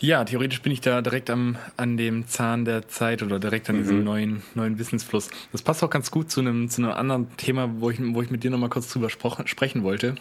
Ja, 0.00 0.24
theoretisch 0.24 0.60
bin 0.60 0.72
ich 0.72 0.80
da 0.80 1.00
direkt 1.00 1.30
am, 1.30 1.56
an 1.76 1.96
dem 1.96 2.26
Zahn 2.26 2.64
der 2.64 2.88
Zeit 2.88 3.22
oder 3.22 3.38
direkt 3.38 3.70
an 3.70 3.78
diesem 3.78 3.98
mhm. 3.98 4.04
neuen, 4.04 4.42
neuen 4.56 4.78
Wissensfluss. 4.80 5.30
Das 5.52 5.62
passt 5.62 5.84
auch 5.84 5.90
ganz 5.90 6.10
gut 6.10 6.32
zu 6.32 6.40
einem, 6.40 6.68
zu 6.68 6.82
einem 6.82 6.90
anderen 6.90 7.36
Thema, 7.36 7.70
wo 7.78 7.90
ich, 7.90 8.00
wo 8.00 8.20
ich 8.22 8.30
mit 8.32 8.42
dir 8.42 8.50
nochmal 8.50 8.70
kurz 8.70 8.92
drüber 8.92 9.08
sprechen 9.08 9.84
wollte. 9.84 10.16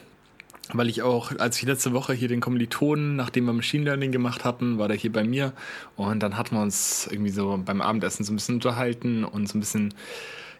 Weil 0.73 0.89
ich 0.89 1.01
auch, 1.01 1.37
als 1.37 1.57
ich 1.57 1.63
letzte 1.63 1.91
Woche 1.91 2.13
hier 2.13 2.27
den 2.27 2.39
Kommilitonen, 2.39 3.15
nachdem 3.15 3.45
wir 3.45 3.53
Machine 3.53 3.83
Learning 3.83 4.11
gemacht 4.11 4.45
hatten, 4.45 4.77
war 4.77 4.87
der 4.87 4.95
hier 4.95 5.11
bei 5.11 5.23
mir 5.23 5.53
und 5.95 6.21
dann 6.21 6.37
hatten 6.37 6.55
wir 6.55 6.61
uns 6.61 7.07
irgendwie 7.11 7.31
so 7.31 7.59
beim 7.65 7.81
Abendessen 7.81 8.23
so 8.23 8.31
ein 8.31 8.35
bisschen 8.35 8.55
unterhalten 8.55 9.25
und 9.25 9.49
so 9.49 9.57
ein 9.57 9.59
bisschen, 9.59 9.93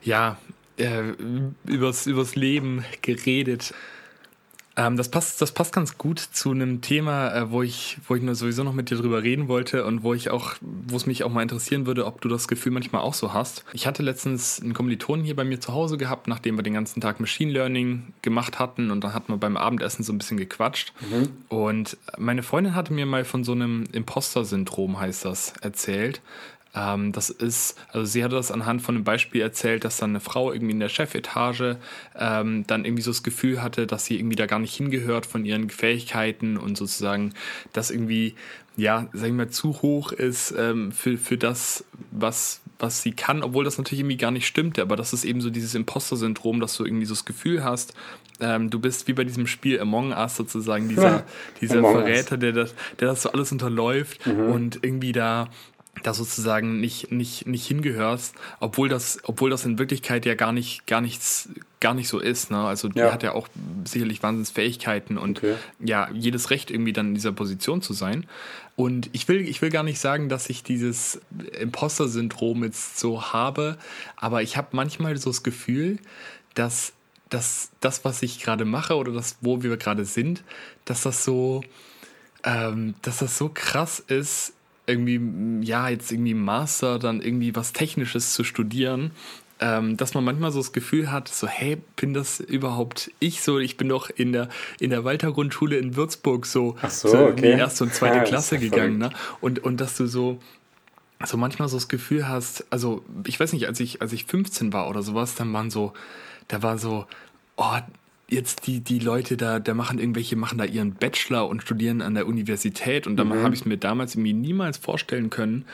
ja, 0.02 0.38
äh, 0.78 1.14
übers, 1.66 2.08
übers 2.08 2.36
Leben 2.36 2.84
geredet. 3.02 3.74
Ähm, 4.78 4.96
das, 4.96 5.10
passt, 5.10 5.42
das 5.42 5.52
passt 5.52 5.74
ganz 5.74 5.98
gut 5.98 6.20
zu 6.20 6.52
einem 6.52 6.82
Thema, 6.82 7.34
äh, 7.34 7.52
wo 7.52 7.62
ich, 7.62 7.98
wo 8.08 8.16
ich 8.16 8.22
nur 8.22 8.36
sowieso 8.36 8.64
noch 8.64 8.74
mit 8.74 8.90
dir 8.90 8.98
drüber 8.98 9.22
reden 9.22 9.48
wollte 9.48 9.86
und 9.86 10.04
wo 10.04 10.14
ich 10.14 10.30
auch, 10.30 10.56
wo 10.62 10.96
es 10.96 11.06
mich 11.06 11.24
auch 11.24 11.32
mal 11.32 11.42
interessieren 11.42 11.86
würde, 11.86 12.06
ob 12.06 12.22
du 12.22 12.30
das 12.30 12.48
Gefühl 12.48 12.72
manchmal 12.72 13.02
auch 13.02 13.14
so 13.14 13.34
hast. 13.34 13.66
Ich 13.74 13.86
hatte 13.86 14.02
letztens 14.02 14.62
einen 14.62 14.74
Kommilitonen 14.74 15.26
hier 15.26 15.36
bei 15.36 15.44
mir 15.44 15.60
zu 15.60 15.74
Hause 15.74 15.98
gehabt, 15.98 16.28
nachdem 16.28 16.56
wir 16.58 16.64
den 16.64 16.74
ganzen 16.74 17.02
Tag 17.02 17.20
Machine 17.20 17.52
Learning 17.52 18.14
gemacht 18.22 18.60
hatten 18.60 18.92
und 18.92 19.04
dann 19.04 19.14
hatten 19.14 19.34
wir 19.34 19.38
beim 19.38 19.58
Abendessen 19.58 20.04
so 20.04 20.14
ein 20.14 20.18
bisschen 20.18 20.38
gequatscht. 20.38 20.94
Mhm. 21.02 21.30
Und 21.50 21.98
meine 22.18 22.42
Freundin 22.42 22.74
hatte 22.74 22.94
mir 22.94 23.06
mal 23.06 23.26
von 23.26 23.44
so 23.44 23.52
einem 23.52 23.84
Imposter-Syndrom, 23.92 25.00
heißt 25.00 25.26
das, 25.26 25.54
erzählt. 25.62 26.22
Ähm, 26.74 27.12
das 27.12 27.30
ist, 27.30 27.78
also 27.92 28.06
sie 28.06 28.24
hatte 28.24 28.36
das 28.36 28.52
anhand 28.52 28.82
von 28.82 28.96
einem 28.96 29.04
Beispiel 29.04 29.42
erzählt, 29.42 29.84
dass 29.84 29.98
dann 29.98 30.12
eine 30.12 30.20
Frau 30.20 30.54
irgendwie 30.54 30.72
in 30.72 30.80
der 30.80 30.90
Chefetage 30.90 31.78
ähm, 32.18 32.66
dann 32.68 32.86
irgendwie 32.86 33.04
so 33.04 33.12
das 33.12 33.24
Gefühl 33.24 33.62
hatte, 33.62 33.88
dass 33.88 34.06
sie 34.06 34.18
irgendwie 34.18 34.36
da 34.38 34.46
gar 34.46 34.60
nicht 34.60 34.76
hingehört 34.76 35.26
von 35.26 35.44
ihren 35.44 35.70
Fähigkeiten 35.70 36.58
und 36.58 36.78
sozusagen 36.78 37.34
das 37.74 37.92
irgendwie, 37.92 38.36
ja, 38.78 39.08
sag 39.12 39.28
ich 39.28 39.34
mal, 39.34 39.50
zu 39.50 39.82
hoch 39.82 40.12
ist 40.14 40.54
ähm, 40.58 40.92
für, 40.92 41.18
für 41.18 41.38
das, 41.38 41.84
was, 42.12 42.62
was 42.80 43.02
sie 43.02 43.12
kann, 43.12 43.44
obwohl 43.44 43.66
das 43.66 43.78
natürlich 43.78 44.00
irgendwie 44.00 44.18
gar 44.18 44.32
nicht 44.32 44.48
stimmte. 44.48 44.82
Aber 44.82 44.96
das 44.96 45.12
ist 45.12 45.26
eben 45.26 45.42
so 45.42 45.50
dieses 45.50 45.76
Imposter-Syndrom, 45.76 46.62
dass 46.62 46.78
du 46.78 46.86
irgendwie 46.86 47.06
so 47.06 47.14
das 47.14 47.26
Gefühl 47.26 47.66
hast, 47.66 47.94
ähm, 48.42 48.70
du 48.70 48.80
bist 48.80 49.08
wie 49.08 49.14
bei 49.14 49.24
diesem 49.24 49.46
Spiel 49.46 49.80
Among 49.80 50.12
Us 50.12 50.36
sozusagen, 50.36 50.90
dieser, 50.90 51.24
dieser 51.62 51.82
Verräter, 51.82 52.38
der 52.38 52.52
das, 52.52 52.74
der 53.00 53.08
das 53.10 53.22
so 53.22 53.32
alles 53.32 53.52
unterläuft 53.52 54.26
mhm. 54.26 54.52
und 54.52 54.80
irgendwie 54.82 55.12
da 55.12 55.50
da 56.04 56.14
sozusagen 56.14 56.80
nicht, 56.80 57.12
nicht, 57.12 57.46
nicht 57.46 57.68
hingehörst, 57.68 58.36
obwohl 58.60 58.90
das, 58.90 59.20
obwohl 59.24 59.50
das 59.50 59.66
in 59.66 59.78
Wirklichkeit 59.78 60.26
ja 60.26 60.36
gar 60.36 60.52
nicht, 60.52 60.88
gar 60.88 61.02
nichts, 61.02 61.50
gar 61.80 61.94
nicht 61.94 62.08
so 62.08 62.20
ist. 62.20 62.50
Ne? 62.50 62.58
Also 62.58 62.88
die 62.88 63.00
ja. 63.00 63.12
hat 63.12 63.24
ja 63.24 63.34
auch 63.34 63.48
sicherlich 63.86 64.24
Wahnsinnsfähigkeiten 64.24 65.18
und 65.18 65.40
okay. 65.40 65.56
ja, 65.80 66.10
jedes 66.12 66.50
Recht 66.50 66.72
irgendwie 66.72 66.94
dann 66.94 67.10
in 67.10 67.16
dieser 67.16 67.34
Position 67.34 67.82
zu 67.82 67.94
sein. 67.94 68.26
Und 68.76 69.10
ich 69.12 69.28
will, 69.28 69.42
ich 69.42 69.62
will 69.62 69.70
gar 69.70 69.84
nicht 69.84 70.00
sagen, 70.00 70.30
dass 70.30 70.50
ich 70.50 70.64
dieses 70.64 71.22
Imposter-Syndrom 71.60 72.64
jetzt 72.64 72.98
so 72.98 73.34
habe, 73.34 73.78
aber 74.16 74.42
ich 74.42 74.58
habe 74.58 74.70
manchmal 74.72 75.18
so 75.18 75.30
das 75.30 75.44
Gefühl, 75.44 76.00
dass, 76.56 76.94
dass 77.30 77.70
das, 77.82 78.06
was 78.06 78.24
ich 78.24 78.42
gerade 78.42 78.66
mache 78.66 78.96
oder 78.96 79.12
das, 79.12 79.38
wo 79.42 79.62
wir 79.62 79.76
gerade 79.78 80.06
sind, 80.06 80.44
dass 80.86 81.04
das 81.04 81.24
so, 81.24 81.64
ähm, 82.44 82.96
dass 83.02 83.20
das 83.20 83.38
so 83.38 83.52
krass 83.54 84.00
ist, 84.00 84.54
irgendwie, 84.92 85.66
ja, 85.66 85.90
jetzt 85.90 86.12
irgendwie 86.12 86.34
Master, 86.34 87.00
dann 87.00 87.22
irgendwie 87.22 87.56
was 87.56 87.74
Technisches 87.74 88.34
zu 88.34 88.44
studieren, 88.44 89.12
ähm, 89.62 89.96
dass 89.96 90.16
man 90.16 90.24
manchmal 90.24 90.52
so 90.52 90.60
das 90.60 90.72
Gefühl 90.72 91.12
hat, 91.12 91.28
so, 91.28 91.48
hey, 91.48 91.78
bin 91.96 92.14
das 92.14 92.40
überhaupt 92.40 93.12
ich 93.20 93.42
so? 93.42 93.60
Ich 93.60 93.78
bin 93.78 93.90
doch 93.90 94.10
in 94.10 94.32
der, 94.34 94.50
in 94.80 94.90
der 94.90 95.04
Walter-Grundschule 95.04 95.78
in 95.78 95.96
Würzburg 95.96 96.48
so, 96.48 96.76
so, 96.90 97.10
so 97.10 97.18
okay. 97.26 97.30
in 97.30 97.36
die 97.36 97.60
erste 97.60 97.84
und 97.84 97.94
zweite 97.94 98.18
ja, 98.18 98.24
Klasse 98.24 98.58
gegangen, 98.58 98.98
ne? 98.98 99.12
Und, 99.40 99.60
und 99.64 99.80
dass 99.80 99.96
du 99.96 100.08
so, 100.08 100.40
so 101.24 101.38
manchmal 101.38 101.68
so 101.70 101.78
das 101.78 101.88
Gefühl 101.88 102.28
hast, 102.28 102.66
also 102.72 103.06
ich 103.28 103.40
weiß 103.40 103.54
nicht, 103.54 103.68
als 103.68 103.80
ich, 103.80 104.02
als 104.02 104.14
ich 104.14 104.26
15 104.26 104.74
war 104.74 104.90
oder 104.90 105.04
sowas, 105.04 105.36
dann 105.36 105.54
waren 105.54 105.70
so, 105.70 105.94
da 106.48 106.64
war 106.64 106.80
so, 106.80 107.06
oh, 107.56 107.78
jetzt 108.32 108.66
die, 108.66 108.80
die 108.80 109.00
Leute 109.00 109.36
da, 109.36 109.60
da 109.60 109.74
machen 109.74 110.00
irgendwelche, 110.00 110.36
machen 110.36 110.58
da 110.58 110.64
ihren 110.64 110.94
Bachelor 110.94 111.48
und 111.50 111.62
studieren 111.62 112.02
an 112.02 112.16
der 112.16 112.28
Universität 112.28 113.06
und 113.06 113.18
dann 113.18 113.28
mhm. 113.28 113.44
habe 113.44 113.54
ich 113.54 113.62
es 113.62 113.66
mir 113.66 113.78
damals 113.78 114.16
irgendwie 114.16 114.34
niemals 114.34 114.78
vorstellen 114.78 115.30
können, 115.30 115.66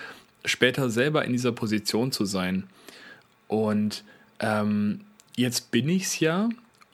später 0.43 0.89
selber 0.89 1.23
in 1.23 1.33
dieser 1.33 1.51
Position 1.51 2.11
zu 2.11 2.25
sein. 2.25 2.63
Und 3.47 4.03
ähm, 4.39 5.01
jetzt 5.35 5.71
bin 5.71 5.87
ich 5.87 6.03
es 6.03 6.19
ja 6.19 6.49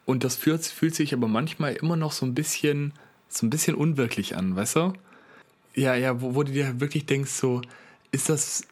und 0.06 0.26
das 0.26 0.36
fühlt, 0.36 0.65
fühlt 0.65 0.95
sich 0.95 1.13
aber 1.13 1.30
manchmal 1.30 1.73
immer 1.73 1.95
noch 1.95 2.12
so 2.12 2.26
ein 2.26 2.36
bisschen, 2.36 2.91
so 3.30 3.45
ein 3.45 3.49
bisschen 3.49 3.76
unwirklich 3.76 4.36
an, 4.36 4.56
weißt 4.56 4.76
du? 4.76 4.93
Ja, 5.76 5.95
ja, 5.95 6.21
wo, 6.21 6.36
wo 6.36 6.43
du 6.43 6.52
dir 6.52 6.82
wirklich 6.82 7.06
denkst, 7.06 7.32
so, 7.32 7.62
ist 8.12 8.28
das, 8.28 8.65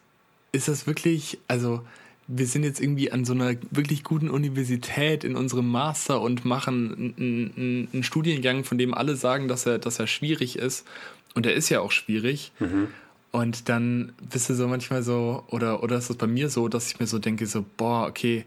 ist 0.52 0.68
das 0.68 0.86
wirklich, 0.86 1.38
also 1.48 1.82
wir 2.28 2.46
sind 2.46 2.64
jetzt 2.64 2.80
irgendwie 2.80 3.10
an 3.12 3.24
so 3.24 3.32
einer 3.32 3.54
wirklich 3.70 4.04
guten 4.04 4.30
Universität 4.30 5.24
in 5.24 5.36
unserem 5.36 5.68
Master 5.68 6.20
und 6.20 6.44
machen 6.44 7.14
einen, 7.18 7.88
einen 7.92 8.02
Studiengang, 8.02 8.64
von 8.64 8.78
dem 8.78 8.94
alle 8.94 9.16
sagen, 9.16 9.48
dass 9.48 9.66
er, 9.66 9.78
dass 9.78 9.98
er 9.98 10.06
schwierig 10.06 10.56
ist. 10.56 10.86
Und 11.34 11.46
er 11.46 11.54
ist 11.54 11.68
ja 11.68 11.80
auch 11.80 11.92
schwierig. 11.92 12.52
Mhm. 12.60 12.88
Und 13.32 13.68
dann 13.68 14.12
bist 14.30 14.50
du 14.50 14.54
so 14.54 14.68
manchmal 14.68 15.02
so, 15.02 15.44
oder, 15.48 15.82
oder 15.82 15.96
ist 15.96 16.10
es 16.10 16.16
bei 16.16 16.26
mir 16.26 16.50
so, 16.50 16.68
dass 16.68 16.88
ich 16.88 17.00
mir 17.00 17.06
so 17.06 17.18
denke, 17.18 17.46
so, 17.46 17.64
boah, 17.76 18.06
okay, 18.06 18.44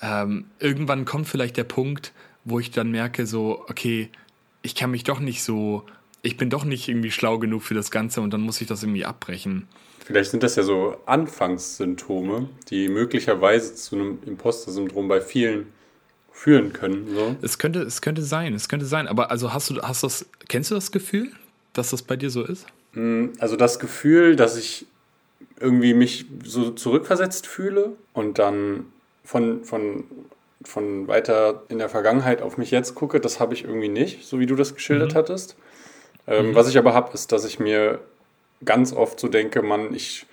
ähm, 0.00 0.46
irgendwann 0.58 1.04
kommt 1.04 1.28
vielleicht 1.28 1.56
der 1.56 1.64
Punkt, 1.64 2.12
wo 2.44 2.58
ich 2.58 2.70
dann 2.70 2.90
merke, 2.90 3.26
so, 3.26 3.64
okay, 3.68 4.08
ich 4.62 4.74
kann 4.74 4.90
mich 4.90 5.04
doch 5.04 5.20
nicht 5.20 5.42
so, 5.42 5.84
ich 6.26 6.36
bin 6.36 6.50
doch 6.50 6.64
nicht 6.64 6.88
irgendwie 6.88 7.10
schlau 7.10 7.38
genug 7.38 7.62
für 7.62 7.74
das 7.74 7.90
Ganze 7.90 8.20
und 8.20 8.32
dann 8.32 8.40
muss 8.40 8.60
ich 8.60 8.66
das 8.66 8.82
irgendwie 8.82 9.04
abbrechen. 9.04 9.68
Vielleicht 10.04 10.30
sind 10.30 10.42
das 10.42 10.56
ja 10.56 10.62
so 10.62 10.96
Anfangssymptome, 11.06 12.48
die 12.68 12.88
möglicherweise 12.88 13.74
zu 13.74 13.96
einem 13.96 14.18
Imposter-Syndrom 14.26 15.08
bei 15.08 15.20
vielen 15.20 15.66
führen 16.32 16.72
können. 16.72 17.08
So. 17.14 17.36
Es 17.42 17.58
könnte, 17.58 17.82
es 17.82 18.02
könnte 18.02 18.22
sein, 18.22 18.54
es 18.54 18.68
könnte 18.68 18.86
sein. 18.86 19.08
Aber 19.08 19.30
also 19.30 19.52
hast 19.52 19.70
du, 19.70 19.80
hast 19.80 20.02
das, 20.02 20.26
kennst 20.48 20.70
du 20.70 20.74
das 20.74 20.92
Gefühl, 20.92 21.30
dass 21.72 21.90
das 21.90 22.02
bei 22.02 22.16
dir 22.16 22.30
so 22.30 22.44
ist? 22.44 22.66
Mm, 22.92 23.28
also 23.38 23.56
das 23.56 23.78
Gefühl, 23.78 24.36
dass 24.36 24.56
ich 24.56 24.86
irgendwie 25.58 25.94
mich 25.94 26.26
so 26.44 26.70
zurückversetzt 26.70 27.46
fühle 27.46 27.96
und 28.12 28.38
dann 28.38 28.86
von, 29.24 29.64
von, 29.64 30.04
von 30.62 31.08
weiter 31.08 31.62
in 31.68 31.78
der 31.78 31.88
Vergangenheit 31.88 32.42
auf 32.42 32.58
mich 32.58 32.70
jetzt 32.70 32.94
gucke, 32.94 33.20
das 33.20 33.40
habe 33.40 33.54
ich 33.54 33.64
irgendwie 33.64 33.88
nicht, 33.88 34.24
so 34.24 34.38
wie 34.38 34.46
du 34.46 34.56
das 34.56 34.74
geschildert 34.74 35.14
mhm. 35.14 35.18
hattest. 35.18 35.56
Ähm, 36.26 36.50
mhm. 36.50 36.54
Was 36.54 36.68
ich 36.68 36.78
aber 36.78 36.94
habe, 36.94 37.12
ist, 37.14 37.32
dass 37.32 37.44
ich 37.44 37.58
mir 37.58 38.00
ganz 38.64 38.92
oft 38.92 39.20
so 39.20 39.28
denke, 39.28 39.62
Mann, 39.62 39.94
ich 39.94 40.26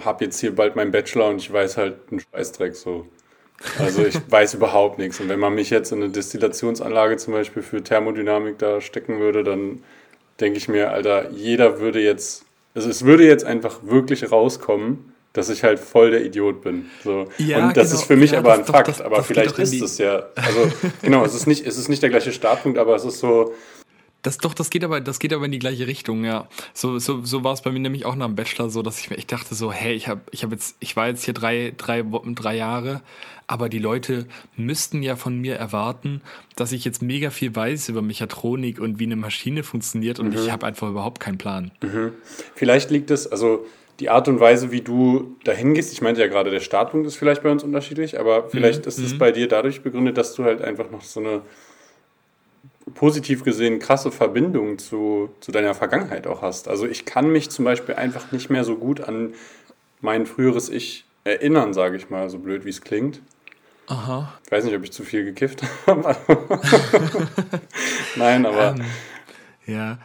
habe 0.00 0.24
jetzt 0.24 0.40
hier 0.40 0.54
bald 0.54 0.76
meinen 0.76 0.90
Bachelor 0.90 1.28
und 1.28 1.38
ich 1.38 1.52
weiß 1.52 1.76
halt 1.76 1.96
einen 2.10 2.20
Scheißdreck 2.20 2.74
so. 2.74 3.06
Also 3.78 4.04
ich 4.04 4.16
weiß 4.30 4.54
überhaupt 4.54 4.98
nichts. 4.98 5.20
Und 5.20 5.28
wenn 5.28 5.40
man 5.40 5.54
mich 5.54 5.70
jetzt 5.70 5.92
in 5.92 6.02
eine 6.02 6.12
Destillationsanlage 6.12 7.16
zum 7.16 7.32
Beispiel 7.32 7.62
für 7.62 7.82
Thermodynamik 7.82 8.58
da 8.58 8.80
stecken 8.80 9.20
würde, 9.20 9.44
dann 9.44 9.82
denke 10.40 10.58
ich 10.58 10.68
mir, 10.68 10.90
Alter, 10.90 11.30
jeder 11.30 11.80
würde 11.80 12.00
jetzt, 12.00 12.44
also 12.74 12.90
es 12.90 13.04
würde 13.04 13.26
jetzt 13.26 13.44
einfach 13.44 13.80
wirklich 13.84 14.30
rauskommen, 14.30 15.14
dass 15.32 15.48
ich 15.48 15.64
halt 15.64 15.78
voll 15.78 16.10
der 16.10 16.24
Idiot 16.24 16.62
bin. 16.62 16.86
So. 17.04 17.28
Ja, 17.38 17.68
und 17.68 17.76
das 17.76 17.88
genau. 17.88 18.00
ist 18.00 18.06
für 18.06 18.16
mich 18.16 18.32
ja, 18.32 18.38
aber 18.38 18.54
ein 18.54 18.64
Fakt, 18.64 18.88
das, 18.88 19.00
aber 19.00 19.22
vielleicht 19.22 19.58
ist 19.58 19.80
es 19.80 19.98
ja, 19.98 20.26
also 20.34 20.70
genau, 21.02 21.24
es 21.24 21.34
ist 21.34 21.46
nicht, 21.46 21.66
es 21.66 21.76
ist 21.76 21.88
nicht 21.88 22.02
der 22.02 22.10
gleiche 22.10 22.32
Startpunkt, 22.32 22.78
aber 22.78 22.94
es 22.96 23.04
ist 23.04 23.18
so, 23.18 23.54
das 24.26 24.38
doch, 24.38 24.54
das 24.54 24.70
geht 24.70 24.82
aber, 24.82 25.00
das 25.00 25.20
geht 25.20 25.32
aber 25.32 25.44
in 25.44 25.52
die 25.52 25.60
gleiche 25.60 25.86
Richtung, 25.86 26.24
ja. 26.24 26.48
So, 26.74 26.98
so, 26.98 27.24
so 27.24 27.44
war 27.44 27.52
es 27.52 27.62
bei 27.62 27.70
mir 27.70 27.78
nämlich 27.78 28.06
auch 28.06 28.16
nach 28.16 28.26
dem 28.26 28.34
Bachelor 28.34 28.70
so, 28.70 28.82
dass 28.82 28.98
ich 28.98 29.08
mir, 29.08 29.16
ich 29.16 29.28
dachte 29.28 29.54
so, 29.54 29.70
hey, 29.70 29.94
ich 29.94 30.08
habe, 30.08 30.22
ich 30.32 30.42
habe 30.42 30.54
jetzt, 30.54 30.76
ich 30.80 30.96
war 30.96 31.06
jetzt 31.06 31.24
hier 31.24 31.32
drei, 31.32 31.72
drei, 31.76 32.04
drei 32.34 32.56
Jahre, 32.56 33.02
aber 33.46 33.68
die 33.68 33.78
Leute 33.78 34.26
müssten 34.56 35.00
ja 35.04 35.14
von 35.14 35.38
mir 35.38 35.54
erwarten, 35.54 36.22
dass 36.56 36.72
ich 36.72 36.84
jetzt 36.84 37.02
mega 37.02 37.30
viel 37.30 37.54
weiß 37.54 37.88
über 37.88 38.02
Mechatronik 38.02 38.80
und 38.80 38.98
wie 38.98 39.04
eine 39.04 39.14
Maschine 39.14 39.62
funktioniert 39.62 40.18
und 40.18 40.30
mhm. 40.30 40.34
ich 40.34 40.50
habe 40.50 40.66
einfach 40.66 40.88
überhaupt 40.88 41.20
keinen 41.20 41.38
Plan. 41.38 41.70
Mhm. 41.80 42.12
Vielleicht 42.56 42.90
liegt 42.90 43.12
es, 43.12 43.30
also 43.30 43.64
die 44.00 44.10
Art 44.10 44.26
und 44.26 44.40
Weise, 44.40 44.72
wie 44.72 44.80
du 44.80 45.36
dahin 45.44 45.74
gehst, 45.74 45.92
ich 45.92 46.02
meinte 46.02 46.20
ja 46.20 46.26
gerade, 46.26 46.50
der 46.50 46.60
Startpunkt 46.60 47.06
ist 47.06 47.14
vielleicht 47.14 47.44
bei 47.44 47.50
uns 47.50 47.62
unterschiedlich, 47.62 48.18
aber 48.18 48.48
vielleicht 48.50 48.82
mhm. 48.82 48.88
ist 48.88 48.98
es 48.98 49.14
mhm. 49.14 49.18
bei 49.18 49.30
dir 49.30 49.46
dadurch 49.46 49.82
begründet, 49.82 50.18
dass 50.18 50.34
du 50.34 50.42
halt 50.42 50.62
einfach 50.62 50.90
noch 50.90 51.02
so 51.02 51.20
eine 51.20 51.42
positiv 52.94 53.44
gesehen 53.44 53.78
krasse 53.78 54.10
Verbindung 54.10 54.78
zu, 54.78 55.30
zu 55.40 55.52
deiner 55.52 55.74
Vergangenheit 55.74 56.26
auch 56.26 56.42
hast. 56.42 56.68
Also 56.68 56.86
ich 56.86 57.04
kann 57.04 57.30
mich 57.30 57.50
zum 57.50 57.64
Beispiel 57.64 57.94
einfach 57.96 58.32
nicht 58.32 58.50
mehr 58.50 58.64
so 58.64 58.76
gut 58.76 59.00
an 59.00 59.34
mein 60.00 60.26
früheres 60.26 60.68
Ich 60.68 61.04
erinnern, 61.24 61.74
sage 61.74 61.96
ich 61.96 62.10
mal, 62.10 62.30
so 62.30 62.38
blöd 62.38 62.64
wie 62.64 62.70
es 62.70 62.80
klingt. 62.80 63.20
Aha. 63.88 64.32
Ich 64.44 64.52
weiß 64.52 64.64
nicht, 64.64 64.74
ob 64.74 64.84
ich 64.84 64.92
zu 64.92 65.04
viel 65.04 65.24
gekifft 65.24 65.62
habe. 65.86 66.16
Nein, 68.16 68.46
aber. 68.46 68.72
Um, 68.72 68.80
ähm, 68.80 68.86
ja. 69.66 69.98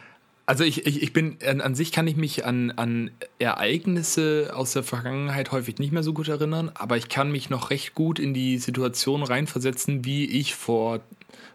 Also 0.44 0.64
ich, 0.64 0.86
ich, 0.86 1.02
ich 1.02 1.12
bin, 1.12 1.38
an, 1.46 1.60
an, 1.60 1.74
sich 1.76 1.92
kann 1.92 2.06
ich 2.08 2.16
mich 2.16 2.44
an, 2.44 2.72
an 2.72 3.12
Ereignisse 3.38 4.50
aus 4.54 4.72
der 4.72 4.82
Vergangenheit 4.82 5.52
häufig 5.52 5.78
nicht 5.78 5.92
mehr 5.92 6.02
so 6.02 6.12
gut 6.12 6.28
erinnern, 6.28 6.70
aber 6.74 6.96
ich 6.96 7.08
kann 7.08 7.30
mich 7.30 7.48
noch 7.48 7.70
recht 7.70 7.94
gut 7.94 8.18
in 8.18 8.34
die 8.34 8.58
Situation 8.58 9.22
reinversetzen, 9.22 10.04
wie 10.04 10.26
ich 10.26 10.54
vor, 10.56 11.00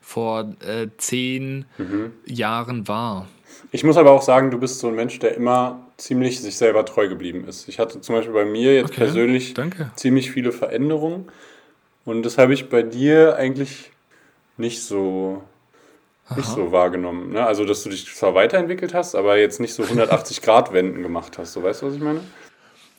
vor 0.02 0.56
äh, 0.66 0.88
zehn 0.98 1.66
mhm. 1.78 2.14
Jahren 2.26 2.88
war. 2.88 3.28
Ich 3.72 3.84
muss 3.84 3.98
aber 3.98 4.12
auch 4.12 4.22
sagen, 4.22 4.52
du 4.52 4.60
bist 4.60 4.80
so 4.80 4.88
ein 4.88 4.96
Mensch, 4.96 5.20
der 5.20 5.36
immer 5.36 5.88
ziemlich 5.98 6.42
sich 6.42 6.58
selber 6.58 6.86
treu 6.86 7.10
geblieben 7.10 7.46
ist. 7.48 7.68
Ich 7.68 7.80
hatte 7.80 8.02
zum 8.02 8.16
Beispiel 8.16 8.34
bei 8.34 8.46
mir 8.46 8.76
jetzt 8.76 8.92
okay, 8.92 9.02
persönlich 9.02 9.54
danke. 9.54 9.92
ziemlich 9.96 10.32
viele 10.32 10.52
Veränderungen 10.52 11.28
und 12.06 12.24
das 12.24 12.38
habe 12.38 12.54
ich 12.54 12.70
bei 12.70 12.84
dir 12.84 13.36
eigentlich 13.36 13.92
nicht 14.58 14.84
so 14.84 15.42
nicht 16.36 16.48
so 16.48 16.72
wahrgenommen. 16.74 17.32
Ne? 17.32 17.46
Also, 17.46 17.64
dass 17.64 17.84
du 17.84 17.90
dich 17.90 18.14
zwar 18.14 18.36
weiterentwickelt 18.36 18.94
hast, 18.94 19.16
aber 19.16 19.38
jetzt 19.38 19.62
nicht 19.62 19.74
so 19.74 19.84
180-Grad-Wenden 19.84 21.02
gemacht 21.04 21.38
hast. 21.38 21.54
So, 21.54 21.64
weißt 21.64 21.82
du, 21.82 21.88
was 21.88 21.96
ich 21.96 22.02
meine? 22.02 22.20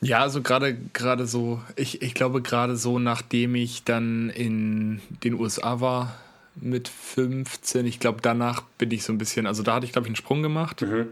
Ja, 0.01 0.21
also 0.21 0.43
gerade 0.43 0.79
gerade 0.93 1.27
so, 1.27 1.61
ich, 1.77 2.03
ich 2.03 2.15
glaube 2.15 2.41
gerade 2.41 2.77
so, 2.77 2.99
nachdem 2.99 3.55
ich 3.55 3.85
dann 3.85 4.31
in 4.31 5.03
den 5.25 5.35
USA 5.35 5.81
war 5.81 6.15
mit 6.61 6.89
15, 6.89 7.87
ich 7.87 8.01
glaube 8.01 8.19
danach 8.23 8.63
bin 8.79 8.91
ich 8.91 9.05
so 9.05 9.13
ein 9.13 9.19
bisschen, 9.19 9.47
also 9.47 9.63
da 9.63 9.75
hatte 9.75 9.87
ich 9.87 9.93
glaube 9.93 10.07
ich 10.07 10.11
einen 10.11 10.17
Sprung 10.17 10.43
gemacht. 10.43 10.83
Mhm 10.83 11.09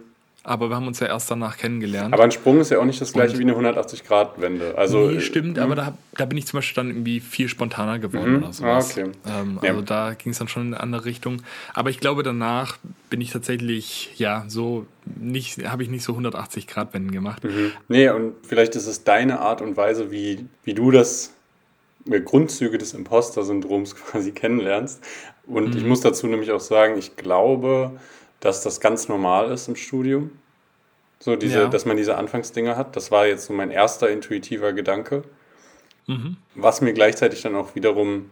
aber 0.47 0.71
wir 0.71 0.77
haben 0.77 0.87
uns 0.87 1.01
ja 1.01 1.09
erst 1.09 1.29
danach 1.29 1.57
kennengelernt. 1.57 2.15
Aber 2.15 2.23
ein 2.23 2.31
Sprung 2.31 2.61
ist 2.61 2.71
ja 2.71 2.79
auch 2.79 2.85
nicht 2.85 3.01
das 3.01 3.13
gleiche 3.13 3.33
und 3.33 3.41
wie 3.41 3.53
eine 3.53 3.55
180-Grad-Wende. 3.55 4.79
Also, 4.79 5.11
nee, 5.11 5.21
stimmt, 5.21 5.59
äh, 5.59 5.61
aber 5.61 5.75
da, 5.75 5.99
da 6.15 6.25
bin 6.25 6.39
ich 6.39 6.47
zum 6.47 6.59
Beispiel 6.59 6.77
dann 6.77 6.89
irgendwie 6.89 7.19
viel 7.19 7.49
spontaner 7.49 7.99
geworden 7.99 8.37
mhm. 8.37 8.43
oder 8.45 8.53
sowas. 8.53 8.97
Ah, 8.97 9.01
okay. 9.01 9.11
Ähm, 9.27 9.59
ja. 9.61 9.71
Also 9.71 9.83
da 9.83 10.15
ging 10.15 10.31
es 10.31 10.39
dann 10.39 10.47
schon 10.47 10.69
in 10.69 10.75
eine 10.75 10.83
andere 10.83 11.05
Richtung. 11.05 11.43
Aber 11.75 11.91
ich 11.91 11.99
glaube, 11.99 12.23
danach 12.23 12.79
bin 13.11 13.21
ich 13.21 13.33
tatsächlich, 13.33 14.13
ja, 14.19 14.45
so 14.47 14.87
nicht, 15.05 15.67
habe 15.69 15.83
ich 15.83 15.89
nicht 15.89 16.05
so 16.05 16.13
180-Grad-Wenden 16.13 17.11
gemacht. 17.11 17.43
Mhm. 17.43 17.73
Nee, 17.89 18.09
und 18.11 18.35
vielleicht 18.47 18.77
ist 18.77 18.87
es 18.87 19.03
deine 19.03 19.41
Art 19.41 19.61
und 19.63 19.77
Weise, 19.77 20.13
wie, 20.13 20.47
wie 20.63 20.75
du 20.75 20.93
das 20.93 21.33
äh, 22.09 22.21
Grundzüge 22.21 22.79
des 22.79 22.95
Imposter-Syndroms 22.95 23.97
quasi 24.11 24.31
kennenlernst. 24.31 25.03
Und 25.47 25.71
mhm. 25.71 25.77
ich 25.77 25.85
muss 25.85 26.01
dazu 26.01 26.27
nämlich 26.27 26.51
auch 26.53 26.61
sagen, 26.61 26.99
ich 26.99 27.17
glaube, 27.17 27.93
dass 28.41 28.63
das 28.63 28.81
ganz 28.81 29.09
normal 29.09 29.51
ist 29.51 29.69
im 29.69 29.77
Studium. 29.77 30.31
So 31.19 31.37
diese, 31.37 31.61
ja. 31.61 31.67
dass 31.69 31.87
man 31.87 31.97
diese 31.97 32.17
Anfangsdinge 32.17 32.77
hat. 32.77 32.97
Das 32.97 33.11
war 33.11 33.27
jetzt 33.27 33.47
so 33.47 33.53
mein 33.53 33.71
erster 33.71 34.11
intuitiver 34.11 34.73
Gedanke. 34.73 35.25
Mhm. 36.07 36.37
Was 36.55 36.81
mir 36.81 36.93
gleichzeitig 36.93 37.43
dann 37.43 37.55
auch 37.57 37.75
wiederum 37.75 38.31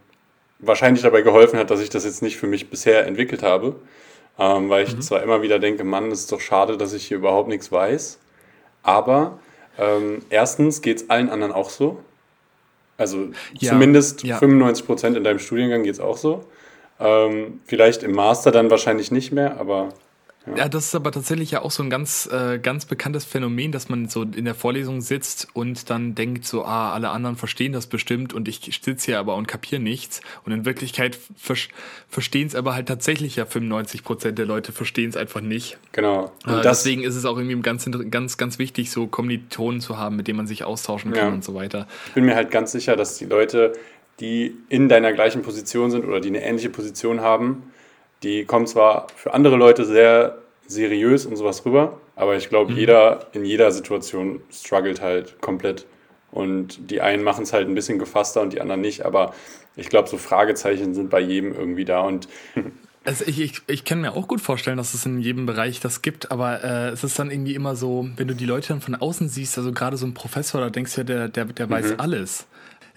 wahrscheinlich 0.59 1.01
dabei 1.01 1.21
geholfen 1.21 1.57
hat, 1.59 1.71
dass 1.71 1.81
ich 1.81 1.89
das 1.89 2.05
jetzt 2.05 2.21
nicht 2.21 2.37
für 2.37 2.47
mich 2.47 2.69
bisher 2.69 3.05
entwickelt 3.05 3.43
habe. 3.43 3.75
Ähm, 4.37 4.69
weil 4.69 4.85
ich 4.85 4.95
mhm. 4.95 5.01
zwar 5.01 5.23
immer 5.23 5.41
wieder 5.41 5.59
denke, 5.59 5.83
Mann, 5.83 6.11
es 6.11 6.21
ist 6.21 6.31
doch 6.31 6.41
schade, 6.41 6.77
dass 6.77 6.93
ich 6.93 7.07
hier 7.07 7.17
überhaupt 7.17 7.47
nichts 7.47 7.71
weiß. 7.71 8.19
Aber 8.83 9.39
ähm, 9.77 10.21
erstens 10.29 10.81
geht 10.81 10.97
es 10.97 11.09
allen 11.09 11.29
anderen 11.29 11.53
auch 11.53 11.69
so. 11.69 11.99
Also 12.97 13.29
ja, 13.53 13.71
zumindest 13.71 14.23
ja. 14.23 14.37
95 14.37 14.85
Prozent 14.85 15.17
in 15.17 15.23
deinem 15.23 15.39
Studiengang 15.39 15.83
geht 15.83 15.93
es 15.93 15.99
auch 15.99 16.17
so. 16.17 16.45
Ähm, 16.99 17.59
vielleicht 17.65 18.03
im 18.03 18.13
Master 18.13 18.51
dann 18.51 18.69
wahrscheinlich 18.69 19.11
nicht 19.11 19.31
mehr, 19.31 19.59
aber. 19.59 19.89
Ja. 20.47 20.55
ja. 20.57 20.69
das 20.69 20.85
ist 20.85 20.95
aber 20.95 21.11
tatsächlich 21.11 21.51
ja 21.51 21.61
auch 21.61 21.71
so 21.71 21.83
ein 21.83 21.89
ganz, 21.89 22.29
äh, 22.31 22.57
ganz 22.57 22.85
bekanntes 22.85 23.25
Phänomen, 23.25 23.71
dass 23.73 23.89
man 23.89 24.07
so 24.07 24.23
in 24.23 24.45
der 24.45 24.55
Vorlesung 24.55 25.01
sitzt 25.01 25.47
und 25.53 25.89
dann 25.89 26.15
denkt 26.15 26.45
so, 26.45 26.63
ah, 26.63 26.93
alle 26.93 27.09
anderen 27.09 27.35
verstehen 27.35 27.73
das 27.73 27.87
bestimmt 27.87 28.33
und 28.33 28.47
ich 28.47 28.79
sitze 28.81 29.05
hier 29.07 29.19
aber 29.19 29.35
und 29.35 29.47
kapiere 29.47 29.81
nichts. 29.81 30.21
Und 30.45 30.53
in 30.53 30.65
Wirklichkeit 30.65 31.17
ver 31.35 31.55
verstehen 32.07 32.47
es 32.47 32.55
aber 32.55 32.75
halt 32.75 32.87
tatsächlich 32.87 33.35
ja 33.35 33.45
95 33.45 34.03
Prozent 34.03 34.37
der 34.37 34.45
Leute 34.45 34.71
verstehen 34.71 35.09
es 35.09 35.17
einfach 35.17 35.41
nicht. 35.41 35.77
Genau. 35.91 36.31
Äh, 36.47 36.61
deswegen 36.63 37.03
ist 37.03 37.15
es 37.15 37.25
auch 37.25 37.37
irgendwie 37.37 37.59
ganz, 37.61 37.89
ganz, 38.09 38.37
ganz 38.37 38.59
wichtig, 38.59 38.89
so 38.91 39.07
Kommilitonen 39.07 39.81
zu 39.81 39.97
haben, 39.97 40.15
mit 40.15 40.29
denen 40.29 40.37
man 40.37 40.47
sich 40.47 40.63
austauschen 40.63 41.11
kann 41.11 41.27
ja. 41.27 41.33
und 41.33 41.43
so 41.43 41.55
weiter. 41.55 41.87
Ich 42.07 42.13
bin 42.13 42.23
mir 42.23 42.35
halt 42.35 42.51
ganz 42.51 42.71
sicher, 42.71 42.95
dass 42.95 43.17
die 43.17 43.25
Leute 43.25 43.73
die 44.19 44.57
in 44.69 44.89
deiner 44.89 45.13
gleichen 45.13 45.41
Position 45.41 45.91
sind 45.91 46.05
oder 46.05 46.19
die 46.19 46.29
eine 46.29 46.43
ähnliche 46.43 46.69
Position 46.69 47.21
haben. 47.21 47.71
Die 48.23 48.45
kommen 48.45 48.67
zwar 48.67 49.07
für 49.15 49.33
andere 49.33 49.57
Leute 49.57 49.85
sehr 49.85 50.37
seriös 50.67 51.25
und 51.25 51.35
sowas 51.35 51.65
rüber, 51.65 51.99
aber 52.15 52.35
ich 52.35 52.49
glaube, 52.49 52.71
mhm. 52.71 52.77
jeder 52.77 53.27
in 53.33 53.45
jeder 53.45 53.71
Situation 53.71 54.41
struggelt 54.51 55.01
halt 55.01 55.41
komplett. 55.41 55.85
Und 56.31 56.91
die 56.91 57.01
einen 57.01 57.23
machen 57.23 57.43
es 57.43 57.53
halt 57.53 57.67
ein 57.67 57.75
bisschen 57.75 57.99
gefasster 57.99 58.41
und 58.41 58.51
die 58.51 58.59
anderen 58.61 58.81
nicht, 58.81 59.05
aber 59.05 59.33
ich 59.77 59.89
glaube, 59.89 60.09
so 60.09 60.17
Fragezeichen 60.17 60.93
sind 60.93 61.09
bei 61.09 61.19
jedem 61.19 61.53
irgendwie 61.53 61.85
da 61.85 62.01
und 62.01 62.27
Also 63.05 63.23
ich, 63.27 63.39
ich, 63.39 63.61
ich 63.67 63.85
kann 63.85 64.01
mir 64.01 64.13
auch 64.13 64.27
gut 64.27 64.41
vorstellen, 64.41 64.77
dass 64.77 64.95
es 64.95 65.05
in 65.05 65.19
jedem 65.21 65.45
Bereich 65.45 65.79
das 65.79 66.01
gibt, 66.01 66.31
aber 66.31 66.63
äh, 66.63 66.89
es 66.89 67.03
ist 67.03 67.19
dann 67.19 67.29
irgendwie 67.29 67.53
immer 67.53 67.75
so, 67.75 68.09
wenn 68.17 68.27
du 68.27 68.33
die 68.33 68.47
Leute 68.47 68.69
dann 68.69 68.81
von 68.81 68.95
außen 68.95 69.29
siehst, 69.29 69.59
also 69.59 69.71
gerade 69.71 69.95
so 69.95 70.07
ein 70.07 70.15
Professor, 70.15 70.59
da 70.59 70.71
denkst 70.71 70.95
du 70.95 71.01
ja, 71.01 71.03
der, 71.03 71.27
der, 71.27 71.45
der 71.45 71.69
weiß 71.69 71.91
mhm. 71.91 71.99
alles. 71.99 72.47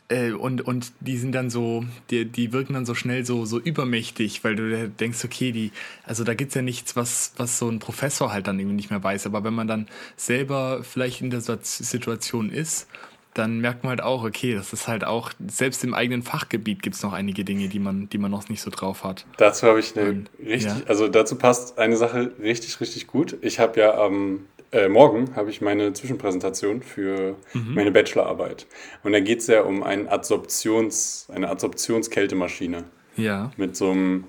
Äh, 0.09 0.33
und, 0.33 0.63
und 0.63 0.93
die 1.01 1.19
sind 1.19 1.33
dann 1.33 1.51
so, 1.51 1.85
die, 2.11 2.25
die 2.25 2.53
wirken 2.53 2.73
dann 2.73 2.87
so 2.87 2.95
schnell 2.95 3.27
so, 3.27 3.45
so 3.45 3.59
übermächtig, 3.59 4.43
weil 4.43 4.57
du 4.57 4.89
denkst, 4.89 5.25
okay, 5.25 5.53
die, 5.53 5.71
also 6.05 6.25
da 6.25 6.35
gibt's 6.35 6.55
ja 6.55 6.63
nichts, 6.63 6.97
was, 6.97 7.33
was 7.37 7.59
so 7.59 7.69
ein 7.69 7.79
Professor 7.79 8.33
halt 8.33 8.47
dann 8.47 8.59
irgendwie 8.59 8.77
nicht 8.77 8.91
mehr 8.91 9.03
weiß. 9.03 9.27
Aber 9.27 9.45
wenn 9.45 9.55
man 9.55 9.69
dann 9.69 9.87
selber 10.17 10.83
vielleicht 10.83 11.21
in 11.21 11.31
der 11.31 11.41
Situation 11.41 12.51
ist, 12.51 12.89
dann 13.35 13.61
merkt 13.61 13.85
man 13.85 13.91
halt 13.91 14.03
auch, 14.03 14.25
okay, 14.25 14.55
das 14.55 14.73
ist 14.73 14.89
halt 14.89 15.05
auch, 15.05 15.33
selbst 15.47 15.85
im 15.85 15.95
eigenen 15.95 16.23
Fachgebiet 16.23 16.83
gibt's 16.83 17.03
noch 17.03 17.13
einige 17.13 17.45
Dinge, 17.45 17.69
die 17.69 17.79
man, 17.79 18.09
die 18.09 18.19
man 18.19 18.31
noch 18.31 18.49
nicht 18.49 18.63
so 18.63 18.71
drauf 18.71 19.05
hat. 19.05 19.27
Dazu 19.37 19.67
habe 19.67 19.79
ich 19.79 19.97
eine 19.97 20.11
und, 20.11 20.31
richtig, 20.41 20.73
ja. 20.73 20.83
also 20.87 21.09
dazu 21.09 21.37
passt 21.37 21.79
eine 21.79 21.97
Sache 21.97 22.33
richtig, 22.41 22.81
richtig 22.81 23.07
gut. 23.07 23.37
Ich 23.43 23.61
habe 23.61 23.79
ja 23.79 23.95
am 23.95 24.15
ähm, 24.15 24.41
äh, 24.73 24.89
morgen 24.89 25.35
habe 25.35 25.51
ich 25.51 25.61
meine 25.61 25.93
Zwischenpräsentation 25.93 26.83
für 26.83 27.37
mhm. 27.55 27.75
meine 27.75 27.91
Bachelorarbeit. 27.91 28.67
Und 29.03 29.13
da 29.13 29.21
geht 29.21 29.41
es 29.41 29.47
ja 29.47 29.63
um 29.63 29.83
ein 29.83 30.09
Adsorptions, 30.09 31.27
eine 31.33 31.49
Adsorptionskältemaschine. 31.49 32.85
Ja. 33.17 33.51
Mit 33.57 33.77
so 33.77 33.91
einem 33.91 34.25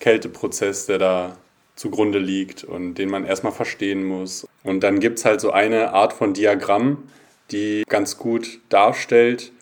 Kälteprozess, 0.00 0.86
der 0.86 0.98
da 0.98 1.36
zugrunde 1.76 2.18
liegt 2.18 2.64
und 2.64 2.94
den 2.94 3.08
man 3.08 3.24
erstmal 3.24 3.52
verstehen 3.52 4.04
muss. 4.04 4.46
Und 4.62 4.80
dann 4.80 5.00
gibt 5.00 5.18
es 5.18 5.24
halt 5.24 5.40
so 5.40 5.50
eine 5.52 5.92
Art 5.92 6.12
von 6.12 6.34
Diagramm, 6.34 7.04
die 7.50 7.84
ganz 7.88 8.18
gut 8.18 8.60
darstellt, 8.68 9.52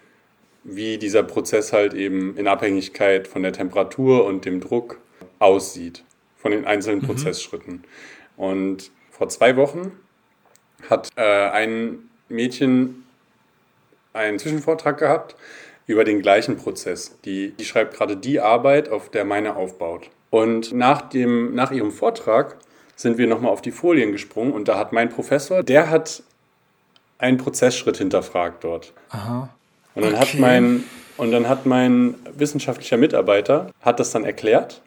wie 0.64 0.98
dieser 0.98 1.22
Prozess 1.22 1.72
halt 1.72 1.94
eben 1.94 2.36
in 2.36 2.46
Abhängigkeit 2.46 3.26
von 3.26 3.42
der 3.42 3.52
Temperatur 3.52 4.24
und 4.24 4.44
dem 4.44 4.60
Druck 4.60 5.00
aussieht, 5.38 6.04
von 6.36 6.52
den 6.52 6.64
einzelnen 6.64 7.00
mhm. 7.00 7.06
Prozessschritten. 7.06 7.84
Und 8.36 8.90
vor 9.10 9.28
zwei 9.28 9.56
Wochen 9.56 9.92
hat 10.88 11.08
äh, 11.16 11.22
ein 11.22 12.10
Mädchen 12.28 13.04
einen 14.12 14.38
Zwischenvortrag 14.38 14.98
gehabt 14.98 15.36
über 15.86 16.04
den 16.04 16.22
gleichen 16.22 16.56
Prozess. 16.56 17.18
Die, 17.24 17.50
die 17.52 17.64
schreibt 17.64 17.94
gerade 17.94 18.16
die 18.16 18.40
Arbeit, 18.40 18.88
auf 18.88 19.10
der 19.10 19.24
meine 19.24 19.56
aufbaut. 19.56 20.10
Und 20.30 20.72
nach, 20.72 21.02
dem, 21.02 21.54
nach 21.54 21.72
ihrem 21.72 21.90
Vortrag 21.90 22.56
sind 22.96 23.18
wir 23.18 23.26
nochmal 23.26 23.50
auf 23.50 23.62
die 23.62 23.72
Folien 23.72 24.12
gesprungen 24.12 24.52
und 24.52 24.68
da 24.68 24.78
hat 24.78 24.92
mein 24.92 25.08
Professor, 25.08 25.62
der 25.62 25.90
hat 25.90 26.22
einen 27.18 27.38
Prozessschritt 27.38 27.96
hinterfragt 27.96 28.62
dort. 28.64 28.92
Aha. 29.10 29.48
Und 29.94 30.04
dann 30.04 30.14
okay. 30.14 30.22
hat 30.22 30.34
mein 30.38 30.84
und 31.16 31.32
dann 31.32 31.48
hat 31.48 31.66
mein 31.66 32.14
wissenschaftlicher 32.34 32.96
Mitarbeiter 32.96 33.70
hat 33.82 34.00
das 34.00 34.10
dann 34.10 34.24
erklärt. 34.24 34.80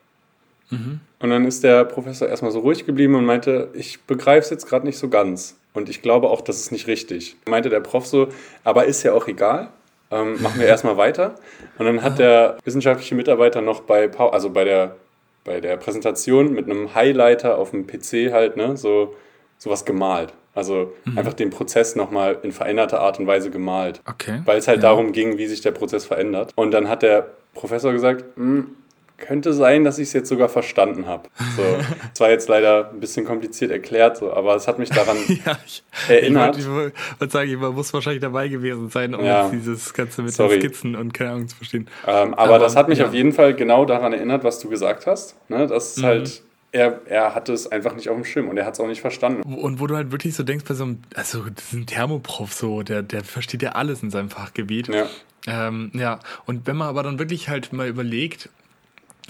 Mhm. 0.72 1.00
Und 1.20 1.30
dann 1.30 1.46
ist 1.46 1.64
der 1.64 1.86
Professor 1.86 2.28
erstmal 2.28 2.52
so 2.52 2.60
ruhig 2.60 2.86
geblieben 2.86 3.14
und 3.14 3.26
meinte, 3.26 3.70
ich 3.74 4.02
begreife 4.02 4.46
es 4.46 4.50
jetzt 4.50 4.68
gerade 4.68 4.86
nicht 4.86 4.98
so 4.98 5.10
ganz. 5.10 5.58
Und 5.74 5.90
ich 5.90 6.02
glaube 6.02 6.30
auch, 6.30 6.42
das 6.42 6.60
ist 6.60 6.72
nicht 6.72 6.88
richtig. 6.88 7.36
Meinte 7.48 7.70
der 7.70 7.80
Prof 7.80 8.06
so, 8.06 8.28
aber 8.64 8.86
ist 8.86 9.04
ja 9.04 9.14
auch 9.14 9.28
egal. 9.28 9.70
Ähm, 10.12 10.42
machen 10.42 10.60
wir 10.60 10.68
erstmal 10.68 10.98
weiter. 10.98 11.36
Und 11.78 11.86
dann 11.86 12.04
hat 12.04 12.20
der 12.20 12.58
wissenschaftliche 12.64 13.16
Mitarbeiter 13.16 13.62
noch 13.62 13.82
bei, 13.82 14.12
also 14.12 14.50
bei 14.52 14.64
der, 14.64 14.96
bei 15.44 15.60
der 15.60 15.78
Präsentation 15.78 16.54
mit 16.54 16.70
einem 16.70 16.94
Highlighter 16.94 17.58
auf 17.58 17.72
dem 17.72 17.88
PC 17.88 18.32
halt, 18.32 18.58
ne, 18.58 18.78
so 18.78 19.16
sowas 19.58 19.86
gemalt. 19.86 20.34
Also 20.56 20.94
mhm. 21.06 21.18
einfach 21.18 21.34
den 21.34 21.50
Prozess 21.50 21.96
nochmal 21.96 22.38
in 22.44 22.52
veränderter 22.52 23.00
Art 23.00 23.20
und 23.20 23.26
Weise 23.26 23.50
gemalt. 23.50 24.02
Okay. 24.08 24.42
Weil 24.46 24.60
es 24.60 24.68
halt 24.68 24.84
ja. 24.84 24.90
darum 24.90 25.12
ging, 25.12 25.38
wie 25.38 25.48
sich 25.48 25.62
der 25.62 25.72
Prozess 25.72 26.06
verändert. 26.06 26.52
Und 26.56 26.72
dann 26.72 26.90
hat 26.90 27.02
der 27.02 27.28
Professor 27.56 27.92
gesagt, 27.92 28.24
hm, 28.36 28.76
könnte 29.24 29.54
sein, 29.54 29.84
dass 29.84 29.98
ich 29.98 30.10
es 30.10 30.14
jetzt 30.14 30.30
sogar 30.30 30.50
verstanden 30.50 31.08
habe. 31.08 31.30
So, 31.56 31.64
es 32.14 32.20
war 32.20 32.30
jetzt 32.30 32.50
leider 32.50 32.90
ein 32.90 33.00
bisschen 33.00 33.26
kompliziert 33.26 33.72
erklärt, 33.72 34.18
so, 34.18 34.34
aber 34.34 34.56
es 34.56 34.68
hat 34.68 34.80
mich 34.80 34.90
daran 34.90 35.18
ja, 35.46 35.58
ich, 35.66 35.84
erinnert. 36.08 36.58
Ich 36.58 36.70
wollte 36.70 36.96
wollt 37.20 37.32
sagen, 37.32 37.56
man 37.60 37.74
muss 37.74 37.94
wahrscheinlich 37.94 38.22
dabei 38.22 38.48
gewesen 38.48 38.90
sein, 38.90 39.16
um 39.16 39.26
ja, 39.26 39.50
dieses 39.50 39.94
Ganze 39.94 40.22
mit 40.22 40.34
sorry. 40.34 40.60
den 40.60 40.70
Skizzen 40.70 40.96
und 40.96 41.14
keine 41.14 41.32
Ahnung 41.32 41.48
zu 41.48 41.56
verstehen. 41.56 41.88
Ähm, 42.06 42.34
aber, 42.34 42.56
aber, 42.56 42.60
das 42.60 42.76
hat 42.76 42.90
mich 42.90 43.00
ja. 43.00 43.08
auf 43.08 43.14
jeden 43.14 43.34
Fall 43.34 43.56
genau 43.56 43.86
daran 43.86 44.14
erinnert, 44.14 44.44
was 44.44 44.60
du 44.60 44.70
gesagt 44.70 45.08
hast. 45.08 45.36
Ne? 45.50 45.68
Dass 45.68 45.98
mhm. 45.98 46.04
halt 46.04 46.44
er, 46.74 47.02
er 47.06 47.36
hatte 47.36 47.54
es 47.54 47.72
einfach 47.72 47.96
nicht 47.96 48.10
auf 48.10 48.16
dem 48.16 48.26
Schirm 48.26 48.50
und 48.50 48.58
er 48.58 48.66
hat 48.66 48.74
es 48.74 48.80
auch 48.80 48.88
nicht 48.88 49.02
verstanden. 49.02 49.44
Und 49.54 49.80
wo 49.80 49.88
du 49.88 49.96
halt 49.96 50.12
wirklich 50.12 50.36
so 50.36 50.44
denkst, 50.44 50.66
bei 50.68 50.74
so 50.74 50.84
einem, 50.84 51.04
also 51.16 51.44
das 51.44 51.66
ist 51.66 51.74
ein 51.74 51.86
Thermoprof 51.86 52.52
so, 52.52 52.82
der, 52.82 53.04
der 53.04 53.24
versteht 53.24 53.62
ja 53.62 53.74
alles 53.74 54.02
in 54.02 54.10
seinem 54.10 54.30
Fachgebiet. 54.30 54.88
Ja. 54.88 55.06
Ähm, 55.46 55.92
ja, 55.94 56.20
und 56.46 56.66
wenn 56.66 56.76
man 56.76 56.88
aber 56.88 57.04
dann 57.04 57.20
wirklich 57.20 57.48
halt 57.48 57.74
mal 57.74 57.88
überlegt, 57.88 58.50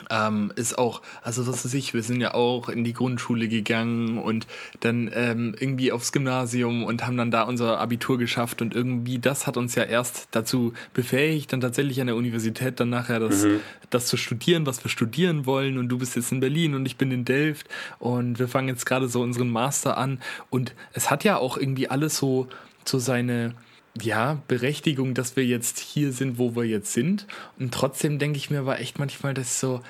ähm, 0.10 0.52
ist 0.56 0.78
auch, 0.78 1.02
also 1.22 1.48
was 1.48 1.64
weiß 1.64 1.74
ich, 1.76 1.94
wir 1.94 2.04
sind 2.04 2.20
ja 2.20 2.34
auch 2.34 2.70
in 2.70 2.84
die 2.84 2.94
Grundschule 2.94 3.48
gegangen 3.48 4.18
und 4.18 4.48
dann 4.80 5.10
ähm, 5.14 5.56
irgendwie 5.60 5.92
aufs 5.92 6.12
Gymnasium 6.12 6.84
und 6.84 7.06
haben 7.06 7.18
dann 7.18 7.32
da 7.32 7.44
unser 7.44 7.80
Abitur 7.80 8.18
geschafft 8.18 8.62
und 8.62 8.76
irgendwie 8.76 9.20
das 9.20 9.48
hat 9.48 9.58
uns 9.58 9.76
ja 9.76 9.84
erst 9.84 10.28
dazu 10.32 10.74
befähigt, 10.94 11.54
dann 11.54 11.62
tatsächlich 11.62 12.02
an 12.02 12.08
der 12.08 12.16
Universität 12.16 12.80
dann 12.80 12.90
nachher 12.90 13.20
das, 13.20 13.44
mhm. 13.44 13.60
das 13.90 14.08
zu 14.08 14.18
studieren, 14.18 14.66
was 14.66 14.84
wir 14.84 14.90
studieren 14.90 15.46
wollen. 15.46 15.78
Und 15.78 15.90
du 15.90 15.98
bist 15.98 16.16
jetzt 16.16 16.32
in 16.32 16.40
Berlin 16.40 16.76
und 16.76 16.86
ich 16.86 16.98
bin 16.98 17.12
in 17.12 17.26
Delft. 17.26 17.68
Und 18.00 18.40
wir 18.40 18.48
fangen 18.48 18.68
jetzt 18.68 18.86
gerade 18.86 19.08
so 19.08 19.22
unseren 19.22 19.50
Master 19.50 19.98
an. 19.98 20.20
Und 20.50 20.74
es 20.94 21.10
hat 21.10 21.24
ja 21.24 21.38
auch 21.38 21.58
irgendwie 21.58 21.90
alles 21.90 22.18
so, 22.18 22.48
so 22.86 23.00
seine, 23.00 23.54
ja, 24.02 24.42
Berechtigung, 24.48 25.14
dass 25.14 25.36
wir 25.36 25.46
jetzt 25.46 25.80
hier 25.80 26.12
sind, 26.12 26.38
wo 26.38 26.56
wir 26.56 26.64
jetzt 26.64 26.94
sind. 26.94 27.28
Und 27.60 27.74
trotzdem 27.74 28.20
denke 28.20 28.38
ich 28.38 28.50
mir 28.50 28.60
aber 28.60 28.80
echt 28.80 28.98
manchmal, 28.98 29.34
dass 29.34 29.60
so, 29.60 29.82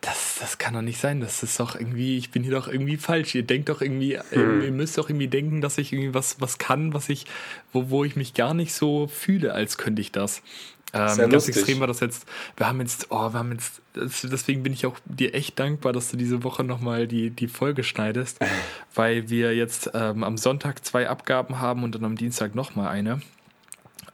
das, 0.00 0.36
das 0.40 0.58
kann 0.58 0.74
doch 0.74 0.82
nicht 0.82 1.00
sein. 1.00 1.20
Das 1.20 1.42
ist 1.42 1.58
doch 1.58 1.74
irgendwie, 1.74 2.18
ich 2.18 2.30
bin 2.30 2.42
hier 2.42 2.52
doch 2.52 2.68
irgendwie 2.68 2.98
falsch. 2.98 3.34
Ihr 3.34 3.42
denkt 3.42 3.68
doch 3.68 3.80
irgendwie, 3.80 4.18
hm. 4.18 4.62
ihr 4.62 4.70
müsst 4.70 4.98
doch 4.98 5.08
irgendwie 5.08 5.28
denken, 5.28 5.60
dass 5.60 5.78
ich 5.78 5.92
irgendwie 5.92 6.14
was, 6.14 6.40
was 6.40 6.58
kann, 6.58 6.92
was 6.92 7.08
ich, 7.08 7.26
wo, 7.72 7.90
wo 7.90 8.04
ich 8.04 8.16
mich 8.16 8.34
gar 8.34 8.54
nicht 8.54 8.74
so 8.74 9.08
fühle, 9.08 9.54
als 9.54 9.78
könnte 9.78 10.02
ich 10.02 10.12
das. 10.12 10.42
Ähm, 10.92 11.08
Sehr 11.08 11.28
ganz 11.28 11.48
extrem 11.48 11.80
war 11.80 11.86
das 11.86 12.00
jetzt. 12.00 12.26
Wir 12.56 12.66
haben 12.66 12.80
jetzt, 12.80 13.08
oh, 13.10 13.32
wir 13.32 13.38
haben 13.38 13.52
jetzt, 13.52 13.82
deswegen 13.94 14.62
bin 14.62 14.72
ich 14.72 14.86
auch 14.86 14.98
dir 15.04 15.34
echt 15.34 15.58
dankbar, 15.58 15.92
dass 15.92 16.10
du 16.10 16.16
diese 16.16 16.44
Woche 16.44 16.64
nochmal 16.64 17.06
die, 17.06 17.30
die 17.30 17.48
Folge 17.48 17.84
schneidest, 17.84 18.38
weil 18.94 19.28
wir 19.28 19.54
jetzt 19.54 19.90
ähm, 19.94 20.24
am 20.24 20.38
Sonntag 20.38 20.84
zwei 20.84 21.08
Abgaben 21.08 21.60
haben 21.60 21.82
und 21.82 21.94
dann 21.94 22.04
am 22.04 22.16
Dienstag 22.16 22.54
nochmal 22.54 22.88
eine. 22.88 23.20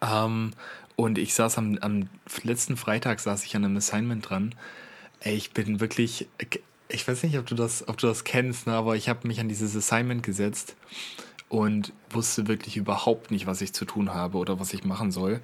Ähm, 0.05 0.53
und 0.97 1.19
ich 1.19 1.35
saß 1.35 1.59
am, 1.59 1.79
am 1.81 2.09
letzten 2.43 2.77
Freitag 2.77 3.21
saß 3.21 3.45
ich 3.45 3.57
an 3.57 3.65
einem 3.65 3.77
Assignment 3.77 4.29
dran. 4.29 4.55
Ich 5.25 5.53
bin 5.53 5.81
wirklich, 5.81 6.29
ich 6.89 7.09
weiß 7.09 7.23
nicht, 7.25 7.39
ob 7.39 7.47
du 7.47 7.55
das, 7.55 7.89
ob 7.89 7.97
du 7.99 8.07
das 8.07 8.25
kennst, 8.25 8.67
ne, 8.67 8.75
aber 8.75 8.95
ich 8.95 9.09
habe 9.09 9.27
mich 9.27 9.41
an 9.41 9.49
dieses 9.49 9.75
Assignment 9.75 10.23
gesetzt 10.23 10.77
und 11.49 11.93
wusste 12.11 12.49
wirklich 12.49 12.77
überhaupt 12.77 13.31
nicht, 13.31 13.47
was 13.47 13.61
ich 13.61 13.73
zu 13.73 13.85
tun 13.85 14.15
habe 14.15 14.39
oder 14.39 14.59
was 14.59 14.73
ich 14.73 14.85
machen 14.85 15.11
soll. 15.13 15.41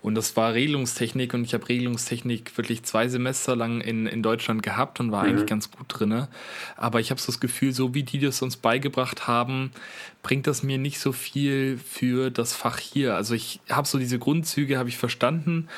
Und 0.00 0.14
das 0.14 0.36
war 0.36 0.54
Regelungstechnik 0.54 1.34
und 1.34 1.44
ich 1.44 1.54
habe 1.54 1.68
Regelungstechnik 1.68 2.56
wirklich 2.56 2.84
zwei 2.84 3.08
Semester 3.08 3.54
lang 3.54 3.80
in, 3.80 4.06
in 4.06 4.22
Deutschland 4.22 4.62
gehabt 4.62 4.98
und 5.00 5.12
war 5.12 5.24
mhm. 5.24 5.30
eigentlich 5.30 5.46
ganz 5.46 5.70
gut 5.70 5.86
drin. 5.88 6.26
Aber 6.76 7.00
ich 7.00 7.10
habe 7.10 7.20
so 7.20 7.26
das 7.26 7.40
Gefühl, 7.40 7.72
so 7.72 7.94
wie 7.94 8.02
die 8.02 8.18
das 8.18 8.42
uns 8.42 8.56
beigebracht 8.56 9.26
haben, 9.26 9.72
bringt 10.22 10.46
das 10.46 10.62
mir 10.62 10.78
nicht 10.78 11.00
so 11.00 11.12
viel 11.12 11.78
für 11.78 12.30
das 12.30 12.54
Fach 12.54 12.78
hier. 12.78 13.14
Also 13.14 13.34
ich 13.34 13.60
habe 13.68 13.86
so 13.86 13.98
diese 13.98 14.18
Grundzüge, 14.18 14.78
habe 14.78 14.88
ich 14.88 14.96
verstanden, 14.96 15.68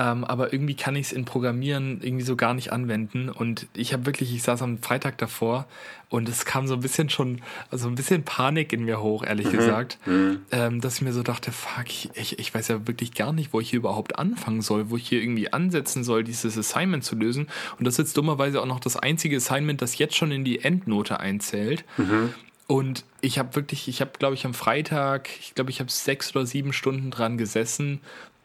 ähm, 0.00 0.24
aber 0.24 0.50
irgendwie 0.54 0.76
kann 0.76 0.96
ich 0.96 1.08
es 1.08 1.12
in 1.12 1.26
Programmieren 1.26 2.00
irgendwie 2.00 2.24
so 2.24 2.34
gar 2.34 2.54
nicht 2.54 2.72
anwenden. 2.72 3.28
Und 3.28 3.66
ich 3.74 3.92
habe 3.92 4.06
wirklich, 4.06 4.34
ich 4.34 4.42
saß 4.42 4.62
am 4.62 4.78
Freitag 4.78 5.18
davor 5.18 5.66
und 6.08 6.26
es 6.26 6.46
kam 6.46 6.66
so 6.66 6.72
ein 6.72 6.80
bisschen 6.80 7.10
schon, 7.10 7.42
also 7.70 7.86
ein 7.86 7.96
bisschen 7.96 8.22
Panik 8.22 8.72
in 8.72 8.86
mir 8.86 9.02
hoch, 9.02 9.24
ehrlich 9.24 9.48
mhm. 9.48 9.52
gesagt, 9.52 9.98
mhm. 10.06 10.40
Ähm, 10.52 10.80
dass 10.80 10.96
ich 10.96 11.02
mir 11.02 11.12
so 11.12 11.22
dachte, 11.22 11.52
fuck, 11.52 11.84
ich, 12.14 12.38
ich 12.38 12.54
weiß 12.54 12.68
ja 12.68 12.86
wirklich 12.86 13.12
gar 13.12 13.34
nicht, 13.34 13.52
wo 13.52 13.60
ich 13.60 13.68
hier 13.68 13.78
überhaupt 13.78 14.18
anfangen 14.18 14.62
soll, 14.62 14.88
wo 14.88 14.96
ich 14.96 15.06
hier 15.06 15.20
irgendwie 15.20 15.52
ansetzen 15.52 16.02
soll, 16.02 16.24
dieses 16.24 16.56
Assignment 16.56 17.04
zu 17.04 17.14
lösen. 17.14 17.48
Und 17.78 17.84
das 17.84 17.94
ist 17.94 17.98
jetzt 17.98 18.16
dummerweise 18.16 18.62
auch 18.62 18.66
noch 18.66 18.80
das 18.80 18.96
einzige 18.96 19.36
Assignment, 19.36 19.82
das 19.82 19.98
jetzt 19.98 20.16
schon 20.16 20.32
in 20.32 20.44
die 20.44 20.64
Endnote 20.64 21.20
einzählt. 21.20 21.84
Mhm. 21.98 22.32
Und 22.66 23.04
ich 23.20 23.38
habe 23.38 23.56
wirklich, 23.56 23.88
ich 23.88 24.00
habe, 24.00 24.12
glaube 24.18 24.36
ich, 24.36 24.46
am 24.46 24.54
Freitag, 24.54 25.28
ich 25.40 25.56
glaube, 25.56 25.70
ich 25.70 25.80
habe 25.80 25.90
sechs 25.90 26.34
oder 26.34 26.46
sieben 26.46 26.72
Stunden 26.72 27.10
dran 27.10 27.36
gesessen 27.36 28.00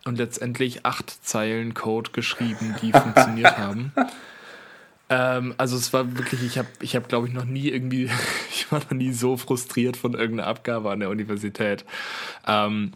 und 0.05 0.17
letztendlich 0.17 0.85
acht 0.85 1.25
Zeilen 1.25 1.73
Code 1.73 2.11
geschrieben, 2.11 2.75
die 2.81 2.91
funktioniert 2.91 3.57
haben. 3.57 3.91
Ähm, 5.09 5.53
also 5.57 5.75
es 5.75 5.91
war 5.93 6.17
wirklich, 6.17 6.43
ich 6.43 6.57
habe, 6.57 6.67
ich 6.79 6.95
habe, 6.95 7.07
glaube 7.07 7.27
ich, 7.27 7.33
noch 7.33 7.45
nie 7.45 7.69
irgendwie, 7.69 8.09
ich 8.49 8.71
war 8.71 8.79
noch 8.79 8.91
nie 8.91 9.11
so 9.11 9.35
frustriert 9.35 9.97
von 9.97 10.13
irgendeiner 10.13 10.47
Abgabe 10.47 10.91
an 10.91 10.99
der 10.99 11.09
Universität. 11.09 11.85
Ähm, 12.47 12.93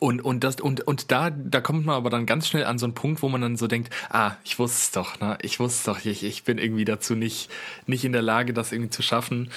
und, 0.00 0.22
und, 0.22 0.44
das, 0.44 0.60
und, 0.62 0.80
und 0.88 1.12
da, 1.12 1.28
da 1.28 1.60
kommt 1.60 1.84
man 1.84 1.94
aber 1.94 2.08
dann 2.08 2.24
ganz 2.24 2.48
schnell 2.48 2.64
an 2.64 2.78
so 2.78 2.86
einen 2.86 2.94
Punkt, 2.94 3.22
wo 3.22 3.28
man 3.28 3.42
dann 3.42 3.58
so 3.58 3.66
denkt, 3.66 3.92
ah, 4.08 4.32
ich 4.44 4.58
wusste 4.58 4.78
es 4.78 4.90
doch, 4.92 5.20
ne? 5.20 5.36
Ich 5.42 5.60
wusste 5.60 5.76
es 5.76 5.82
doch, 5.98 6.04
ich, 6.06 6.24
ich 6.24 6.42
bin 6.44 6.56
irgendwie 6.56 6.86
dazu 6.86 7.14
nicht, 7.14 7.50
nicht 7.86 8.06
in 8.06 8.12
der 8.12 8.22
Lage, 8.22 8.54
das 8.54 8.72
irgendwie 8.72 8.88
zu 8.88 9.02
schaffen. 9.02 9.50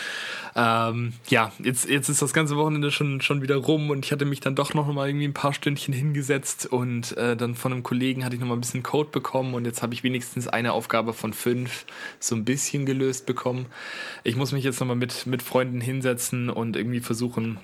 Ähm, 0.53 1.13
ja, 1.29 1.53
jetzt, 1.63 1.89
jetzt 1.89 2.09
ist 2.09 2.21
das 2.21 2.33
ganze 2.33 2.57
Wochenende 2.57 2.91
schon, 2.91 3.21
schon 3.21 3.41
wieder 3.41 3.55
rum 3.55 3.89
und 3.89 4.03
ich 4.03 4.11
hatte 4.11 4.25
mich 4.25 4.41
dann 4.41 4.53
doch 4.53 4.73
noch 4.73 4.85
mal 4.91 5.07
irgendwie 5.07 5.29
ein 5.29 5.33
paar 5.33 5.53
Stündchen 5.53 5.93
hingesetzt 5.93 6.65
und 6.65 7.15
äh, 7.15 7.37
dann 7.37 7.55
von 7.55 7.71
einem 7.71 7.83
Kollegen 7.83 8.25
hatte 8.25 8.35
ich 8.35 8.41
noch 8.41 8.49
mal 8.49 8.55
ein 8.55 8.61
bisschen 8.61 8.83
Code 8.83 9.11
bekommen 9.11 9.53
und 9.53 9.63
jetzt 9.63 9.81
habe 9.81 9.93
ich 9.93 10.03
wenigstens 10.03 10.49
eine 10.49 10.73
Aufgabe 10.73 11.13
von 11.13 11.31
fünf 11.31 11.85
so 12.19 12.35
ein 12.35 12.43
bisschen 12.43 12.85
gelöst 12.85 13.25
bekommen. 13.25 13.67
Ich 14.25 14.35
muss 14.35 14.51
mich 14.51 14.65
jetzt 14.65 14.81
noch 14.81 14.87
mal 14.87 14.95
mit, 14.95 15.25
mit 15.25 15.41
Freunden 15.41 15.79
hinsetzen 15.79 16.49
und 16.49 16.75
irgendwie 16.75 16.99
versuchen, 16.99 17.59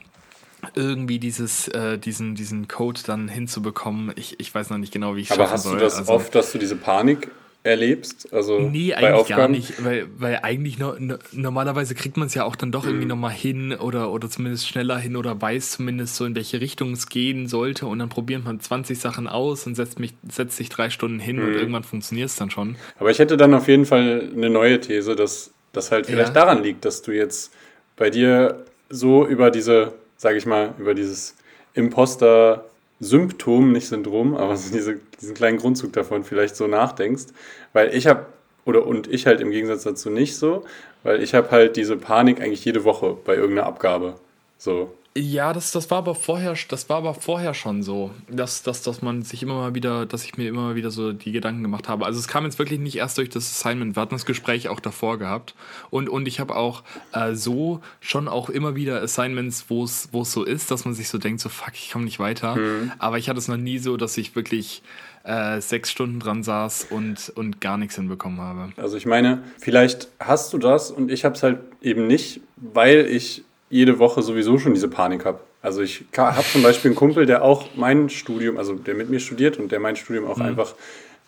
irgendwie 0.75 1.19
dieses, 1.19 1.67
äh, 1.69 1.97
diesen, 1.97 2.35
diesen 2.35 2.67
Code 2.67 3.01
dann 3.05 3.27
hinzubekommen. 3.27 4.11
Ich, 4.15 4.39
ich 4.39 4.53
weiß 4.53 4.69
noch 4.69 4.77
nicht 4.77 4.93
genau, 4.93 5.15
wie 5.15 5.21
ich 5.21 5.29
es 5.29 5.37
Aber 5.37 5.49
hast 5.49 5.63
soll. 5.63 5.77
du 5.77 5.83
das 5.83 5.97
also, 5.97 6.13
oft, 6.13 6.35
dass 6.35 6.51
du 6.51 6.57
diese 6.57 6.75
Panik 6.75 7.29
erlebst? 7.63 8.31
Also 8.31 8.59
nee, 8.59 8.93
eigentlich 8.93 9.35
gar 9.35 9.47
nicht, 9.47 9.83
weil, 9.83 10.07
weil 10.17 10.39
eigentlich 10.43 10.79
no, 10.79 10.95
no, 10.97 11.15
normalerweise 11.33 11.93
kriegt 11.93 12.15
man 12.15 12.27
es 12.27 12.33
ja 12.33 12.45
auch 12.45 12.55
dann 12.55 12.71
doch 12.71 12.83
mhm. 12.83 12.89
irgendwie 12.89 13.07
nochmal 13.07 13.33
hin 13.33 13.73
oder, 13.73 14.11
oder 14.11 14.29
zumindest 14.29 14.67
schneller 14.67 14.97
hin 14.97 15.15
oder 15.15 15.41
weiß 15.41 15.71
zumindest 15.71 16.15
so, 16.15 16.25
in 16.25 16.35
welche 16.35 16.61
Richtung 16.61 16.93
es 16.93 17.09
gehen 17.09 17.47
sollte 17.47 17.85
und 17.85 17.99
dann 17.99 18.09
probiert 18.09 18.45
man 18.45 18.59
20 18.59 18.97
Sachen 18.97 19.27
aus 19.27 19.67
und 19.67 19.75
setzt, 19.75 19.99
mich, 19.99 20.13
setzt 20.29 20.57
sich 20.57 20.69
drei 20.69 20.89
Stunden 20.89 21.19
hin 21.19 21.37
mhm. 21.37 21.43
und 21.43 21.53
irgendwann 21.53 21.83
funktioniert 21.83 22.29
es 22.29 22.35
dann 22.35 22.49
schon. 22.49 22.77
Aber 22.97 23.11
ich 23.11 23.19
hätte 23.19 23.35
dann 23.35 23.53
auf 23.53 23.67
jeden 23.67 23.85
Fall 23.85 24.29
eine 24.33 24.49
neue 24.49 24.79
These, 24.79 25.15
dass 25.15 25.51
das 25.73 25.91
halt 25.91 26.07
vielleicht 26.07 26.35
ja. 26.35 26.45
daran 26.45 26.63
liegt, 26.63 26.85
dass 26.85 27.01
du 27.01 27.11
jetzt 27.11 27.53
bei 27.97 28.09
dir 28.09 28.65
so 28.89 29.27
über 29.27 29.51
diese 29.51 29.93
sage 30.19 30.37
ich 30.37 30.45
mal, 30.45 30.75
über 30.77 30.93
dieses 30.93 31.33
Imposter-Symptom, 31.73 33.71
nicht 33.71 33.87
Syndrom, 33.87 34.35
aber 34.35 34.55
so 34.57 34.71
diese, 34.71 34.99
diesen 35.19 35.33
kleinen 35.33 35.57
Grundzug 35.57 35.93
davon 35.93 36.23
vielleicht 36.23 36.55
so 36.55 36.67
nachdenkst. 36.67 37.27
Weil 37.73 37.95
ich 37.95 38.05
habe, 38.05 38.27
oder 38.65 38.85
und 38.85 39.07
ich 39.07 39.25
halt 39.25 39.41
im 39.41 39.49
Gegensatz 39.49 39.83
dazu 39.83 40.11
nicht 40.11 40.35
so, 40.35 40.65
weil 41.03 41.23
ich 41.23 41.33
habe 41.33 41.49
halt 41.49 41.77
diese 41.77 41.95
Panik 41.95 42.41
eigentlich 42.41 42.65
jede 42.65 42.83
Woche 42.83 43.17
bei 43.25 43.35
irgendeiner 43.35 43.65
Abgabe. 43.67 44.15
So. 44.57 44.93
Ja, 45.17 45.53
das, 45.53 45.71
das 45.71 45.89
war 45.89 45.97
aber 45.97 46.13
vorher, 46.13 46.55
das 46.69 46.87
war 46.87 46.97
aber 46.97 47.15
vorher 47.15 47.55
schon 47.55 47.81
so, 47.81 48.11
dass, 48.29 48.61
dass, 48.61 48.83
dass 48.83 49.01
man 49.01 49.23
sich 49.23 49.41
immer 49.41 49.55
mal 49.55 49.73
wieder, 49.73 50.05
dass 50.05 50.23
ich 50.23 50.37
mir 50.37 50.47
immer 50.47 50.61
mal 50.61 50.75
wieder 50.75 50.91
so 50.91 51.13
die 51.13 51.31
Gedanken 51.31 51.63
gemacht 51.63 51.89
habe. 51.89 52.05
Also 52.05 52.19
es 52.19 52.27
kam 52.27 52.45
jetzt 52.45 52.59
wirklich 52.59 52.79
nicht 52.79 52.97
erst 52.97 53.17
durch 53.17 53.29
das 53.29 53.49
Assignment, 53.49 53.95
wir 53.95 54.01
hatten 54.01 54.13
das 54.15 54.25
Gespräch 54.25 54.69
auch 54.69 54.79
davor 54.79 55.17
gehabt. 55.17 55.55
Und, 55.89 56.09
und 56.09 56.27
ich 56.27 56.39
habe 56.39 56.55
auch 56.55 56.83
äh, 57.11 57.33
so 57.33 57.81
schon 57.99 58.27
auch 58.27 58.49
immer 58.49 58.75
wieder 58.75 59.01
Assignments, 59.01 59.65
wo 59.69 59.83
es 59.83 60.09
so 60.11 60.43
ist, 60.43 60.69
dass 60.69 60.85
man 60.85 60.93
sich 60.93 61.09
so 61.09 61.17
denkt, 61.17 61.41
so 61.41 61.49
fuck, 61.49 61.73
ich 61.73 61.89
komme 61.91 62.05
nicht 62.05 62.19
weiter. 62.19 62.55
Mhm. 62.55 62.91
Aber 62.99 63.17
ich 63.17 63.29
hatte 63.29 63.39
es 63.39 63.47
noch 63.47 63.57
nie 63.57 63.79
so, 63.79 63.97
dass 63.97 64.15
ich 64.15 64.35
wirklich 64.35 64.83
äh, 65.23 65.59
sechs 65.59 65.89
Stunden 65.89 66.19
dran 66.19 66.43
saß 66.43 66.87
und, 66.91 67.31
und 67.35 67.61
gar 67.61 67.77
nichts 67.77 67.95
hinbekommen 67.95 68.39
habe. 68.39 68.69
Also 68.77 68.95
ich 68.95 69.05
meine, 69.05 69.43
vielleicht 69.59 70.09
hast 70.19 70.53
du 70.53 70.59
das 70.59 70.91
und 70.91 71.11
ich 71.11 71.25
habe 71.25 71.35
es 71.35 71.43
halt 71.43 71.59
eben 71.81 72.07
nicht, 72.07 72.41
weil 72.55 73.05
ich 73.07 73.43
jede 73.69 73.99
Woche 73.99 74.21
sowieso 74.21 74.57
schon 74.57 74.73
diese 74.73 74.87
Panik 74.87 75.25
habe. 75.25 75.39
Also 75.61 75.81
ich 75.81 76.05
habe 76.15 76.43
zum 76.43 76.63
Beispiel 76.63 76.89
einen 76.89 76.95
Kumpel, 76.95 77.25
der 77.25 77.43
auch 77.43 77.67
mein 77.75 78.09
Studium, 78.09 78.57
also 78.57 78.73
der 78.75 78.95
mit 78.95 79.09
mir 79.09 79.19
studiert 79.19 79.57
und 79.57 79.71
der 79.71 79.79
mein 79.79 79.95
Studium 79.95 80.25
auch 80.25 80.37
mhm. 80.37 80.45
einfach 80.45 80.73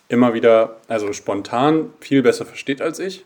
immer 0.08 0.34
wieder, 0.34 0.78
also 0.88 1.14
spontan 1.14 1.90
viel 2.00 2.22
besser 2.22 2.46
versteht 2.46 2.82
als 2.82 3.00
ich. 3.00 3.26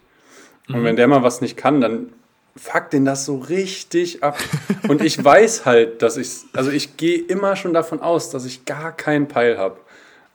Und 0.68 0.82
mhm. 0.82 0.84
wenn 0.84 0.96
der 0.96 1.08
mal 1.08 1.24
was 1.24 1.42
nicht 1.42 1.58
kann, 1.58 1.80
dann 1.80 2.10
fuckt 2.56 2.94
den 2.94 3.06
das 3.06 3.26
so 3.26 3.38
richtig 3.38 4.24
ab. 4.24 4.38
Und 4.88 5.04
ich 5.04 5.22
weiß 5.24 5.66
halt, 5.66 6.02
dass 6.02 6.18
ich, 6.18 6.30
also 6.54 6.72
ich 6.72 6.98
gehe 6.98 7.20
immer 7.20 7.56
schon 7.56 7.74
davon 7.74 8.02
aus, 8.02 8.30
dass 8.30 8.46
ich 8.46 8.66
gar 8.66 8.96
keinen 8.96 9.28
Peil 9.28 9.58
habe. 9.58 9.78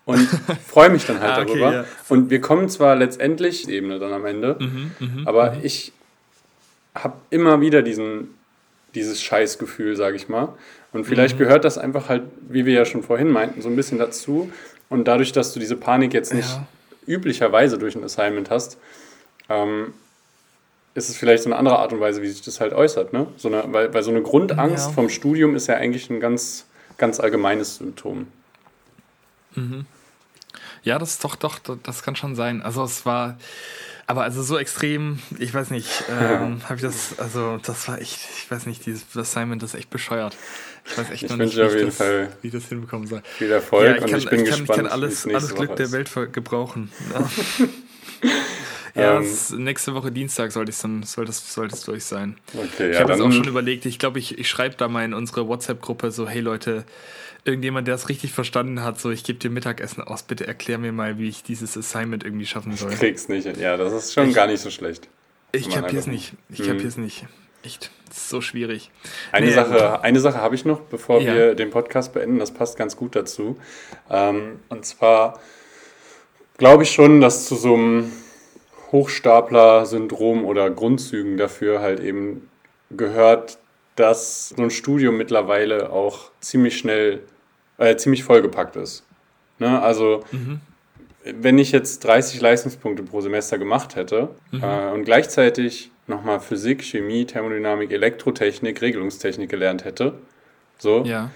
Und 0.04 0.18
freue 0.68 0.90
mich 0.90 1.06
dann 1.06 1.20
halt 1.20 1.32
ah, 1.32 1.42
okay, 1.42 1.46
darüber. 1.48 1.72
Ja. 1.72 1.84
Und 2.08 2.30
wir 2.30 2.40
kommen 2.40 2.68
zwar 2.68 2.96
letztendlich 2.96 3.68
Ebene 3.68 3.98
dann 3.98 4.12
am 4.12 4.26
Ende, 4.26 4.56
mhm, 4.58 4.90
mh, 4.98 5.28
aber 5.28 5.52
mh. 5.52 5.58
ich 5.62 5.92
habe 6.94 7.14
immer 7.30 7.60
wieder 7.60 7.82
diesen 7.82 8.34
dieses 8.94 9.22
Scheißgefühl, 9.22 9.96
sage 9.96 10.16
ich 10.16 10.28
mal. 10.28 10.54
Und 10.92 11.04
vielleicht 11.04 11.34
mhm. 11.34 11.40
gehört 11.40 11.64
das 11.64 11.78
einfach 11.78 12.08
halt, 12.08 12.22
wie 12.48 12.66
wir 12.66 12.74
ja 12.74 12.84
schon 12.84 13.02
vorhin 13.02 13.30
meinten, 13.30 13.62
so 13.62 13.68
ein 13.68 13.76
bisschen 13.76 13.98
dazu. 13.98 14.50
Und 14.88 15.06
dadurch, 15.06 15.32
dass 15.32 15.52
du 15.52 15.60
diese 15.60 15.76
Panik 15.76 16.12
jetzt 16.12 16.34
nicht 16.34 16.48
ja. 16.48 16.66
üblicherweise 17.06 17.78
durch 17.78 17.94
ein 17.94 18.02
Assignment 18.02 18.50
hast, 18.50 18.78
ähm, 19.48 19.94
ist 20.94 21.08
es 21.08 21.16
vielleicht 21.16 21.44
so 21.44 21.48
eine 21.48 21.56
andere 21.56 21.78
Art 21.78 21.92
und 21.92 22.00
Weise, 22.00 22.22
wie 22.22 22.28
sich 22.28 22.42
das 22.42 22.60
halt 22.60 22.72
äußert. 22.72 23.12
Ne? 23.12 23.28
So 23.36 23.48
eine, 23.48 23.64
weil, 23.72 23.94
weil 23.94 24.02
so 24.02 24.10
eine 24.10 24.22
Grundangst 24.22 24.88
ja. 24.88 24.92
vom 24.92 25.08
Studium 25.08 25.54
ist 25.54 25.68
ja 25.68 25.76
eigentlich 25.76 26.10
ein 26.10 26.18
ganz, 26.18 26.66
ganz 26.98 27.20
allgemeines 27.20 27.76
Symptom. 27.76 28.26
Mhm. 29.54 29.86
Ja, 30.82 30.98
das 30.98 31.10
ist 31.10 31.24
doch, 31.24 31.36
doch, 31.36 31.60
das 31.82 32.02
kann 32.02 32.16
schon 32.16 32.34
sein. 32.34 32.62
Also 32.62 32.82
es 32.82 33.06
war, 33.06 33.38
Aber 34.10 34.24
also 34.24 34.42
so 34.42 34.58
extrem, 34.58 35.20
ich 35.38 35.54
weiß 35.54 35.70
nicht, 35.70 36.02
ähm, 36.10 36.60
habe 36.64 36.74
ich 36.74 36.82
das, 36.82 37.20
also 37.20 37.60
das 37.64 37.86
war 37.86 38.00
echt, 38.00 38.18
ich 38.38 38.50
weiß 38.50 38.66
nicht, 38.66 38.84
dieses 38.84 39.16
Assignment 39.16 39.62
ist 39.62 39.74
echt 39.74 39.88
bescheuert. 39.88 40.36
Ich 40.84 40.98
weiß 40.98 41.10
echt 41.10 41.22
ich 41.22 41.30
noch 41.30 41.36
nicht, 41.36 41.56
wie, 41.56 41.60
ich 41.60 41.96
das, 41.96 42.00
wie 42.00 42.48
ich 42.48 42.52
das 42.52 42.64
hinbekommen 42.64 43.06
soll. 43.06 43.22
Viel 43.38 43.52
Erfolg 43.52 43.84
ja, 43.84 43.94
ich 43.94 44.00
kann, 44.00 44.14
und 44.14 44.18
ich 44.18 44.28
bin 44.28 44.40
ich 44.40 44.50
kann, 44.50 44.58
gespannt. 44.58 44.78
Ich 44.80 44.84
kann 44.84 44.92
alles, 44.92 45.28
alles 45.28 45.54
Glück 45.54 45.76
der 45.76 45.92
Welt 45.92 46.10
gebrauchen. 46.32 46.90
Ja. 47.14 47.30
Ähm, 48.96 49.24
nächste 49.58 49.94
Woche 49.94 50.10
Dienstag 50.10 50.50
sollte, 50.50 50.72
dann, 50.82 51.04
soll, 51.04 51.24
das, 51.24 51.54
soll 51.54 51.68
das 51.68 51.84
durch 51.84 52.04
sein. 52.04 52.36
Okay, 52.52 52.90
ich 52.90 52.96
ja, 52.96 53.02
habe 53.02 53.12
es 53.12 53.20
auch 53.20 53.30
schon 53.30 53.46
überlegt. 53.46 53.86
Ich 53.86 54.00
glaube, 54.00 54.18
ich, 54.18 54.36
ich 54.36 54.48
schreibe 54.48 54.74
da 54.74 54.88
mal 54.88 55.04
in 55.04 55.14
unsere 55.14 55.46
WhatsApp-Gruppe 55.46 56.10
so: 56.10 56.28
Hey 56.28 56.40
Leute, 56.40 56.84
irgendjemand, 57.44 57.88
der 57.88 57.94
es 57.94 58.08
richtig 58.08 58.32
verstanden 58.32 58.82
hat, 58.82 59.00
so: 59.00 59.10
Ich 59.10 59.24
gebe 59.24 59.38
dir 59.38 59.50
Mittagessen 59.50 60.02
aus, 60.02 60.22
bitte 60.22 60.46
erklär 60.46 60.78
mir 60.78 60.92
mal, 60.92 61.18
wie 61.18 61.28
ich 61.28 61.42
dieses 61.42 61.76
Assignment 61.76 62.24
irgendwie 62.24 62.46
schaffen 62.46 62.76
soll. 62.76 62.92
Ich 62.92 62.98
krieg's 62.98 63.28
nicht. 63.28 63.56
Ja, 63.56 63.76
das 63.76 63.92
ist 63.92 64.12
schon 64.12 64.28
ich, 64.28 64.34
gar 64.34 64.46
nicht 64.46 64.60
so 64.60 64.70
schlecht. 64.70 65.08
Ich 65.52 65.68
kapier's 65.68 66.06
nicht. 66.06 66.34
Ich 66.48 66.60
mhm. 66.60 66.66
kapier's 66.66 66.96
nicht. 66.96 67.26
Echt, 67.62 67.90
das 68.08 68.16
ist 68.16 68.28
so 68.30 68.40
schwierig. 68.40 68.90
Eine 69.32 69.46
nee, 69.46 69.52
Sache, 69.52 70.02
eine 70.02 70.20
Sache 70.20 70.38
habe 70.38 70.54
ich 70.54 70.64
noch, 70.64 70.80
bevor 70.80 71.20
ja. 71.20 71.34
wir 71.34 71.54
den 71.54 71.70
Podcast 71.70 72.14
beenden, 72.14 72.38
das 72.38 72.52
passt 72.52 72.78
ganz 72.78 72.96
gut 72.96 73.14
dazu. 73.14 73.58
Ähm, 74.08 74.60
und 74.70 74.86
zwar 74.86 75.38
glaube 76.56 76.84
ich 76.84 76.90
schon, 76.90 77.20
dass 77.20 77.46
zu 77.46 77.56
so 77.56 77.74
einem 77.74 78.12
Hochstapler-Syndrom 78.92 80.44
oder 80.44 80.70
Grundzügen 80.70 81.36
dafür 81.36 81.80
halt 81.80 82.00
eben 82.00 82.48
gehört, 82.90 83.58
dass 83.96 84.50
so 84.50 84.62
ein 84.62 84.70
Studium 84.70 85.16
mittlerweile 85.16 85.90
auch 85.90 86.30
ziemlich 86.40 86.78
schnell, 86.78 87.20
äh, 87.78 87.96
ziemlich 87.96 88.24
vollgepackt 88.24 88.76
ist. 88.76 89.04
Ne? 89.58 89.80
Also, 89.80 90.24
mhm. 90.32 90.60
wenn 91.24 91.58
ich 91.58 91.72
jetzt 91.72 92.04
30 92.04 92.40
Leistungspunkte 92.40 93.02
pro 93.02 93.20
Semester 93.20 93.58
gemacht 93.58 93.96
hätte 93.96 94.30
mhm. 94.50 94.62
äh, 94.62 94.90
und 94.90 95.04
gleichzeitig 95.04 95.90
nochmal 96.06 96.40
Physik, 96.40 96.82
Chemie, 96.82 97.24
Thermodynamik, 97.24 97.92
Elektrotechnik, 97.92 98.80
Regelungstechnik 98.80 99.48
gelernt 99.48 99.84
hätte, 99.84 100.14
so, 100.78 101.04
ja 101.04 101.30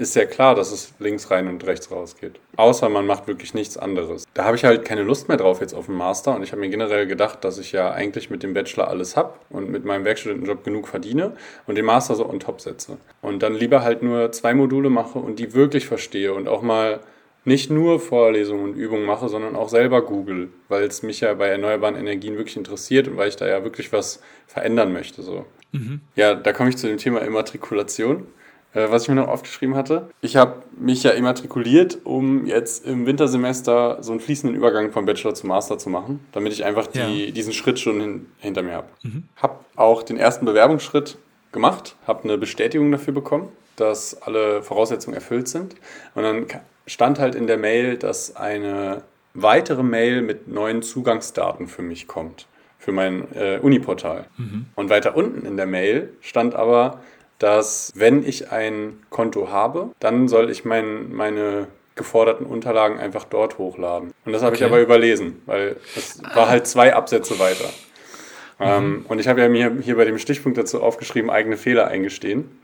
ist 0.00 0.16
ja 0.16 0.24
klar, 0.24 0.54
dass 0.54 0.72
es 0.72 0.94
links 0.98 1.30
rein 1.30 1.46
und 1.46 1.66
rechts 1.66 1.90
raus 1.90 2.16
geht. 2.18 2.40
Außer 2.56 2.88
man 2.88 3.06
macht 3.06 3.28
wirklich 3.28 3.52
nichts 3.52 3.76
anderes. 3.76 4.24
Da 4.32 4.44
habe 4.44 4.56
ich 4.56 4.64
halt 4.64 4.82
keine 4.86 5.02
Lust 5.02 5.28
mehr 5.28 5.36
drauf 5.36 5.60
jetzt 5.60 5.74
auf 5.74 5.86
den 5.86 5.94
Master 5.94 6.34
und 6.34 6.42
ich 6.42 6.52
habe 6.52 6.60
mir 6.60 6.70
generell 6.70 7.06
gedacht, 7.06 7.44
dass 7.44 7.58
ich 7.58 7.72
ja 7.72 7.92
eigentlich 7.92 8.30
mit 8.30 8.42
dem 8.42 8.54
Bachelor 8.54 8.88
alles 8.88 9.14
habe 9.14 9.34
und 9.50 9.68
mit 9.68 9.84
meinem 9.84 10.06
Werkstudentenjob 10.06 10.64
genug 10.64 10.88
verdiene 10.88 11.32
und 11.66 11.74
den 11.74 11.84
Master 11.84 12.14
so 12.14 12.26
on 12.26 12.40
top 12.40 12.62
setze. 12.62 12.96
Und 13.20 13.42
dann 13.42 13.52
lieber 13.52 13.82
halt 13.82 14.02
nur 14.02 14.32
zwei 14.32 14.54
Module 14.54 14.88
mache 14.88 15.18
und 15.18 15.38
die 15.38 15.52
wirklich 15.52 15.86
verstehe 15.86 16.32
und 16.32 16.48
auch 16.48 16.62
mal 16.62 17.00
nicht 17.44 17.70
nur 17.70 18.00
Vorlesungen 18.00 18.64
und 18.64 18.76
Übungen 18.76 19.04
mache, 19.04 19.28
sondern 19.28 19.54
auch 19.54 19.68
selber 19.68 20.00
google, 20.00 20.48
weil 20.68 20.84
es 20.84 21.02
mich 21.02 21.20
ja 21.20 21.34
bei 21.34 21.48
erneuerbaren 21.48 21.96
Energien 21.96 22.38
wirklich 22.38 22.56
interessiert 22.56 23.06
und 23.06 23.18
weil 23.18 23.28
ich 23.28 23.36
da 23.36 23.46
ja 23.46 23.64
wirklich 23.64 23.92
was 23.92 24.22
verändern 24.46 24.94
möchte. 24.94 25.20
So. 25.22 25.44
Mhm. 25.72 26.00
Ja, 26.16 26.34
da 26.34 26.54
komme 26.54 26.70
ich 26.70 26.78
zu 26.78 26.86
dem 26.86 26.96
Thema 26.96 27.20
Immatrikulation. 27.20 28.26
Äh, 28.72 28.90
was 28.90 29.02
ich 29.02 29.08
mir 29.08 29.16
noch 29.16 29.28
aufgeschrieben 29.28 29.74
hatte. 29.74 30.10
Ich 30.20 30.36
habe 30.36 30.62
mich 30.78 31.02
ja 31.02 31.10
immatrikuliert, 31.10 31.98
um 32.04 32.46
jetzt 32.46 32.86
im 32.86 33.04
Wintersemester 33.04 33.98
so 34.00 34.12
einen 34.12 34.20
fließenden 34.20 34.56
Übergang 34.56 34.92
vom 34.92 35.06
Bachelor 35.06 35.34
zum 35.34 35.48
Master 35.48 35.76
zu 35.78 35.90
machen, 35.90 36.24
damit 36.32 36.52
ich 36.52 36.64
einfach 36.64 36.86
die, 36.86 37.26
ja. 37.26 37.30
diesen 37.32 37.52
Schritt 37.52 37.80
schon 37.80 38.00
hin, 38.00 38.26
hinter 38.38 38.62
mir 38.62 38.74
habe. 38.74 38.88
Mhm. 39.02 39.24
Habe 39.36 39.56
auch 39.74 40.02
den 40.02 40.16
ersten 40.16 40.44
Bewerbungsschritt 40.44 41.18
gemacht, 41.50 41.96
habe 42.06 42.24
eine 42.24 42.38
Bestätigung 42.38 42.92
dafür 42.92 43.12
bekommen, 43.12 43.48
dass 43.74 44.22
alle 44.22 44.62
Voraussetzungen 44.62 45.16
erfüllt 45.16 45.48
sind. 45.48 45.74
Und 46.14 46.22
dann 46.22 46.46
stand 46.86 47.18
halt 47.18 47.34
in 47.34 47.48
der 47.48 47.56
Mail, 47.56 47.96
dass 47.96 48.36
eine 48.36 49.02
weitere 49.34 49.82
Mail 49.82 50.22
mit 50.22 50.46
neuen 50.46 50.82
Zugangsdaten 50.82 51.66
für 51.66 51.82
mich 51.82 52.06
kommt, 52.06 52.46
für 52.78 52.92
mein 52.92 53.26
äh, 53.34 53.58
Uniportal. 53.60 54.26
Mhm. 54.36 54.66
Und 54.76 54.90
weiter 54.90 55.16
unten 55.16 55.44
in 55.44 55.56
der 55.56 55.66
Mail 55.66 56.12
stand 56.20 56.54
aber, 56.54 57.00
dass 57.40 57.90
wenn 57.96 58.24
ich 58.24 58.52
ein 58.52 59.02
Konto 59.08 59.50
habe, 59.50 59.90
dann 59.98 60.28
soll 60.28 60.50
ich 60.50 60.64
mein, 60.64 61.12
meine 61.12 61.66
geforderten 61.96 62.46
Unterlagen 62.46 62.98
einfach 62.98 63.24
dort 63.24 63.58
hochladen. 63.58 64.12
Und 64.24 64.32
das 64.32 64.42
habe 64.42 64.54
okay. 64.54 64.64
ich 64.64 64.70
aber 64.70 64.80
überlesen, 64.80 65.42
weil 65.46 65.76
es 65.96 66.22
war 66.34 66.48
halt 66.48 66.66
zwei 66.66 66.94
Absätze 66.94 67.38
weiter. 67.38 67.68
Mhm. 68.58 68.66
Ähm, 68.66 69.06
und 69.08 69.18
ich 69.18 69.26
habe 69.26 69.40
ja 69.40 69.48
mir 69.48 69.78
hier 69.80 69.96
bei 69.96 70.04
dem 70.04 70.18
Stichpunkt 70.18 70.58
dazu 70.58 70.82
aufgeschrieben, 70.82 71.30
eigene 71.30 71.56
Fehler 71.56 71.88
eingestehen. 71.88 72.60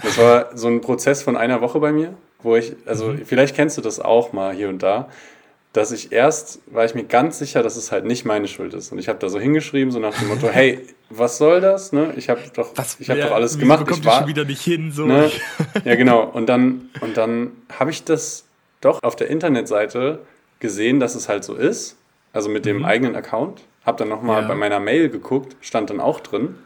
Das 0.00 0.18
war 0.18 0.56
so 0.56 0.68
ein 0.68 0.80
Prozess 0.82 1.22
von 1.22 1.36
einer 1.36 1.60
Woche 1.60 1.80
bei 1.80 1.90
mir, 1.90 2.14
wo 2.42 2.54
ich, 2.54 2.76
also 2.84 3.08
mhm. 3.08 3.24
vielleicht 3.24 3.56
kennst 3.56 3.78
du 3.78 3.82
das 3.82 3.98
auch 3.98 4.32
mal 4.32 4.54
hier 4.54 4.68
und 4.68 4.82
da, 4.82 5.08
dass 5.72 5.92
ich 5.92 6.12
erst, 6.12 6.60
war 6.66 6.84
ich 6.84 6.94
mir 6.94 7.04
ganz 7.04 7.38
sicher, 7.38 7.62
dass 7.62 7.76
es 7.76 7.92
halt 7.92 8.04
nicht 8.04 8.24
meine 8.24 8.48
Schuld 8.48 8.74
ist. 8.74 8.90
Und 8.90 8.98
ich 8.98 9.08
habe 9.08 9.18
da 9.18 9.28
so 9.28 9.38
hingeschrieben, 9.38 9.92
so 9.92 9.98
nach 9.98 10.18
dem 10.18 10.28
Motto, 10.28 10.48
hey, 10.48 10.80
was 11.10 11.38
soll 11.38 11.60
das? 11.60 11.92
Ne? 11.92 12.14
Ich 12.16 12.30
habe 12.30 12.40
doch, 12.54 12.72
was, 12.74 12.98
ich 13.00 13.10
hab 13.10 13.18
ja, 13.18 13.26
doch 13.28 13.34
alles 13.34 13.58
gemacht. 13.58 13.86
Ich 13.90 14.04
war 14.04 14.20
schon 14.20 14.28
wieder 14.28 14.44
nicht 14.44 14.62
hin. 14.62 14.92
So. 14.92 15.06
Ne? 15.06 15.30
Ja, 15.84 15.94
genau. 15.94 16.22
Und 16.24 16.48
dann, 16.48 16.90
und 17.00 17.16
dann 17.16 17.52
habe 17.78 17.90
ich 17.90 18.04
das 18.04 18.46
doch 18.80 19.02
auf 19.02 19.16
der 19.16 19.28
Internetseite 19.28 20.20
gesehen, 20.60 21.00
dass 21.00 21.14
es 21.14 21.28
halt 21.28 21.44
so 21.44 21.54
ist. 21.54 21.96
Also 22.32 22.48
mit 22.48 22.64
dem 22.64 22.78
mhm. 22.78 22.84
eigenen 22.84 23.16
Account. 23.16 23.62
Habe 23.84 23.98
dann 23.98 24.08
nochmal 24.08 24.42
ja. 24.42 24.48
bei 24.48 24.54
meiner 24.54 24.80
Mail 24.80 25.08
geguckt, 25.08 25.56
stand 25.60 25.90
dann 25.90 26.00
auch 26.00 26.20
drin. 26.20 26.56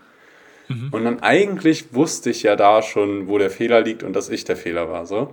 Mhm. 0.68 0.88
Und 0.90 1.05
dann 1.05 1.20
eigentlich 1.20 1.94
wusste 1.94 2.30
ich 2.30 2.42
ja 2.42 2.57
da 2.57 2.82
schon, 2.82 3.28
wo 3.28 3.38
der 3.38 3.50
Fehler 3.50 3.80
liegt 3.80 4.03
und 4.03 4.14
dass 4.14 4.28
ich 4.28 4.44
der 4.44 4.57
Fehler 4.57 4.90
war. 4.90 5.07
So. 5.07 5.32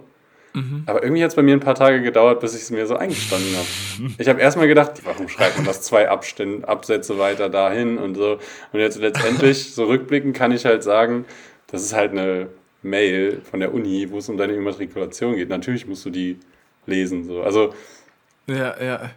Mhm. 0.53 0.83
Aber 0.85 1.03
irgendwie 1.03 1.23
hat 1.23 1.29
es 1.29 1.35
bei 1.35 1.43
mir 1.43 1.53
ein 1.53 1.59
paar 1.59 1.75
Tage 1.75 2.01
gedauert, 2.01 2.39
bis 2.39 2.55
ich 2.55 2.61
es 2.61 2.71
mir 2.71 2.85
so 2.87 2.95
eingestanden 2.95 3.55
habe. 3.55 4.13
Ich 4.17 4.27
habe 4.27 4.41
erstmal 4.41 4.67
gedacht, 4.67 5.01
warum 5.03 5.27
schreibt 5.29 5.57
man 5.57 5.65
das 5.65 5.81
zwei 5.81 6.09
Abstände, 6.09 6.67
Absätze 6.67 7.19
weiter 7.19 7.49
dahin 7.49 7.97
und 7.97 8.15
so. 8.15 8.39
Und 8.71 8.79
jetzt 8.79 8.99
letztendlich, 8.99 9.73
so 9.73 9.85
rückblickend, 9.85 10.35
kann 10.35 10.51
ich 10.51 10.65
halt 10.65 10.83
sagen, 10.83 11.25
das 11.67 11.83
ist 11.83 11.93
halt 11.93 12.11
eine 12.11 12.47
Mail 12.81 13.41
von 13.49 13.59
der 13.59 13.73
Uni, 13.73 14.07
wo 14.09 14.17
es 14.17 14.29
um 14.29 14.37
deine 14.37 14.53
Immatrikulation 14.53 15.35
geht. 15.35 15.49
Natürlich 15.49 15.85
musst 15.87 16.05
du 16.05 16.09
die 16.09 16.39
lesen. 16.85 17.25
So. 17.25 17.41
Also, 17.41 17.73
ja, 18.47 18.75
ja. 18.81 19.11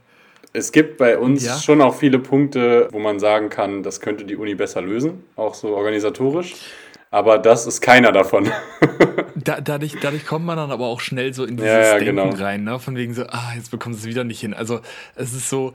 Es 0.55 0.71
gibt 0.71 0.99
bei 0.99 1.17
uns 1.17 1.47
ja. 1.47 1.57
schon 1.57 1.81
auch 1.81 1.95
viele 1.95 2.19
Punkte, 2.19 2.89
wo 2.93 2.99
man 2.99 3.19
sagen 3.19 3.49
kann, 3.49 3.83
das 3.83 4.01
könnte 4.01 4.25
die 4.25 4.37
Uni 4.37 4.55
besser 4.55 4.83
lösen, 4.83 5.25
auch 5.35 5.55
so 5.55 5.75
organisatorisch. 5.75 6.57
Aber 7.13 7.39
das 7.39 7.67
ist 7.67 7.83
keiner 7.83 8.11
davon. 8.11 8.51
da, 9.37 9.61
dadurch, 9.61 9.97
dadurch 10.01 10.25
kommt 10.25 10.47
man 10.47 10.57
dann 10.57 10.71
aber 10.71 10.87
auch 10.87 11.01
schnell 11.01 11.35
so 11.35 11.45
in 11.45 11.59
dieses 11.59 11.71
ja, 11.71 11.81
ja, 11.81 11.99
Denken 11.99 12.31
genau. 12.31 12.43
rein, 12.43 12.65
ne? 12.65 12.79
Von 12.79 12.97
wegen 12.97 13.13
so, 13.13 13.25
ah, 13.27 13.53
jetzt 13.55 13.71
bekommen 13.71 13.95
sie 13.95 14.01
es 14.01 14.07
wieder 14.07 14.25
nicht 14.25 14.41
hin. 14.41 14.55
Also 14.55 14.81
es 15.15 15.35
ist 15.35 15.51
so, 15.51 15.75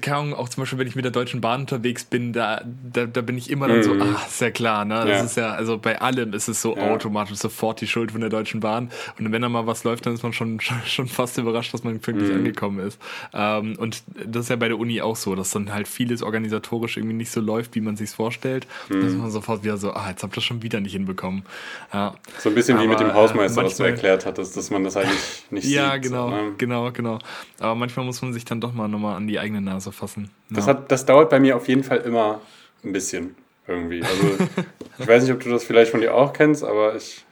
keine 0.00 0.16
Ahnung, 0.16 0.34
auch 0.34 0.48
zum 0.48 0.62
Beispiel, 0.62 0.78
wenn 0.78 0.86
ich 0.86 0.96
mit 0.96 1.04
der 1.04 1.12
Deutschen 1.12 1.42
Bahn 1.42 1.60
unterwegs 1.60 2.04
bin, 2.04 2.32
da, 2.32 2.62
da, 2.90 3.04
da 3.04 3.20
bin 3.20 3.36
ich 3.36 3.50
immer 3.50 3.68
dann 3.68 3.78
mhm. 3.78 3.82
so, 3.82 3.92
ah, 3.92 4.16
ist 4.26 4.40
ja 4.40 4.50
klar, 4.50 4.86
ne? 4.86 4.94
Das 4.94 5.08
ja. 5.08 5.24
ist 5.24 5.36
ja, 5.36 5.50
also 5.52 5.76
bei 5.76 6.00
allem 6.00 6.32
ist 6.32 6.48
es 6.48 6.62
so 6.62 6.74
automatisch 6.78 7.36
sofort 7.36 7.82
die 7.82 7.86
Schuld 7.86 8.12
von 8.12 8.22
der 8.22 8.30
Deutschen 8.30 8.60
Bahn. 8.60 8.90
Und 9.18 9.30
wenn 9.30 9.42
da 9.42 9.50
mal 9.50 9.66
was 9.66 9.84
läuft, 9.84 10.06
dann 10.06 10.14
ist 10.14 10.22
man 10.22 10.32
schon, 10.32 10.58
schon 10.86 11.06
fast 11.06 11.36
überrascht, 11.36 11.74
dass 11.74 11.84
man 11.84 12.00
pünktlich 12.00 12.30
mhm. 12.30 12.36
angekommen 12.36 12.86
ist. 12.86 12.98
Ähm, 13.34 13.76
und 13.78 14.02
das 14.24 14.44
ist 14.44 14.48
ja 14.48 14.56
bei 14.56 14.68
der 14.68 14.78
Uni 14.78 15.02
auch 15.02 15.16
so, 15.16 15.34
dass 15.34 15.50
dann 15.50 15.74
halt 15.74 15.86
vieles 15.86 16.22
organisatorisch 16.22 16.96
irgendwie 16.96 17.14
nicht 17.14 17.30
so 17.30 17.42
läuft, 17.42 17.74
wie 17.74 17.82
man 17.82 17.96
sich 17.96 18.08
vorstellt. 18.08 18.66
Mhm. 18.88 19.02
Dass 19.02 19.12
man 19.12 19.30
sofort 19.30 19.64
wieder 19.64 19.76
so, 19.76 19.92
ah, 19.92 20.08
jetzt 20.08 20.22
habt 20.22 20.34
ihr 20.34 20.40
schon 20.40 20.61
wieder 20.62 20.80
nicht 20.80 20.92
hinbekommen. 20.92 21.44
Ja. 21.92 22.14
So 22.38 22.48
ein 22.48 22.54
bisschen 22.54 22.76
Aber, 22.76 22.84
wie 22.84 22.88
mit 22.88 23.00
dem 23.00 23.14
Hausmeister, 23.14 23.62
manchmal, 23.62 23.64
was 23.66 23.76
du 23.76 23.82
erklärt 23.84 24.26
hattest, 24.26 24.56
dass 24.56 24.70
man 24.70 24.84
das 24.84 24.96
eigentlich 24.96 25.44
nicht 25.50 25.64
sieht. 25.64 25.74
Ja, 25.74 25.96
genau, 25.96 26.30
ne? 26.30 26.54
genau, 26.58 26.90
genau. 26.92 27.18
Aber 27.58 27.74
manchmal 27.74 28.06
muss 28.06 28.22
man 28.22 28.32
sich 28.32 28.44
dann 28.44 28.60
doch 28.60 28.72
mal 28.72 28.88
nochmal 28.88 29.16
an 29.16 29.26
die 29.26 29.38
eigene 29.38 29.60
Nase 29.60 29.92
fassen. 29.92 30.30
Ja. 30.50 30.56
Das, 30.56 30.66
hat, 30.66 30.90
das 30.90 31.06
dauert 31.06 31.30
bei 31.30 31.40
mir 31.40 31.56
auf 31.56 31.68
jeden 31.68 31.84
Fall 31.84 31.98
immer 31.98 32.40
ein 32.84 32.92
bisschen 32.92 33.34
irgendwie. 33.66 34.02
Also 34.02 34.44
ich 34.98 35.06
weiß 35.06 35.22
nicht, 35.24 35.32
ob 35.32 35.40
du 35.40 35.50
das 35.50 35.64
vielleicht 35.64 35.90
von 35.90 36.00
dir 36.00 36.14
auch 36.14 36.32
kennst, 36.32 36.64
aber 36.64 36.96
ich, 36.96 37.24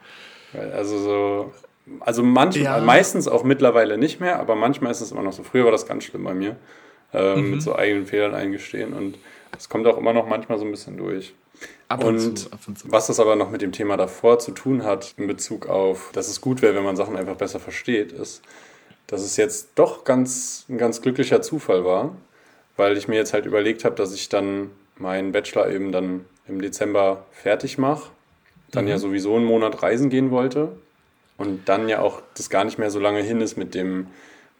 also 0.53 0.99
so, 0.99 1.55
also 2.01 2.23
manchmal, 2.23 2.65
ja. 2.65 2.81
meistens 2.81 3.29
auch 3.29 3.45
mittlerweile 3.45 3.99
nicht 3.99 4.21
mehr, 4.21 4.39
aber 4.39 4.55
manchmal 4.55 4.93
ist 4.93 5.01
es 5.01 5.13
immer 5.13 5.23
noch 5.23 5.33
so. 5.33 5.43
Früher 5.43 5.65
war 5.65 5.73
das 5.73 5.87
ganz 5.87 6.05
schlimm 6.05 6.25
bei 6.25 6.35
mir, 6.35 6.57
äh, 7.13 7.37
mhm. 7.37 7.51
mit 7.53 7.63
so 7.63 7.77
eigenen 7.77 8.07
Fehlern 8.07 8.35
eingestehen 8.35 8.93
und 8.93 9.17
es 9.57 9.69
kommt 9.69 9.87
auch 9.87 9.99
immer 9.99 10.13
noch 10.13 10.27
manchmal 10.27 10.59
so 10.59 10.65
ein 10.65 10.71
bisschen 10.71 10.97
durch. 10.97 11.35
Ab 11.89 12.05
und, 12.05 12.19
und, 12.19 12.39
zu, 12.39 12.53
ab 12.53 12.61
und 12.67 12.79
zu. 12.79 12.91
was 12.91 13.09
das 13.09 13.21
aber 13.21 13.37
noch 13.37 13.51
mit 13.51 13.63
dem 13.63 13.73
Thema 13.73 13.97
davor 13.97 14.39
zu 14.39 14.53
tun 14.53 14.85
hat, 14.85 15.15
in 15.17 15.27
Bezug 15.27 15.69
auf, 15.69 16.11
dass 16.13 16.29
es 16.29 16.41
gut 16.41 16.63
wäre, 16.63 16.75
wenn 16.75 16.85
man 16.85 16.97
Sachen 16.97 17.17
einfach 17.17 17.37
besser 17.37 17.61
versteht, 17.61 18.13
ist, 18.13 18.43
dass 19.07 19.23
es 19.23 19.37
jetzt 19.37 19.71
doch 19.75 20.05
ganz, 20.05 20.65
ein 20.69 20.79
ganz 20.79 21.03
glücklicher 21.03 21.43
Zufall 21.43 21.85
war, 21.85 22.15
weil 22.77 22.97
ich 22.97 23.09
mir 23.09 23.17
jetzt 23.17 23.33
halt 23.33 23.45
überlegt 23.45 23.85
habe, 23.85 23.97
dass 23.97 24.15
ich 24.15 24.29
dann 24.29 24.71
meinen 24.97 25.33
Bachelor 25.33 25.69
eben 25.69 25.93
dann 25.93 26.25
im 26.47 26.63
Dezember 26.63 27.27
fertig 27.33 27.77
mache, 27.77 28.11
dann 28.71 28.85
mhm. 28.85 28.91
ja 28.91 28.99
sowieso 28.99 29.37
einen 29.37 29.45
Monat 29.45 29.83
reisen 29.83 30.11
gehen 30.11 30.31
wollte 30.31 30.73
und 31.37 31.69
dann 31.69 31.89
ja 31.89 32.01
auch 32.01 32.23
das 32.37 32.51
gar 32.51 32.65
nicht 32.65 32.79
mehr 32.79 32.91
so 32.91 33.01
lange 33.01 33.23
hin 33.23 33.41
ist 33.41 33.57
mit 33.57 33.75
dem, 33.75 34.07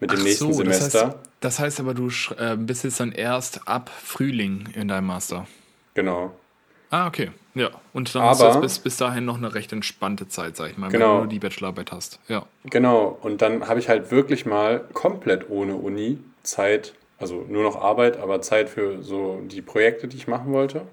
mit 0.01 0.11
dem 0.11 0.19
Ach 0.19 0.23
nächsten 0.23 0.51
so, 0.51 0.53
Semester. 0.53 0.85
Das 0.85 1.03
heißt, 1.03 1.17
das 1.39 1.59
heißt 1.59 1.79
aber, 1.79 1.93
du 1.93 2.09
äh, 2.37 2.57
bist 2.57 2.83
jetzt 2.83 2.99
dann 2.99 3.13
erst 3.13 3.67
ab 3.67 3.89
Frühling 3.89 4.67
in 4.73 4.89
deinem 4.89 5.07
Master. 5.07 5.47
Genau. 5.93 6.31
Ah, 6.89 7.07
okay. 7.07 7.31
Ja. 7.53 7.69
Und 7.93 8.13
dann 8.15 8.23
Aber, 8.23 8.31
ist 8.31 8.41
das 8.41 8.61
bis, 8.61 8.79
bis 8.79 8.97
dahin 8.97 9.25
noch 9.25 9.37
eine 9.37 9.53
recht 9.53 9.71
entspannte 9.71 10.27
Zeit, 10.27 10.55
sag 10.57 10.71
ich 10.71 10.77
mal, 10.77 10.89
genau, 10.89 11.05
wenn 11.05 11.11
du 11.11 11.17
nur 11.19 11.27
die 11.27 11.39
Bachelorarbeit 11.39 11.91
hast. 11.91 12.19
Ja. 12.27 12.45
Genau. 12.65 13.17
Und 13.21 13.41
dann 13.41 13.67
habe 13.67 13.79
ich 13.79 13.89
halt 13.89 14.11
wirklich 14.11 14.45
mal 14.45 14.81
komplett 14.93 15.49
ohne 15.49 15.75
Uni 15.75 16.17
Zeit, 16.43 16.93
also 17.19 17.45
nur 17.47 17.63
noch 17.63 17.75
Arbeit, 17.75 18.17
aber 18.17 18.41
Zeit 18.41 18.69
für 18.69 19.03
so 19.03 19.41
die 19.45 19.61
Projekte, 19.61 20.07
die 20.07 20.17
ich 20.17 20.27
machen 20.27 20.51
wollte. 20.51 20.83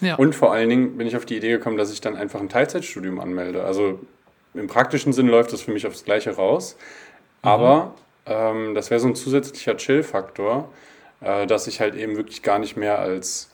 Ja. 0.00 0.16
Und 0.16 0.34
vor 0.34 0.52
allen 0.52 0.68
Dingen 0.68 0.96
bin 0.96 1.06
ich 1.06 1.16
auf 1.16 1.26
die 1.26 1.36
Idee 1.36 1.50
gekommen, 1.50 1.76
dass 1.76 1.92
ich 1.92 2.00
dann 2.00 2.16
einfach 2.16 2.40
ein 2.40 2.48
Teilzeitstudium 2.48 3.18
anmelde. 3.18 3.64
Also 3.64 4.00
im 4.54 4.68
praktischen 4.68 5.12
Sinn 5.12 5.26
läuft 5.26 5.52
das 5.52 5.62
für 5.62 5.72
mich 5.72 5.86
aufs 5.86 6.04
Gleiche 6.04 6.36
raus. 6.36 6.76
Mhm. 7.42 7.48
Aber 7.48 7.94
ähm, 8.26 8.74
das 8.74 8.90
wäre 8.90 9.00
so 9.00 9.08
ein 9.08 9.14
zusätzlicher 9.14 9.76
Chill-Faktor, 9.76 10.70
äh, 11.20 11.46
dass 11.46 11.66
ich 11.66 11.80
halt 11.80 11.94
eben 11.94 12.16
wirklich 12.16 12.42
gar 12.42 12.58
nicht 12.58 12.76
mehr 12.76 12.98
als 12.98 13.50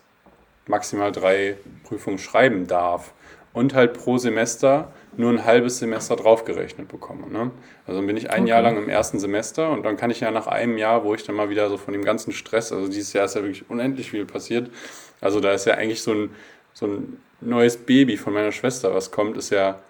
maximal 0.66 1.12
drei 1.12 1.56
Prüfungen 1.84 2.18
schreiben 2.18 2.66
darf. 2.66 3.12
Und 3.52 3.74
halt 3.74 3.92
pro 3.92 4.16
Semester 4.16 4.90
nur 5.16 5.30
ein 5.30 5.44
halbes 5.44 5.78
Semester 5.78 6.16
draufgerechnet 6.16 6.88
bekomme. 6.88 7.28
Ne? 7.28 7.50
Also 7.86 8.00
bin 8.00 8.16
ich 8.16 8.30
ein 8.30 8.42
okay. 8.42 8.50
Jahr 8.50 8.62
lang 8.62 8.78
im 8.78 8.88
ersten 8.88 9.18
Semester 9.18 9.70
und 9.70 9.82
dann 9.82 9.98
kann 9.98 10.10
ich 10.10 10.20
ja 10.20 10.30
nach 10.30 10.46
einem 10.46 10.78
Jahr, 10.78 11.04
wo 11.04 11.14
ich 11.14 11.24
dann 11.24 11.34
mal 11.34 11.50
wieder 11.50 11.68
so 11.68 11.76
von 11.76 11.92
dem 11.92 12.02
ganzen 12.02 12.32
Stress, 12.32 12.72
also 12.72 12.88
dieses 12.88 13.12
Jahr 13.12 13.26
ist 13.26 13.34
ja 13.34 13.42
wirklich 13.42 13.68
unendlich 13.68 14.10
viel 14.10 14.24
passiert. 14.24 14.70
Also 15.20 15.40
da 15.40 15.52
ist 15.52 15.66
ja 15.66 15.74
eigentlich 15.74 16.02
so 16.02 16.12
ein, 16.12 16.30
so 16.72 16.86
ein 16.86 17.20
neues 17.42 17.76
Baby 17.76 18.16
von 18.16 18.32
meiner 18.32 18.52
Schwester, 18.52 18.94
was 18.94 19.10
kommt, 19.10 19.36
ist 19.36 19.50
ja 19.50 19.80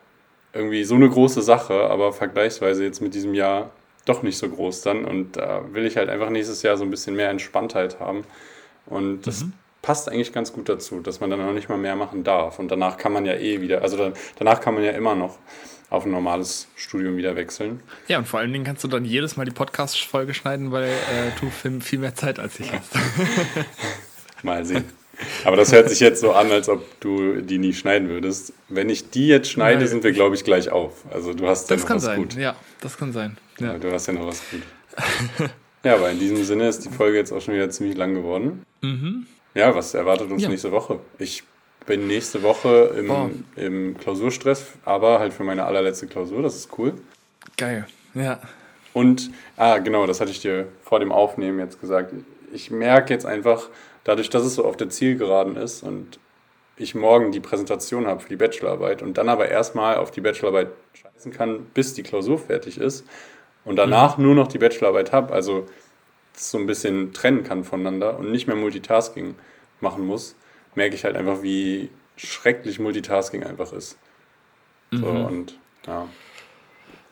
irgendwie 0.53 0.83
so 0.83 0.97
eine 0.97 1.09
große 1.09 1.41
Sache, 1.41 1.85
aber 1.85 2.13
vergleichsweise 2.13 2.85
jetzt 2.85 3.01
mit 3.01 3.15
diesem 3.15 3.35
Jahr 3.35 3.71
doch 4.05 4.23
nicht 4.23 4.39
so 4.39 4.49
groß 4.49 4.83
dann. 4.83 5.05
Und 5.05 5.37
da 5.37 5.63
will 5.73 5.87
ich 5.87 5.97
halt 5.97 6.09
einfach 6.09 6.31
nächstes 6.31 6.63
Jahr 6.63 6.77
so 6.77 6.85
ein 6.85 6.91
bisschen 6.91 7.17
mehr 7.17 7.31
Entspanntheit 7.31 8.01
haben. 8.01 8.25
Und 8.87 9.27
das 9.27 9.45
mhm. 9.45 9.53
passt 9.81 10.09
eigentlich 10.09 10.33
ganz 10.33 10.53
gut 10.53 10.69
dazu, 10.69 11.01
dass 11.01 11.21
man 11.21 11.31
dann 11.31 11.41
auch 11.41 11.53
nicht 11.53 11.69
mal 11.69 11.79
mehr 11.79 11.97
machen 11.97 12.25
darf. 12.25 12.59
Und 12.59 12.69
danach 12.69 12.97
kann 12.97 13.13
man 13.13 13.27
ja 13.27 13.35
eh 13.35 13.61
wieder, 13.61 13.83
also 13.83 13.97
dann, 13.97 14.15
danach 14.39 14.61
kann 14.61 14.75
man 14.75 14.83
ja 14.83 14.93
immer 14.93 15.15
noch 15.15 15.39
auf 15.91 16.07
ein 16.07 16.11
normales 16.11 16.69
Studium 16.75 17.19
wieder 17.19 17.37
wechseln. 17.37 17.81
Ja, 18.09 18.17
und 18.19 18.27
vor 18.27 18.41
allen 18.41 18.53
Dingen 18.53 18.65
kannst 18.65 18.83
du 18.83 18.89
dann 18.89 19.05
jedes 19.05 19.37
Mal 19.37 19.45
die 19.45 19.51
Podcast-Folge 19.51 20.33
schneiden, 20.33 20.73
weil 20.73 20.85
äh, 20.85 21.31
du 21.39 21.51
viel 21.81 21.99
mehr 21.99 22.15
Zeit 22.15 22.39
als 22.39 22.59
ich 22.59 22.73
hast. 22.73 22.93
mal 24.43 24.65
sehen. 24.65 24.85
Aber 25.45 25.57
das 25.57 25.71
hört 25.71 25.91
sich 25.91 26.01
jetzt 26.01 26.21
so 26.21 26.33
an, 26.33 26.51
als 26.51 26.71
ob 26.71 26.83
du 27.01 27.43
die 27.43 27.59
nie 27.59 27.75
schneiden 27.75 28.09
würdest. 28.09 28.55
Wenn 28.71 28.89
ich 28.89 29.11
die 29.11 29.27
jetzt 29.29 29.51
schneide, 29.51 29.81
Nein. 29.81 29.89
sind 29.89 30.05
wir, 30.05 30.13
glaube 30.13 30.35
ich, 30.35 30.45
gleich 30.45 30.71
auf. 30.71 31.05
Also 31.13 31.35
du 31.35 31.47
hast 31.47 31.69
ja 31.69 31.77
das 31.77 31.85
noch 31.85 31.97
was 31.97 32.03
sein. 32.03 32.19
gut. 32.19 32.35
Ja, 32.35 32.57
das 32.81 32.97
kann 32.97 33.13
sein. 33.13 33.37
Ja. 33.59 33.79
du 33.79 33.93
hast 33.93 34.07
ja 34.07 34.13
noch 34.13 34.27
was 34.27 34.43
gut. 34.51 34.63
ja, 35.85 35.95
aber 35.95 36.11
in 36.11 36.19
diesem 36.19 36.43
Sinne 36.45 36.69
ist 36.69 36.85
die 36.85 36.89
Folge 36.89 37.19
jetzt 37.19 37.33
auch 37.33 37.41
schon 37.41 37.55
wieder 37.55 37.71
ziemlich 37.71 37.97
lang 37.97 38.15
geworden. 38.15 38.65
Mhm. 38.81 39.27
Ja, 39.55 39.75
was 39.75 39.95
erwartet 39.95 40.31
uns 40.31 40.43
ja. 40.43 40.49
nächste 40.49 40.73
Woche? 40.73 40.99
Ich 41.19 41.45
bin 41.87 42.07
nächste 42.07 42.43
Woche 42.43 42.95
im, 42.99 43.11
oh. 43.11 43.31
im 43.57 43.97
Klausurstress, 43.99 44.73
aber 44.85 45.19
halt 45.19 45.33
für 45.33 45.45
meine 45.45 45.65
allerletzte 45.65 46.07
Klausur. 46.07 46.43
Das 46.43 46.57
ist 46.57 46.71
cool. 46.79 46.95
Geil, 47.57 47.87
ja. 48.15 48.41
Und, 48.93 49.31
ah, 49.57 49.79
genau, 49.79 50.07
das 50.07 50.21
hatte 50.21 50.31
ich 50.31 50.41
dir 50.41 50.69
vor 50.83 51.01
dem 51.01 51.13
Aufnehmen 51.13 51.59
jetzt 51.59 51.81
gesagt. 51.81 52.13
Ich 52.53 52.71
merke 52.71 53.13
jetzt 53.13 53.27
einfach, 53.27 53.69
dadurch, 54.05 54.31
dass 54.31 54.45
es 54.45 54.55
so 54.55 54.65
auf 54.65 54.77
der 54.77 54.91
Zielgeraden 54.91 55.57
ist 55.57 55.83
und 55.83 56.19
ich 56.77 56.95
morgen 56.95 57.33
die 57.33 57.41
Präsentation 57.41 58.07
habe 58.07 58.21
für 58.21 58.29
die 58.29 58.37
Bachelorarbeit 58.37 59.03
und 59.03 59.19
dann 59.19 59.29
aber 59.29 59.49
erstmal 59.49 59.97
auf 59.97 60.11
die 60.11 60.21
Bachelorarbeit 60.21 60.69
scheißen 60.95 61.33
kann, 61.33 61.67
bis 61.75 61.95
die 61.95 62.03
Klausur 62.03 62.39
fertig 62.39 62.79
ist 62.79 63.05
und 63.65 63.77
danach 63.77 64.19
mhm. 64.19 64.25
nur 64.25 64.35
noch 64.35 64.49
die 64.49 64.59
Bachelorarbeit 64.59 65.13
habe, 65.13 65.33
also 65.33 65.67
so 66.35 66.59
ein 66.59 66.67
bisschen 66.67 67.13
trennen 67.13 67.45
kann 67.45 67.65
voneinander 67.65 68.19
und 68.19 68.31
nicht 68.31 68.47
mehr 68.47 68.57
Multitasking 68.57 69.35
machen 69.81 70.07
muss, 70.07 70.35
merke 70.75 70.95
ich 70.95 71.05
halt 71.05 71.17
einfach, 71.17 71.43
wie 71.43 71.91
schrecklich 72.17 72.79
Multitasking 72.79 73.45
einfach 73.45 73.73
ist. 73.73 73.99
So 74.91 75.07
mhm. 75.07 75.25
und 75.25 75.59
ja. 75.87 76.09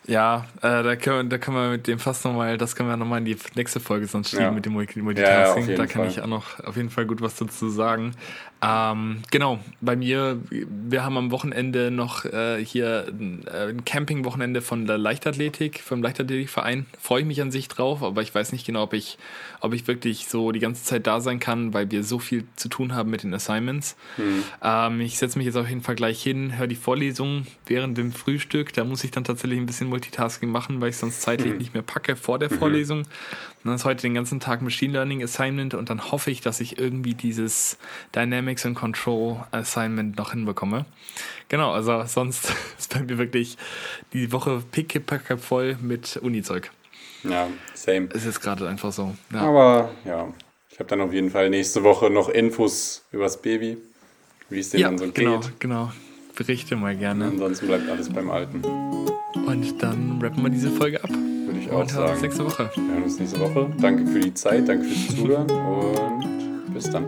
Ja, 0.07 0.46
äh, 0.62 0.82
da, 0.82 0.96
können 0.96 1.16
wir, 1.16 1.24
da 1.24 1.38
können 1.38 1.57
wir 1.57 1.70
mit 1.70 1.86
dem 1.86 1.98
fast 1.98 2.24
nochmal, 2.24 2.59
das 2.59 2.74
können 2.74 2.88
wir 2.88 2.96
nochmal 2.96 3.18
in 3.18 3.26
die 3.26 3.36
nächste 3.55 3.80
Folge 3.80 4.07
sonst 4.07 4.30
schieben 4.30 4.44
ja. 4.44 4.51
mit 4.51 4.64
dem 4.64 4.72
Multitasking. 4.72 5.68
Ja, 5.68 5.76
da 5.76 5.86
kann 5.86 6.03
Fall. 6.03 6.11
ich 6.11 6.20
auch 6.20 6.26
noch 6.26 6.59
auf 6.61 6.76
jeden 6.76 6.90
Fall 6.90 7.07
gut 7.07 7.20
was 7.20 7.36
dazu 7.36 7.68
sagen. 7.68 8.16
Ähm, 8.62 9.22
genau, 9.30 9.58
bei 9.80 9.96
mir, 9.96 10.38
wir 10.50 11.02
haben 11.02 11.16
am 11.16 11.30
Wochenende 11.30 11.90
noch 11.90 12.26
äh, 12.26 12.62
hier 12.62 13.06
äh, 13.46 13.70
ein 13.70 13.84
Camping-Wochenende 13.86 14.61
von 14.61 14.86
der 14.86 14.98
Leichtathletik, 14.98 15.80
vom 15.80 16.02
Leichtathletikverein. 16.02 16.84
Freue 16.98 17.22
ich 17.22 17.26
mich 17.26 17.40
an 17.40 17.50
sich 17.50 17.68
drauf, 17.68 18.02
aber 18.02 18.20
ich 18.20 18.34
weiß 18.34 18.52
nicht 18.52 18.66
genau, 18.66 18.82
ob 18.82 18.92
ich, 18.92 19.16
ob 19.61 19.72
ich 19.72 19.86
wirklich 19.86 20.28
so 20.28 20.52
die 20.52 20.58
ganze 20.61 20.84
Zeit 20.84 21.06
da 21.06 21.20
sein 21.20 21.40
kann, 21.40 21.72
weil 21.72 21.90
wir 21.90 22.04
so 22.04 22.18
viel 22.18 22.44
zu 22.56 22.68
tun 22.68 22.94
haben 22.94 23.11
mit 23.11 23.22
den 23.22 23.32
Assignments. 23.32 23.96
Mhm. 24.18 24.42
Ähm, 24.62 25.00
ich 25.00 25.16
setze 25.16 25.38
mich 25.38 25.46
jetzt 25.46 25.56
auf 25.56 25.68
jeden 25.68 25.82
Fall 25.82 25.94
gleich 25.94 26.22
hin, 26.22 26.58
höre 26.58 26.66
die 26.66 26.76
Vorlesung 26.76 27.46
während 27.66 27.96
dem 27.96 28.12
Frühstück. 28.12 28.74
Da 28.74 28.84
muss 28.84 29.04
ich 29.04 29.11
dann 29.11 29.24
tatsächlich 29.24 29.58
ein 29.58 29.66
bisschen 29.66 29.88
Multitasking 29.88 30.50
machen, 30.50 30.82
weil 30.82 30.90
ich 30.90 30.98
sonst 30.98 31.22
zeitlich 31.22 31.52
mhm. 31.52 31.58
nicht 31.58 31.72
mehr 31.72 31.82
packe 31.82 32.14
vor 32.14 32.38
der 32.38 32.52
mhm. 32.52 32.58
Vorlesung. 32.58 33.04
Und 33.62 33.68
dann 33.68 33.76
ist 33.76 33.84
heute 33.84 34.02
den 34.02 34.14
ganzen 34.14 34.40
Tag 34.40 34.62
Machine 34.62 34.94
Learning 34.94 35.22
Assignment 35.22 35.74
und 35.74 35.90
dann 35.90 36.11
hoffe 36.11 36.30
ich, 36.30 36.40
dass 36.40 36.61
ich 36.61 36.78
irgendwie 36.78 37.12
dieses 37.12 37.76
Dynamics 38.14 38.64
and 38.64 38.74
Control 38.74 39.44
Assignment 39.50 40.16
noch 40.16 40.32
hinbekomme. 40.32 40.86
Genau, 41.48 41.70
also 41.72 42.02
sonst 42.06 42.54
ist 42.78 42.94
bei 42.94 43.02
mir 43.02 43.18
wirklich 43.18 43.58
die 44.14 44.32
Woche 44.32 44.62
pickepacke 44.72 45.36
voll 45.36 45.76
mit 45.82 46.16
Uni-Zeug. 46.16 46.70
Ja, 47.22 47.48
same. 47.74 48.08
Es 48.14 48.24
ist 48.24 48.40
gerade 48.40 48.66
einfach 48.66 48.92
so. 48.92 49.14
Ja. 49.30 49.40
Aber 49.40 49.90
ja, 50.06 50.32
ich 50.70 50.78
habe 50.78 50.88
dann 50.88 51.02
auf 51.02 51.12
jeden 51.12 51.28
Fall 51.28 51.50
nächste 51.50 51.82
Woche 51.82 52.08
noch 52.08 52.30
Infos 52.30 53.04
übers 53.12 53.42
Baby, 53.42 53.76
wie 54.48 54.61
es 54.61 54.70
dem 54.70 54.80
ja, 54.80 54.88
dann 54.88 54.96
so 54.96 55.11
genau, 55.12 55.40
geht. 55.40 55.61
Genau, 55.61 55.84
genau. 55.84 55.92
Berichte 56.34 56.76
mal 56.76 56.96
gerne. 56.96 57.26
Und 57.26 57.32
ansonsten 57.34 57.66
bleibt 57.66 57.90
alles 57.90 58.08
beim 58.08 58.30
Alten. 58.30 58.64
Und 58.64 59.82
dann 59.82 60.18
rappen 60.22 60.42
wir 60.42 60.48
diese 60.48 60.70
Folge 60.70 61.04
ab 61.04 61.11
ich 61.59 61.70
auch 61.70 61.80
und 61.80 61.90
sagen. 61.90 62.12
uns 62.12 62.22
nächste 62.22 62.44
Woche. 62.44 62.70
Wir 62.74 62.94
hören 62.94 63.03
uns 63.03 63.18
nächste 63.18 63.40
Woche. 63.40 63.70
Danke 63.80 64.07
für 64.07 64.20
die 64.20 64.34
Zeit, 64.34 64.68
danke 64.68 64.84
fürs 64.84 65.16
Zuhören 65.16 65.51
und 65.51 66.74
bis 66.74 66.90
dann. 66.90 67.05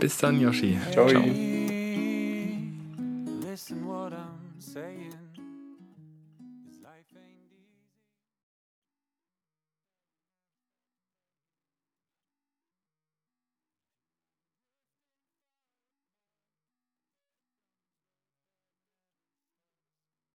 Bis 0.00 0.16
dann, 0.18 0.40
Yoshi. 0.40 0.78
Ciao. 0.92 1.08
Ciao. 1.08 1.22